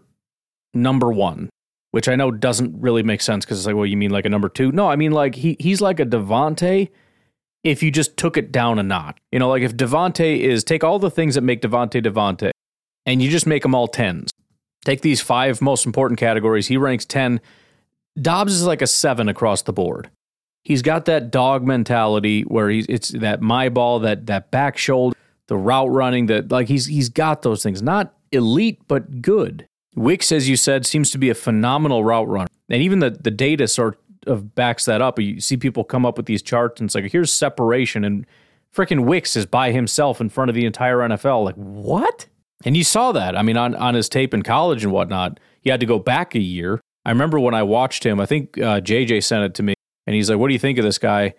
number 0.73 1.11
one, 1.11 1.49
which 1.91 2.07
I 2.07 2.15
know 2.15 2.31
doesn't 2.31 2.79
really 2.79 3.03
make 3.03 3.21
sense 3.21 3.45
because 3.45 3.59
it's 3.59 3.67
like, 3.67 3.75
well, 3.75 3.85
you 3.85 3.97
mean 3.97 4.11
like 4.11 4.25
a 4.25 4.29
number 4.29 4.49
two? 4.49 4.71
No, 4.71 4.89
I 4.89 4.95
mean 4.95 5.11
like 5.11 5.35
he 5.35 5.57
he's 5.59 5.81
like 5.81 5.99
a 5.99 6.05
Davante 6.05 6.89
if 7.69 7.83
you 7.83 7.91
just 7.91 8.17
took 8.17 8.37
it 8.37 8.51
down 8.51 8.79
a 8.79 8.83
notch. 8.83 9.17
You 9.31 9.39
know, 9.39 9.49
like 9.49 9.63
if 9.63 9.75
Davante 9.75 10.39
is 10.39 10.63
take 10.63 10.83
all 10.83 10.99
the 10.99 11.11
things 11.11 11.35
that 11.35 11.41
make 11.41 11.61
Davante 11.61 12.03
Davante 12.03 12.51
and 13.05 13.21
you 13.21 13.29
just 13.29 13.45
make 13.45 13.63
them 13.63 13.75
all 13.75 13.87
tens. 13.87 14.31
Take 14.85 15.01
these 15.01 15.21
five 15.21 15.61
most 15.61 15.85
important 15.85 16.19
categories. 16.19 16.67
He 16.67 16.77
ranks 16.77 17.05
10. 17.05 17.41
Doubs 18.21 18.53
is 18.53 18.65
like 18.65 18.81
a 18.81 18.87
seven 18.87 19.27
across 19.27 19.61
the 19.63 19.73
board. 19.73 20.09
He's 20.63 20.81
got 20.81 21.05
that 21.05 21.31
dog 21.31 21.65
mentality 21.65 22.41
where 22.41 22.69
he's 22.69 22.85
it's 22.87 23.09
that 23.09 23.41
my 23.41 23.69
ball, 23.69 23.99
that 23.99 24.25
that 24.25 24.51
back 24.51 24.77
shoulder, 24.77 25.15
the 25.47 25.55
route 25.57 25.91
running, 25.91 26.25
that 26.27 26.51
like 26.51 26.67
he's 26.67 26.87
he's 26.87 27.09
got 27.09 27.41
those 27.41 27.63
things. 27.63 27.81
Not 27.81 28.13
elite, 28.31 28.81
but 28.87 29.21
good. 29.21 29.65
Wicks, 29.95 30.31
as 30.31 30.49
you 30.49 30.57
said, 30.57 30.85
seems 30.85 31.09
to 31.11 31.17
be 31.17 31.29
a 31.29 31.35
phenomenal 31.35 32.03
route 32.03 32.27
runner. 32.27 32.49
And 32.69 32.81
even 32.81 32.99
the 32.99 33.11
the 33.11 33.31
data 33.31 33.67
sort 33.67 33.97
of 34.27 34.55
backs 34.55 34.85
that 34.85 35.01
up. 35.01 35.19
You 35.19 35.39
see 35.39 35.57
people 35.57 35.83
come 35.83 36.05
up 36.05 36.17
with 36.17 36.25
these 36.25 36.41
charts 36.41 36.79
and 36.79 36.87
it's 36.87 36.95
like 36.95 37.11
here's 37.11 37.33
separation 37.33 38.03
and 38.03 38.25
freaking 38.75 39.05
Wicks 39.05 39.35
is 39.35 39.45
by 39.45 39.71
himself 39.71 40.21
in 40.21 40.29
front 40.29 40.49
of 40.49 40.55
the 40.55 40.65
entire 40.65 40.97
NFL. 40.97 41.43
Like, 41.43 41.55
what? 41.55 42.27
And 42.63 42.75
you 42.75 42.83
saw 42.83 43.11
that. 43.11 43.35
I 43.35 43.41
mean, 43.41 43.57
on, 43.57 43.75
on 43.75 43.93
his 43.93 44.09
tape 44.09 44.33
in 44.33 44.43
college 44.43 44.83
and 44.83 44.93
whatnot, 44.93 45.39
he 45.61 45.69
had 45.69 45.79
to 45.79 45.85
go 45.85 45.99
back 45.99 46.35
a 46.35 46.39
year. 46.39 46.81
I 47.05 47.11
remember 47.11 47.39
when 47.39 47.53
I 47.53 47.63
watched 47.63 48.05
him, 48.05 48.19
I 48.19 48.25
think 48.25 48.57
uh, 48.57 48.81
JJ 48.81 49.23
sent 49.23 49.43
it 49.43 49.53
to 49.55 49.63
me, 49.63 49.73
and 50.05 50.15
he's 50.15 50.29
like, 50.29 50.39
What 50.39 50.47
do 50.47 50.53
you 50.53 50.59
think 50.59 50.77
of 50.77 50.83
this 50.83 50.97
guy? 50.97 51.35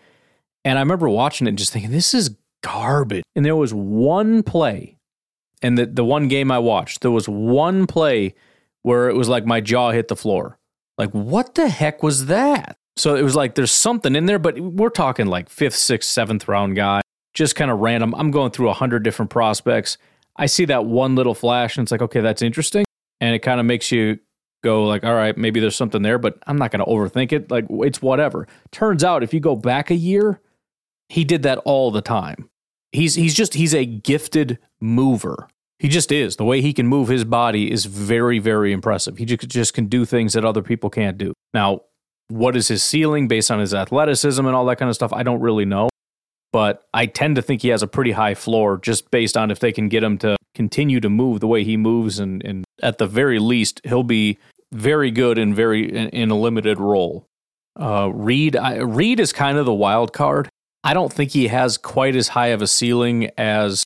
And 0.65 0.79
I 0.79 0.83
remember 0.83 1.09
watching 1.09 1.47
it 1.47 1.51
and 1.51 1.59
just 1.59 1.73
thinking, 1.73 1.91
This 1.91 2.15
is 2.15 2.37
garbage. 2.63 3.25
And 3.37 3.45
there 3.45 3.57
was 3.57 3.75
one 3.75 4.43
play, 4.43 4.97
and 5.61 5.77
the, 5.77 5.85
the 5.85 6.05
one 6.05 6.29
game 6.29 6.51
I 6.51 6.59
watched, 6.59 7.03
there 7.03 7.11
was 7.11 7.29
one 7.29 7.87
play 7.87 8.35
where 8.83 9.11
it 9.11 9.15
was 9.15 9.29
like 9.29 9.45
my 9.45 9.61
jaw 9.61 9.91
hit 9.91 10.09
the 10.09 10.17
floor. 10.17 10.59
Like, 10.97 11.11
what 11.11 11.55
the 11.55 11.69
heck 11.69 12.03
was 12.03 12.27
that? 12.27 12.78
So 12.99 13.15
it 13.15 13.23
was 13.23 13.37
like 13.37 13.55
there's 13.55 13.71
something 13.71 14.17
in 14.17 14.27
there, 14.27 14.41
but 14.41 14.59
we're 14.59 14.91
talking 14.91 15.27
like 15.27 15.49
fifth, 15.49 15.77
sixth, 15.77 16.11
seventh 16.11 16.49
round 16.49 16.75
guy, 16.75 17.01
just 17.33 17.55
kind 17.55 17.71
of 17.71 17.79
random. 17.79 18.13
I'm 18.17 18.33
going 18.33 18.51
through 18.51 18.71
a 18.71 18.75
hundred 18.75 19.05
different 19.05 19.31
prospects. 19.31 19.99
I 20.37 20.47
see 20.47 20.65
that 20.65 20.85
one 20.85 21.15
little 21.15 21.35
flash 21.35 21.77
and 21.77 21.85
it's 21.85 21.93
like, 21.93 22.03
okay, 22.03 22.21
that's 22.21 22.43
interesting. 22.43 22.85
And 23.21 23.35
it 23.35 23.39
kind 23.41 23.61
of 23.61 23.67
makes 23.67 23.93
you 23.93 24.19
go 24.65 24.85
like, 24.85 25.05
all 25.05 25.15
right, 25.15 25.37
maybe 25.37 25.61
there's 25.61 25.77
something 25.77 26.03
there, 26.03 26.19
but 26.19 26.39
I'm 26.49 26.57
not 26.57 26.73
going 26.73 26.85
to 26.85 26.91
overthink 26.91 27.33
it. 27.33 27.51
Like 27.51 27.67
it's 27.71 28.03
whatever. 28.03 28.49
Turns 28.73 29.05
out 29.05 29.23
if 29.23 29.33
you 29.33 29.39
go 29.39 29.55
back 29.55 29.91
a 29.91 29.97
year, 29.97 30.41
he 31.09 31.25
did 31.25 31.45
that 31.45 31.59
all 31.59 31.93
the 31.93 32.03
time. 32.03 32.51
He's 32.91 33.15
he's 33.15 33.35
just 33.35 33.55
he's 33.55 33.75
a 33.75 33.85
gifted 33.85 34.59
mover. 34.81 35.49
He 35.79 35.87
just 35.87 36.11
is. 36.11 36.35
The 36.35 36.45
way 36.45 36.63
he 36.63 36.73
can 36.73 36.89
move 36.89 37.07
his 37.07 37.25
body 37.25 37.71
is 37.71 37.85
very 37.85 38.41
very 38.41 38.73
impressive. 38.73 39.19
He 39.19 39.25
just, 39.25 39.49
just 39.49 39.75
can 39.75 39.87
do 39.87 40.05
things 40.05 40.33
that 40.33 40.45
other 40.45 40.63
people 40.63 40.91
can't 40.91 41.17
do. 41.17 41.33
Now, 41.55 41.83
what 42.29 42.57
is 42.57 42.69
his 42.69 42.83
ceiling 42.83 43.29
based 43.29 43.51
on 43.51 43.59
his 43.59 43.75
athleticism 43.75 44.45
and 44.45 44.55
all 44.55 44.65
that 44.67 44.79
kind 44.79 44.89
of 44.89 44.95
stuff? 44.95 45.13
I 45.13 45.23
don't 45.23 45.41
really 45.41 45.65
know 45.65 45.89
but 46.53 46.85
I 46.95 47.07
tend 47.07 47.37
to 47.37 47.43
think 47.43 47.63
he 47.63 47.69
has 47.69 47.83
a 47.83 47.87
pretty 47.87 48.13
high 48.13 48.35
floor 48.35 48.79
just 48.79 49.11
based 49.11 49.37
on 49.37 49.51
if 49.51 49.61
they 49.61 49.73
can 49.73 49.89
get 49.89 50.03
him 50.03 50.19
to 50.19 50.37
continue 50.55 51.01
to 51.01 51.11
move 51.11 51.41
the 51.41 51.47
way 51.47 51.63
he 51.63 51.77
moves, 51.77 52.19
and, 52.19 52.43
and 52.45 52.65
at 52.83 52.99
the 52.99 53.07
very 53.07 53.39
least, 53.39 53.81
he'll 53.85 54.03
be 54.03 54.39
very 54.73 55.11
good 55.11 55.39
and 55.39 55.55
very 55.55 55.89
in, 55.89 56.09
in 56.09 56.31
a 56.31 56.37
limited 56.37 56.79
role. 56.79 57.27
Uh, 57.79 58.11
Reed, 58.13 58.57
I, 58.57 58.77
Reed 58.79 59.21
is 59.21 59.33
kind 59.33 59.59
of 59.59 59.67
the 59.67 59.75
wild 59.75 60.13
card. 60.13 60.49
I 60.83 60.95
don't 60.95 61.13
think 61.13 61.33
he 61.33 61.49
has 61.49 61.77
quite 61.77 62.17
as 62.17 62.29
high 62.29 62.49
of 62.49 62.63
a 62.63 62.67
ceiling 62.67 63.31
as 63.37 63.85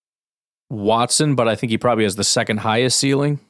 Watson, 0.71 1.35
but 1.35 1.49
I 1.49 1.57
think 1.57 1.71
he 1.71 1.79
probably 1.79 2.05
has 2.05 2.17
the 2.17 2.25
second 2.25 2.59
highest 2.59 2.99
ceiling. 2.99 3.41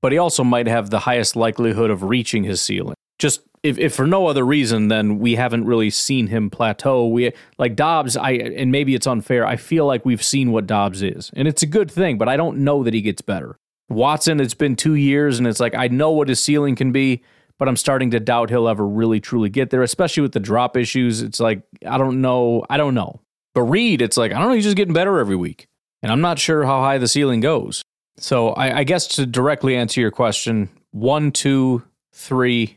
But 0.00 0.12
he 0.12 0.18
also 0.18 0.44
might 0.44 0.66
have 0.66 0.88
the 0.88 1.00
highest 1.00 1.36
likelihood 1.36 1.90
of 1.90 2.04
reaching 2.04 2.44
his 2.44 2.62
ceiling. 2.62 2.94
Just 3.18 3.42
if, 3.62 3.78
if 3.78 3.94
for 3.94 4.06
no 4.06 4.26
other 4.26 4.44
reason 4.44 4.88
than 4.88 5.18
we 5.18 5.34
haven't 5.34 5.64
really 5.64 5.90
seen 5.90 6.28
him 6.28 6.50
plateau. 6.50 7.06
We 7.06 7.32
like 7.58 7.76
Doubs, 7.76 8.16
I 8.16 8.32
and 8.32 8.72
maybe 8.72 8.94
it's 8.94 9.06
unfair. 9.06 9.46
I 9.46 9.56
feel 9.56 9.86
like 9.86 10.04
we've 10.04 10.22
seen 10.22 10.52
what 10.52 10.66
Doubs 10.66 11.02
is, 11.02 11.30
and 11.34 11.46
it's 11.46 11.62
a 11.62 11.66
good 11.66 11.90
thing, 11.90 12.18
but 12.18 12.28
I 12.28 12.36
don't 12.36 12.58
know 12.58 12.82
that 12.84 12.94
he 12.94 13.02
gets 13.02 13.22
better. 13.22 13.56
Watson, 13.88 14.40
it's 14.40 14.54
been 14.54 14.76
two 14.76 14.94
years, 14.94 15.38
and 15.38 15.46
it's 15.46 15.60
like 15.60 15.74
I 15.74 15.88
know 15.88 16.10
what 16.10 16.28
his 16.28 16.42
ceiling 16.42 16.76
can 16.76 16.92
be, 16.92 17.22
but 17.58 17.68
I'm 17.68 17.76
starting 17.76 18.10
to 18.12 18.20
doubt 18.20 18.50
he'll 18.50 18.68
ever 18.68 18.86
really 18.86 19.20
truly 19.20 19.50
get 19.50 19.70
there, 19.70 19.82
especially 19.82 20.22
with 20.22 20.32
the 20.32 20.40
drop 20.40 20.76
issues. 20.76 21.20
It's 21.20 21.40
like 21.40 21.62
I 21.86 21.98
don't 21.98 22.22
know, 22.22 22.64
I 22.70 22.76
don't 22.76 22.94
know. 22.94 23.20
But 23.54 23.62
Reed, 23.62 24.00
it's 24.00 24.16
like 24.16 24.32
I 24.32 24.38
don't 24.38 24.48
know, 24.48 24.54
he's 24.54 24.64
just 24.64 24.76
getting 24.76 24.94
better 24.94 25.18
every 25.18 25.36
week, 25.36 25.66
and 26.02 26.10
I'm 26.10 26.20
not 26.22 26.38
sure 26.38 26.64
how 26.64 26.80
high 26.80 26.98
the 26.98 27.08
ceiling 27.08 27.40
goes. 27.40 27.82
So 28.16 28.50
I, 28.50 28.78
I 28.78 28.84
guess 28.84 29.06
to 29.08 29.26
directly 29.26 29.76
answer 29.76 30.00
your 30.00 30.10
question, 30.10 30.68
one, 30.90 31.32
two, 31.32 31.82
three, 32.12 32.76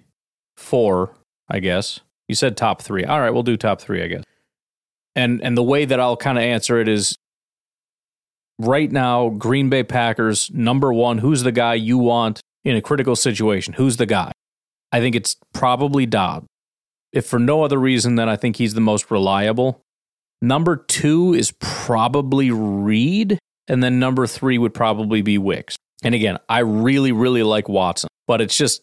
four, 0.58 1.16
I 1.50 1.60
guess. 1.60 2.00
You 2.28 2.36
said 2.36 2.58
top 2.58 2.82
three. 2.82 3.04
All 3.04 3.20
right, 3.20 3.32
we'll 3.32 3.44
do 3.44 3.58
top 3.58 3.82
three, 3.82 4.04
I 4.04 4.08
guess. 4.08 4.24
And 5.16 5.42
and 5.44 5.58
the 5.58 5.64
way 5.64 5.86
that 5.86 6.00
I'll 6.00 6.18
kind 6.18 6.38
of 6.38 6.44
answer 6.44 6.80
it 6.80 6.88
is 6.88 7.16
right 8.60 8.92
now, 8.92 9.30
Green 9.30 9.70
Bay 9.70 9.84
Packers, 9.84 10.50
number 10.52 10.94
one, 10.94 11.20
who's 11.20 11.44
the 11.44 11.52
guy 11.52 11.76
you 11.76 11.98
want 11.98 12.42
in 12.64 12.76
a 12.76 12.82
critical 12.82 13.16
situation? 13.16 13.74
Who's 13.74 13.98
the 13.98 14.06
guy? 14.06 14.32
I 14.92 15.00
think 15.00 15.16
it's 15.16 15.36
probably 15.54 16.06
Doubs. 16.06 16.48
If 17.12 17.26
for 17.28 17.40
no 17.40 17.64
other 17.64 17.78
reason 17.78 18.16
than 18.16 18.28
I 18.28 18.36
think 18.36 18.56
he's 18.56 18.74
the 18.74 18.82
most 18.82 19.12
reliable. 19.12 19.82
Number 20.42 20.76
two 20.76 21.34
is 21.34 21.52
probably 21.60 22.52
Reed. 22.52 23.38
And 23.68 23.84
then 23.84 24.00
number 24.00 24.28
three 24.28 24.58
would 24.58 24.74
probably 24.74 25.22
be 25.22 25.38
Wicks. 25.38 25.78
And 26.04 26.14
again, 26.14 26.38
I 26.50 26.60
really, 26.60 27.12
really 27.12 27.44
like 27.44 27.70
Watson, 27.70 28.10
but 28.28 28.42
it's 28.42 28.58
just 28.58 28.82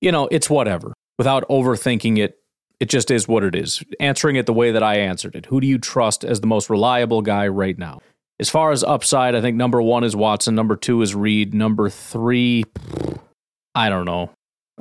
you 0.00 0.12
know, 0.12 0.28
it's 0.30 0.50
whatever. 0.50 0.92
Without 1.18 1.48
overthinking 1.48 2.18
it, 2.18 2.38
it 2.78 2.88
just 2.88 3.10
is 3.10 3.26
what 3.26 3.42
it 3.42 3.54
is. 3.54 3.82
Answering 4.00 4.36
it 4.36 4.46
the 4.46 4.52
way 4.52 4.70
that 4.70 4.82
I 4.82 4.96
answered 4.96 5.34
it. 5.34 5.46
Who 5.46 5.60
do 5.60 5.66
you 5.66 5.78
trust 5.78 6.24
as 6.24 6.40
the 6.40 6.46
most 6.46 6.68
reliable 6.68 7.22
guy 7.22 7.48
right 7.48 7.78
now? 7.78 8.00
As 8.38 8.50
far 8.50 8.70
as 8.70 8.84
upside, 8.84 9.34
I 9.34 9.40
think 9.40 9.56
number 9.56 9.80
one 9.80 10.04
is 10.04 10.14
Watson. 10.14 10.54
Number 10.54 10.76
two 10.76 11.00
is 11.00 11.14
Reed. 11.14 11.54
Number 11.54 11.88
three, 11.88 12.64
I 13.74 13.88
don't 13.88 14.04
know. 14.04 14.30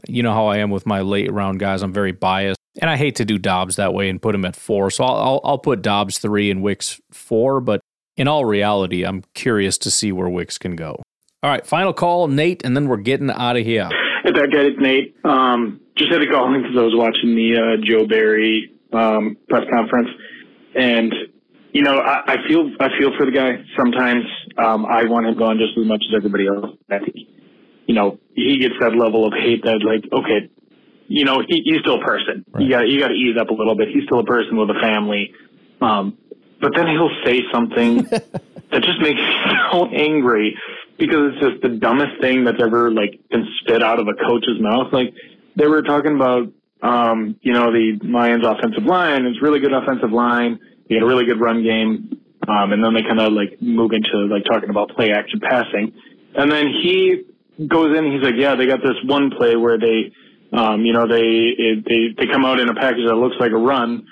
You 0.09 0.23
know 0.23 0.33
how 0.33 0.47
I 0.47 0.57
am 0.57 0.71
with 0.71 0.85
my 0.85 0.99
late 0.99 1.31
round 1.31 1.59
guys. 1.59 1.81
I'm 1.81 1.93
very 1.93 2.11
biased, 2.11 2.59
and 2.81 2.89
I 2.89 2.97
hate 2.97 3.15
to 3.15 3.25
do 3.25 3.37
Doubs 3.37 3.77
that 3.77 3.93
way 3.93 4.09
and 4.09 4.21
put 4.21 4.35
him 4.35 4.43
at 4.43 4.57
four. 4.57 4.91
So 4.91 5.05
I'll 5.05 5.15
I'll, 5.15 5.41
I'll 5.45 5.57
put 5.57 5.81
Doubs 5.81 6.17
three 6.17 6.51
and 6.51 6.61
Wicks 6.61 6.99
four. 7.11 7.61
But 7.61 7.79
in 8.17 8.27
all 8.27 8.43
reality, 8.43 9.05
I'm 9.05 9.23
curious 9.33 9.77
to 9.79 9.91
see 9.91 10.11
where 10.11 10.27
Wicks 10.27 10.57
can 10.57 10.75
go. 10.75 11.01
All 11.41 11.49
right, 11.49 11.65
final 11.65 11.93
call, 11.93 12.27
Nate, 12.27 12.65
and 12.65 12.75
then 12.75 12.89
we're 12.89 12.97
getting 12.97 13.31
out 13.31 13.55
of 13.55 13.63
here. 13.63 13.89
That 14.25 14.49
guy, 14.51 14.73
it's 14.73 14.81
Nate. 14.81 15.15
Um, 15.23 15.81
just 15.95 16.11
had 16.11 16.17
to 16.17 16.25
call 16.25 16.51
in 16.53 16.63
because 16.63 16.75
I 16.75 16.81
was 16.81 16.95
watching 16.95 17.35
the 17.35 17.57
uh, 17.61 17.85
Joe 17.85 18.07
Barry 18.07 18.73
um, 18.91 19.37
press 19.47 19.63
conference, 19.69 20.09
and 20.73 21.13
you 21.71 21.83
know, 21.83 21.99
I, 21.99 22.33
I 22.33 22.47
feel 22.47 22.71
I 22.79 22.89
feel 22.97 23.15
for 23.17 23.25
the 23.27 23.31
guy. 23.31 23.63
Sometimes 23.77 24.25
um, 24.57 24.87
I 24.87 25.05
want 25.05 25.27
him 25.27 25.37
gone 25.37 25.59
just 25.59 25.77
as 25.77 25.85
much 25.85 26.03
as 26.09 26.15
everybody 26.17 26.47
else. 26.47 26.75
I 26.89 26.99
think, 26.99 27.15
you 27.85 27.93
know, 27.93 28.17
he 28.33 28.57
gets 28.57 28.73
that 28.79 28.95
level 28.95 29.27
of 29.27 29.33
hate 29.33 29.61
that, 29.63 29.85
like, 29.85 30.11
okay, 30.11 30.49
you 31.07 31.23
know, 31.23 31.43
he, 31.45 31.61
he's 31.63 31.81
still 31.81 32.01
a 32.01 32.03
person. 32.03 32.45
Right. 32.49 32.63
You 32.63 32.69
got 32.69 32.87
you 32.87 32.99
got 32.99 33.09
to 33.09 33.13
ease 33.13 33.37
up 33.37 33.49
a 33.49 33.53
little 33.53 33.75
bit. 33.75 33.89
He's 33.89 34.05
still 34.05 34.19
a 34.19 34.25
person 34.25 34.57
with 34.57 34.71
a 34.71 34.79
family. 34.81 35.33
Um, 35.81 36.17
but 36.59 36.71
then 36.75 36.87
he'll 36.87 37.13
say 37.23 37.43
something 37.53 38.03
that 38.09 38.81
just 38.81 38.99
makes 39.01 39.21
me 39.21 39.35
so 39.71 39.85
angry 39.85 40.57
because 40.97 41.33
it's 41.33 41.41
just 41.41 41.61
the 41.61 41.69
dumbest 41.69 42.21
thing 42.21 42.45
that's 42.45 42.61
ever 42.61 42.91
like 42.91 43.19
been 43.29 43.47
spit 43.59 43.83
out 43.83 43.99
of 43.99 44.07
a 44.07 44.13
coach's 44.13 44.59
mouth. 44.59 44.93
Like 44.93 45.13
they 45.55 45.67
were 45.67 45.81
talking 45.81 46.15
about, 46.15 46.51
um, 46.81 47.37
you 47.41 47.53
know, 47.53 47.71
the 47.71 47.99
Lions 48.03 48.45
offensive 48.45 48.83
line. 48.83 49.25
It's 49.25 49.41
really 49.41 49.59
good 49.59 49.73
offensive 49.73 50.11
line. 50.11 50.59
They 50.87 50.95
had 50.95 51.03
a 51.03 51.07
really 51.07 51.25
good 51.25 51.39
run 51.39 51.63
game. 51.63 52.21
Um, 52.47 52.71
and 52.71 52.83
then 52.83 52.93
they 52.93 53.01
kind 53.01 53.19
of 53.19 53.33
like 53.33 53.61
move 53.61 53.91
into 53.91 54.27
like 54.27 54.45
talking 54.45 54.69
about 54.69 54.89
play 54.89 55.11
action 55.11 55.39
passing. 55.39 55.93
And 56.35 56.51
then 56.51 56.67
he 56.67 57.23
goes 57.67 57.97
in, 57.97 58.11
he's 58.11 58.21
like, 58.21 58.35
yeah, 58.37 58.55
they 58.55 58.67
got 58.67 58.81
this 58.83 58.97
one 59.05 59.31
play 59.31 59.55
where 59.55 59.79
they, 59.79 60.11
um, 60.53 60.85
you 60.85 60.93
know, 60.93 61.07
they, 61.07 61.55
it, 61.57 61.85
they, 61.85 62.13
they 62.17 62.31
come 62.31 62.45
out 62.45 62.59
in 62.59 62.69
a 62.69 62.75
package 62.75 63.07
that 63.07 63.15
looks 63.15 63.35
like 63.39 63.51
a 63.51 63.57
run. 63.57 64.07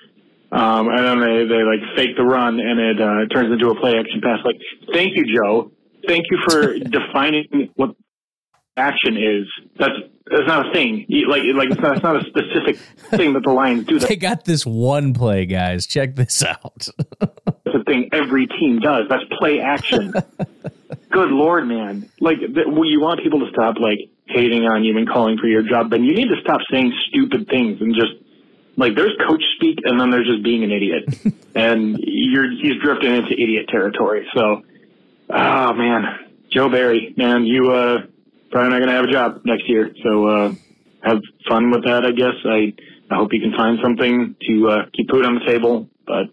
Um, 0.52 0.88
and 0.90 1.06
then 1.06 1.20
they, 1.20 1.46
they 1.46 1.64
like 1.64 1.82
fake 1.96 2.16
the 2.18 2.24
run 2.24 2.60
and 2.60 2.80
it, 2.80 3.02
uh, 3.02 3.26
turns 3.34 3.52
into 3.52 3.70
a 3.70 3.80
play 3.80 3.98
action 4.00 4.22
pass. 4.22 4.40
Like, 4.44 4.60
thank 4.94 5.16
you, 5.16 5.26
Joe 5.36 5.73
thank 6.08 6.26
you 6.30 6.40
for 6.48 6.78
defining 6.80 7.70
what 7.76 7.96
action 8.78 9.18
is. 9.18 9.48
That's 9.78 9.94
that's 10.26 10.48
not 10.48 10.70
a 10.70 10.74
thing. 10.74 11.06
Like 11.28 11.42
like 11.56 11.70
it's 11.70 11.82
not, 11.82 11.96
it's 11.96 12.04
not 12.04 12.16
a 12.16 12.26
specific 12.26 12.78
thing 13.10 13.34
that 13.34 13.44
the 13.44 13.52
Lions 13.52 13.86
do. 13.86 14.00
They 14.00 14.16
got 14.16 14.46
this 14.46 14.66
one 14.66 15.14
play, 15.14 15.46
guys. 15.46 15.86
Check 15.86 16.16
this 16.16 16.44
out. 16.44 16.88
it's 17.22 17.76
a 17.76 17.84
thing 17.86 18.10
every 18.12 18.48
team 18.48 18.80
does. 18.80 19.06
That's 19.10 19.24
play 19.40 19.60
action. 19.60 20.14
Good 21.12 21.30
lord, 21.30 21.68
man! 21.68 22.10
Like 22.20 22.40
the, 22.40 22.64
well, 22.68 22.86
you 22.86 23.00
want 23.00 23.22
people 23.22 23.40
to 23.42 23.52
stop 23.52 23.76
like 23.80 24.10
hating 24.28 24.66
on 24.66 24.84
you 24.84 24.98
and 24.98 25.08
calling 25.08 25.38
for 25.38 25.48
your 25.48 25.62
job, 25.62 25.92
then 25.92 26.04
you 26.04 26.16
need 26.16 26.30
to 26.30 26.40
stop 26.42 26.62
saying 26.72 26.94
stupid 27.10 27.48
things 27.48 27.82
and 27.82 27.94
just 27.94 28.14
like 28.76 28.96
there's 28.96 29.14
coach 29.28 29.44
speak, 29.56 29.80
and 29.84 30.00
then 30.00 30.10
there's 30.10 30.28
just 30.28 30.44
being 30.44 30.64
an 30.64 30.72
idiot, 30.72 31.04
and 31.56 31.98
you're 32.02 32.50
he's 32.50 32.82
drifting 32.82 33.14
into 33.14 33.34
idiot 33.34 33.68
territory. 33.70 34.28
So 34.36 34.64
Oh 35.36 35.74
man, 35.74 36.04
Joe 36.52 36.70
Barry, 36.70 37.14
man, 37.18 37.46
you 37.46 37.72
uh 37.72 37.98
probably 38.52 38.70
not 38.70 38.80
gonna 38.80 38.92
have 38.92 39.06
a 39.06 39.12
job 39.12 39.42
next 39.46 39.68
year. 39.68 39.90
So 40.04 40.28
uh 40.28 40.54
have 41.02 41.20
fun 41.48 41.72
with 41.72 41.86
that, 41.86 42.06
I 42.06 42.12
guess. 42.12 42.36
I 42.46 42.74
I 43.10 43.16
hope 43.16 43.34
you 43.34 43.42
can 43.42 43.54
find 43.58 43.80
something 43.82 44.36
to 44.48 44.70
uh 44.70 44.86
keep 44.96 45.10
food 45.10 45.26
on 45.26 45.36
the 45.36 45.46
table. 45.46 45.90
But 46.06 46.28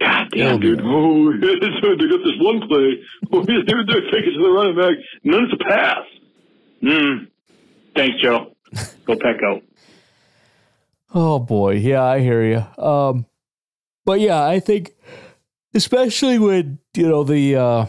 God 0.00 0.30
damn, 0.32 0.60
dude. 0.60 0.80
Oh, 0.82 1.30
they 1.40 1.58
got 1.58 2.24
this 2.24 2.38
one 2.40 2.66
play. 2.68 3.02
Oh, 3.34 3.42
they're, 3.44 3.64
they're 3.64 4.10
taking 4.10 4.34
to 4.34 4.42
the 4.42 4.50
running 4.50 4.76
back. 4.76 4.96
None 5.24 5.44
it's 5.44 5.54
a 5.54 5.64
pass. 5.64 6.04
Mm. 6.82 7.28
Thanks, 7.94 8.20
Joe. 8.20 8.54
Go 9.06 9.14
out. 9.14 9.62
Oh 11.14 11.38
boy, 11.38 11.76
yeah, 11.76 12.02
I 12.02 12.20
hear 12.20 12.42
you. 12.44 12.82
Um, 12.82 13.26
but 14.04 14.20
yeah, 14.20 14.44
I 14.44 14.60
think 14.60 14.92
especially 15.74 16.38
when 16.38 16.78
you 16.94 17.08
know 17.08 17.24
the 17.24 17.56
uh, 17.56 17.86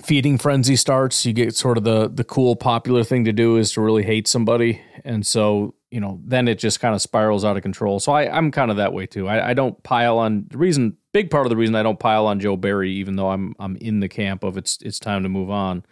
feeding 0.00 0.38
frenzy 0.38 0.76
starts, 0.76 1.26
you 1.26 1.32
get 1.32 1.54
sort 1.54 1.76
of 1.76 1.84
the 1.84 2.08
the 2.08 2.24
cool 2.24 2.56
popular 2.56 3.04
thing 3.04 3.24
to 3.24 3.32
do 3.32 3.56
is 3.56 3.72
to 3.72 3.80
really 3.80 4.02
hate 4.02 4.26
somebody, 4.26 4.80
and 5.04 5.26
so 5.26 5.74
you 5.90 6.00
know 6.00 6.20
then 6.24 6.48
it 6.48 6.58
just 6.58 6.80
kind 6.80 6.94
of 6.94 7.02
spirals 7.02 7.44
out 7.44 7.56
of 7.56 7.62
control. 7.62 8.00
So 8.00 8.12
I 8.12 8.34
I'm 8.34 8.50
kind 8.50 8.70
of 8.70 8.78
that 8.78 8.92
way 8.92 9.06
too. 9.06 9.28
I, 9.28 9.50
I 9.50 9.54
don't 9.54 9.82
pile 9.82 10.18
on 10.18 10.46
the 10.50 10.58
reason. 10.58 10.96
Big 11.12 11.30
part 11.30 11.44
of 11.44 11.50
the 11.50 11.56
reason 11.56 11.74
I 11.74 11.82
don't 11.82 11.98
pile 11.98 12.26
on 12.26 12.40
Joe 12.40 12.56
Barry, 12.56 12.92
even 12.92 13.16
though 13.16 13.30
I'm 13.30 13.54
I'm 13.58 13.76
in 13.76 14.00
the 14.00 14.08
camp 14.08 14.44
of 14.44 14.56
it's 14.56 14.78
it's 14.80 14.98
time 14.98 15.22
to 15.24 15.28
move 15.28 15.50
on, 15.50 15.84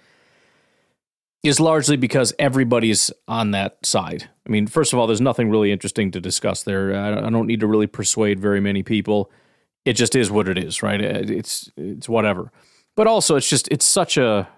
is 1.43 1.61
largely 1.61 1.99
because 1.99 2.33
everybody's 2.39 3.11
on 3.29 3.51
that 3.51 3.85
side. 3.85 4.31
I 4.47 4.51
mean, 4.51 4.67
first 4.67 4.93
of 4.93 4.99
all, 4.99 5.07
there's 5.07 5.21
nothing 5.21 5.51
really 5.51 5.71
interesting 5.71 6.11
to 6.13 6.21
discuss 6.21 6.63
there. 6.63 6.95
I 6.95 7.29
don't 7.29 7.47
need 7.47 7.61
to 7.61 7.67
really 7.67 7.87
persuade 7.87 8.41
very 8.41 8.61
many 8.61 8.83
people. 8.83 9.31
It 9.85 9.93
just 9.95 10.15
is 10.17 10.31
what 10.31 10.49
it 10.49 10.59
is, 10.59 10.83
right? 10.83 11.01
It's 11.01 11.71
it's 11.77 12.09
whatever. 12.09 12.51
But 12.97 13.07
also, 13.07 13.37
it's 13.37 13.49
just 13.49 13.69
it's 13.69 13.87
such 13.87 14.17
a 14.17 14.49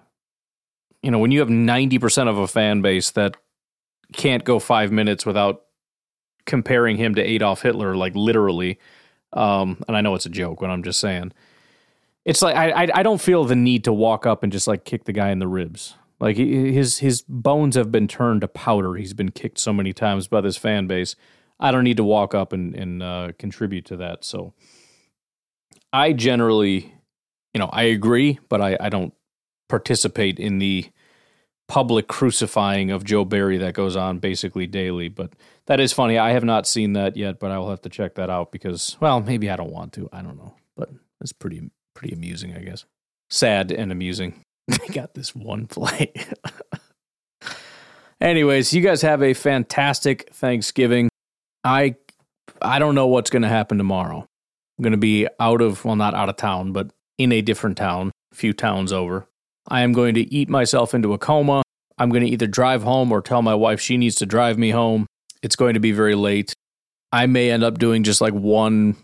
you 1.02 1.10
know 1.10 1.18
when 1.18 1.30
you 1.30 1.40
have 1.40 1.50
ninety 1.50 1.98
percent 1.98 2.28
of 2.28 2.38
a 2.38 2.46
fan 2.46 2.82
base 2.82 3.10
that 3.12 3.36
can't 4.12 4.44
go 4.44 4.58
five 4.58 4.92
minutes 4.92 5.24
without 5.24 5.62
comparing 6.44 6.96
him 6.96 7.14
to 7.14 7.22
Adolf 7.22 7.62
Hitler, 7.62 7.96
like 7.96 8.14
literally. 8.14 8.78
Um, 9.32 9.82
and 9.88 9.96
I 9.96 10.02
know 10.02 10.14
it's 10.14 10.26
a 10.26 10.30
joke, 10.30 10.60
but 10.60 10.70
I'm 10.70 10.82
just 10.82 11.00
saying. 11.00 11.32
It's 12.24 12.42
like 12.42 12.56
I, 12.56 12.70
I 12.70 12.88
I 12.96 13.02
don't 13.02 13.20
feel 13.20 13.44
the 13.44 13.56
need 13.56 13.84
to 13.84 13.92
walk 13.92 14.26
up 14.26 14.42
and 14.42 14.52
just 14.52 14.68
like 14.68 14.84
kick 14.84 15.04
the 15.04 15.12
guy 15.12 15.30
in 15.30 15.38
the 15.38 15.48
ribs. 15.48 15.94
Like 16.20 16.36
his 16.36 16.98
his 16.98 17.22
bones 17.22 17.74
have 17.74 17.90
been 17.90 18.06
turned 18.06 18.42
to 18.42 18.48
powder. 18.48 18.94
He's 18.94 19.12
been 19.12 19.32
kicked 19.32 19.58
so 19.58 19.72
many 19.72 19.92
times 19.92 20.28
by 20.28 20.40
this 20.40 20.56
fan 20.56 20.86
base. 20.86 21.16
I 21.58 21.72
don't 21.72 21.82
need 21.82 21.96
to 21.96 22.04
walk 22.04 22.32
up 22.32 22.52
and 22.52 22.76
and 22.76 23.02
uh, 23.02 23.32
contribute 23.38 23.84
to 23.86 23.96
that. 23.96 24.24
So 24.24 24.54
I 25.92 26.12
generally, 26.12 26.94
you 27.54 27.58
know, 27.58 27.68
I 27.72 27.84
agree, 27.84 28.38
but 28.48 28.60
I, 28.60 28.76
I 28.80 28.88
don't 28.88 29.12
participate 29.68 30.38
in 30.38 30.58
the 30.58 30.90
public 31.68 32.06
crucifying 32.08 32.90
of 32.90 33.04
Joe 33.04 33.24
Barry 33.24 33.56
that 33.58 33.74
goes 33.74 33.96
on 33.96 34.18
basically 34.18 34.66
daily. 34.66 35.08
But 35.08 35.32
that 35.66 35.80
is 35.80 35.92
funny. 35.92 36.18
I 36.18 36.32
have 36.32 36.44
not 36.44 36.66
seen 36.66 36.92
that 36.94 37.16
yet, 37.16 37.38
but 37.40 37.50
I 37.50 37.58
will 37.58 37.70
have 37.70 37.82
to 37.82 37.88
check 37.88 38.14
that 38.16 38.30
out 38.30 38.52
because, 38.52 38.96
well, 39.00 39.20
maybe 39.20 39.48
I 39.48 39.56
don't 39.56 39.72
want 39.72 39.92
to. 39.94 40.08
I 40.12 40.22
don't 40.22 40.36
know, 40.36 40.54
but 40.76 40.90
it's 41.20 41.32
pretty 41.32 41.70
pretty 41.94 42.14
amusing, 42.14 42.54
I 42.54 42.60
guess. 42.60 42.84
Sad 43.30 43.72
and 43.72 43.90
amusing. 43.92 44.42
I 44.70 44.86
got 44.92 45.14
this 45.14 45.34
one 45.34 45.66
play. 45.66 46.12
Anyways, 48.20 48.72
you 48.72 48.82
guys 48.82 49.02
have 49.02 49.22
a 49.22 49.34
fantastic 49.34 50.28
Thanksgiving. 50.32 51.08
I 51.64 51.96
I 52.60 52.78
don't 52.78 52.94
know 52.94 53.06
what's 53.06 53.30
going 53.30 53.42
to 53.42 53.48
happen 53.48 53.78
tomorrow. 53.78 54.26
I'm 54.78 54.82
going 54.82 54.92
to 54.92 54.98
be 54.98 55.26
out 55.40 55.60
of, 55.60 55.84
well, 55.84 55.96
not 55.96 56.14
out 56.14 56.28
of 56.28 56.36
town, 56.36 56.72
but 56.72 56.90
in 57.22 57.32
a 57.32 57.40
different 57.40 57.76
town, 57.76 58.10
a 58.32 58.34
few 58.34 58.52
towns 58.52 58.92
over. 58.92 59.26
I 59.68 59.82
am 59.82 59.92
going 59.92 60.14
to 60.14 60.34
eat 60.34 60.48
myself 60.48 60.94
into 60.94 61.12
a 61.12 61.18
coma. 61.18 61.62
I'm 61.98 62.10
going 62.10 62.24
to 62.24 62.28
either 62.28 62.46
drive 62.46 62.82
home 62.82 63.12
or 63.12 63.22
tell 63.22 63.42
my 63.42 63.54
wife 63.54 63.80
she 63.80 63.96
needs 63.96 64.16
to 64.16 64.26
drive 64.26 64.58
me 64.58 64.70
home. 64.70 65.06
It's 65.42 65.56
going 65.56 65.74
to 65.74 65.80
be 65.80 65.92
very 65.92 66.14
late. 66.14 66.54
I 67.12 67.26
may 67.26 67.50
end 67.50 67.62
up 67.62 67.78
doing 67.78 68.02
just 68.02 68.20
like 68.20 68.32
one 68.32 68.96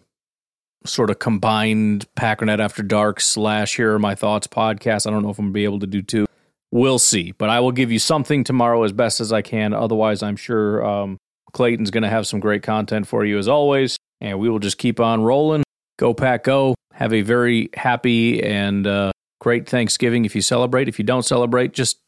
sort 0.84 1.10
of 1.10 1.18
combined 1.18 2.06
Packernet 2.16 2.58
After 2.58 2.82
Dark 2.82 3.20
slash 3.20 3.76
Here 3.76 3.94
Are 3.94 3.98
My 3.98 4.14
Thoughts 4.14 4.46
podcast. 4.46 5.06
I 5.06 5.10
don't 5.10 5.22
know 5.22 5.30
if 5.30 5.38
I'm 5.38 5.46
going 5.46 5.52
to 5.52 5.54
be 5.54 5.64
able 5.64 5.80
to 5.80 5.86
do 5.86 6.02
two. 6.02 6.26
We'll 6.70 6.98
see. 6.98 7.32
But 7.32 7.50
I 7.50 7.60
will 7.60 7.72
give 7.72 7.92
you 7.92 7.98
something 7.98 8.44
tomorrow 8.44 8.82
as 8.82 8.92
best 8.92 9.20
as 9.20 9.32
I 9.32 9.42
can. 9.42 9.72
Otherwise, 9.74 10.22
I'm 10.22 10.36
sure 10.36 10.84
um, 10.84 11.18
Clayton's 11.52 11.90
going 11.90 12.02
to 12.02 12.10
have 12.10 12.26
some 12.26 12.40
great 12.40 12.62
content 12.62 13.06
for 13.06 13.24
you 13.24 13.38
as 13.38 13.48
always. 13.48 13.96
And 14.20 14.38
we 14.38 14.48
will 14.48 14.58
just 14.58 14.78
keep 14.78 14.98
on 14.98 15.22
rolling. 15.22 15.62
Go 15.98 16.14
Pack 16.14 16.44
Go. 16.44 16.74
Have 16.98 17.12
a 17.12 17.22
very 17.22 17.70
happy 17.74 18.42
and 18.42 18.84
uh, 18.84 19.12
great 19.40 19.68
Thanksgiving 19.68 20.24
if 20.24 20.34
you 20.34 20.42
celebrate. 20.42 20.88
If 20.88 20.98
you 20.98 21.04
don't 21.04 21.24
celebrate, 21.24 21.72
just 21.72 22.00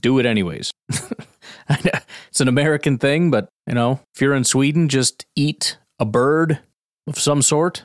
do 0.00 0.18
it 0.18 0.24
anyways. 0.24 0.72
it's 1.68 2.40
an 2.40 2.48
American 2.48 2.96
thing, 2.96 3.30
but 3.30 3.50
you 3.66 3.74
know, 3.74 4.00
if 4.14 4.22
you're 4.22 4.34
in 4.34 4.44
Sweden, 4.44 4.88
just 4.88 5.26
eat 5.36 5.76
a 5.98 6.06
bird 6.06 6.60
of 7.06 7.18
some 7.18 7.42
sort 7.42 7.82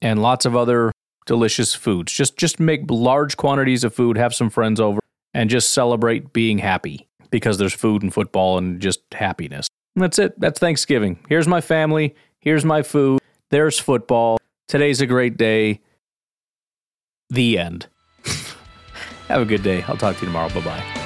and 0.00 0.22
lots 0.22 0.46
of 0.46 0.56
other 0.56 0.90
delicious 1.26 1.74
foods. 1.74 2.12
Just 2.12 2.38
just 2.38 2.58
make 2.58 2.90
large 2.90 3.36
quantities 3.36 3.84
of 3.84 3.94
food, 3.94 4.16
have 4.16 4.34
some 4.34 4.48
friends 4.48 4.80
over, 4.80 5.00
and 5.34 5.50
just 5.50 5.72
celebrate 5.72 6.32
being 6.32 6.56
happy 6.56 7.06
because 7.28 7.58
there's 7.58 7.74
food 7.74 8.02
and 8.02 8.14
football 8.14 8.56
and 8.56 8.80
just 8.80 9.00
happiness. 9.12 9.68
That's 9.96 10.18
it. 10.18 10.40
That's 10.40 10.58
Thanksgiving. 10.58 11.18
Here's 11.28 11.46
my 11.46 11.60
family. 11.60 12.14
Here's 12.40 12.64
my 12.64 12.82
food. 12.82 13.20
There's 13.50 13.78
football. 13.78 14.38
Today's 14.68 15.00
a 15.00 15.06
great 15.06 15.36
day. 15.36 15.80
The 17.30 17.58
end. 17.58 17.86
Have 19.28 19.42
a 19.42 19.44
good 19.44 19.62
day. 19.62 19.82
I'll 19.82 19.96
talk 19.96 20.16
to 20.16 20.22
you 20.22 20.26
tomorrow. 20.26 20.48
Bye 20.52 20.60
bye. 20.60 21.00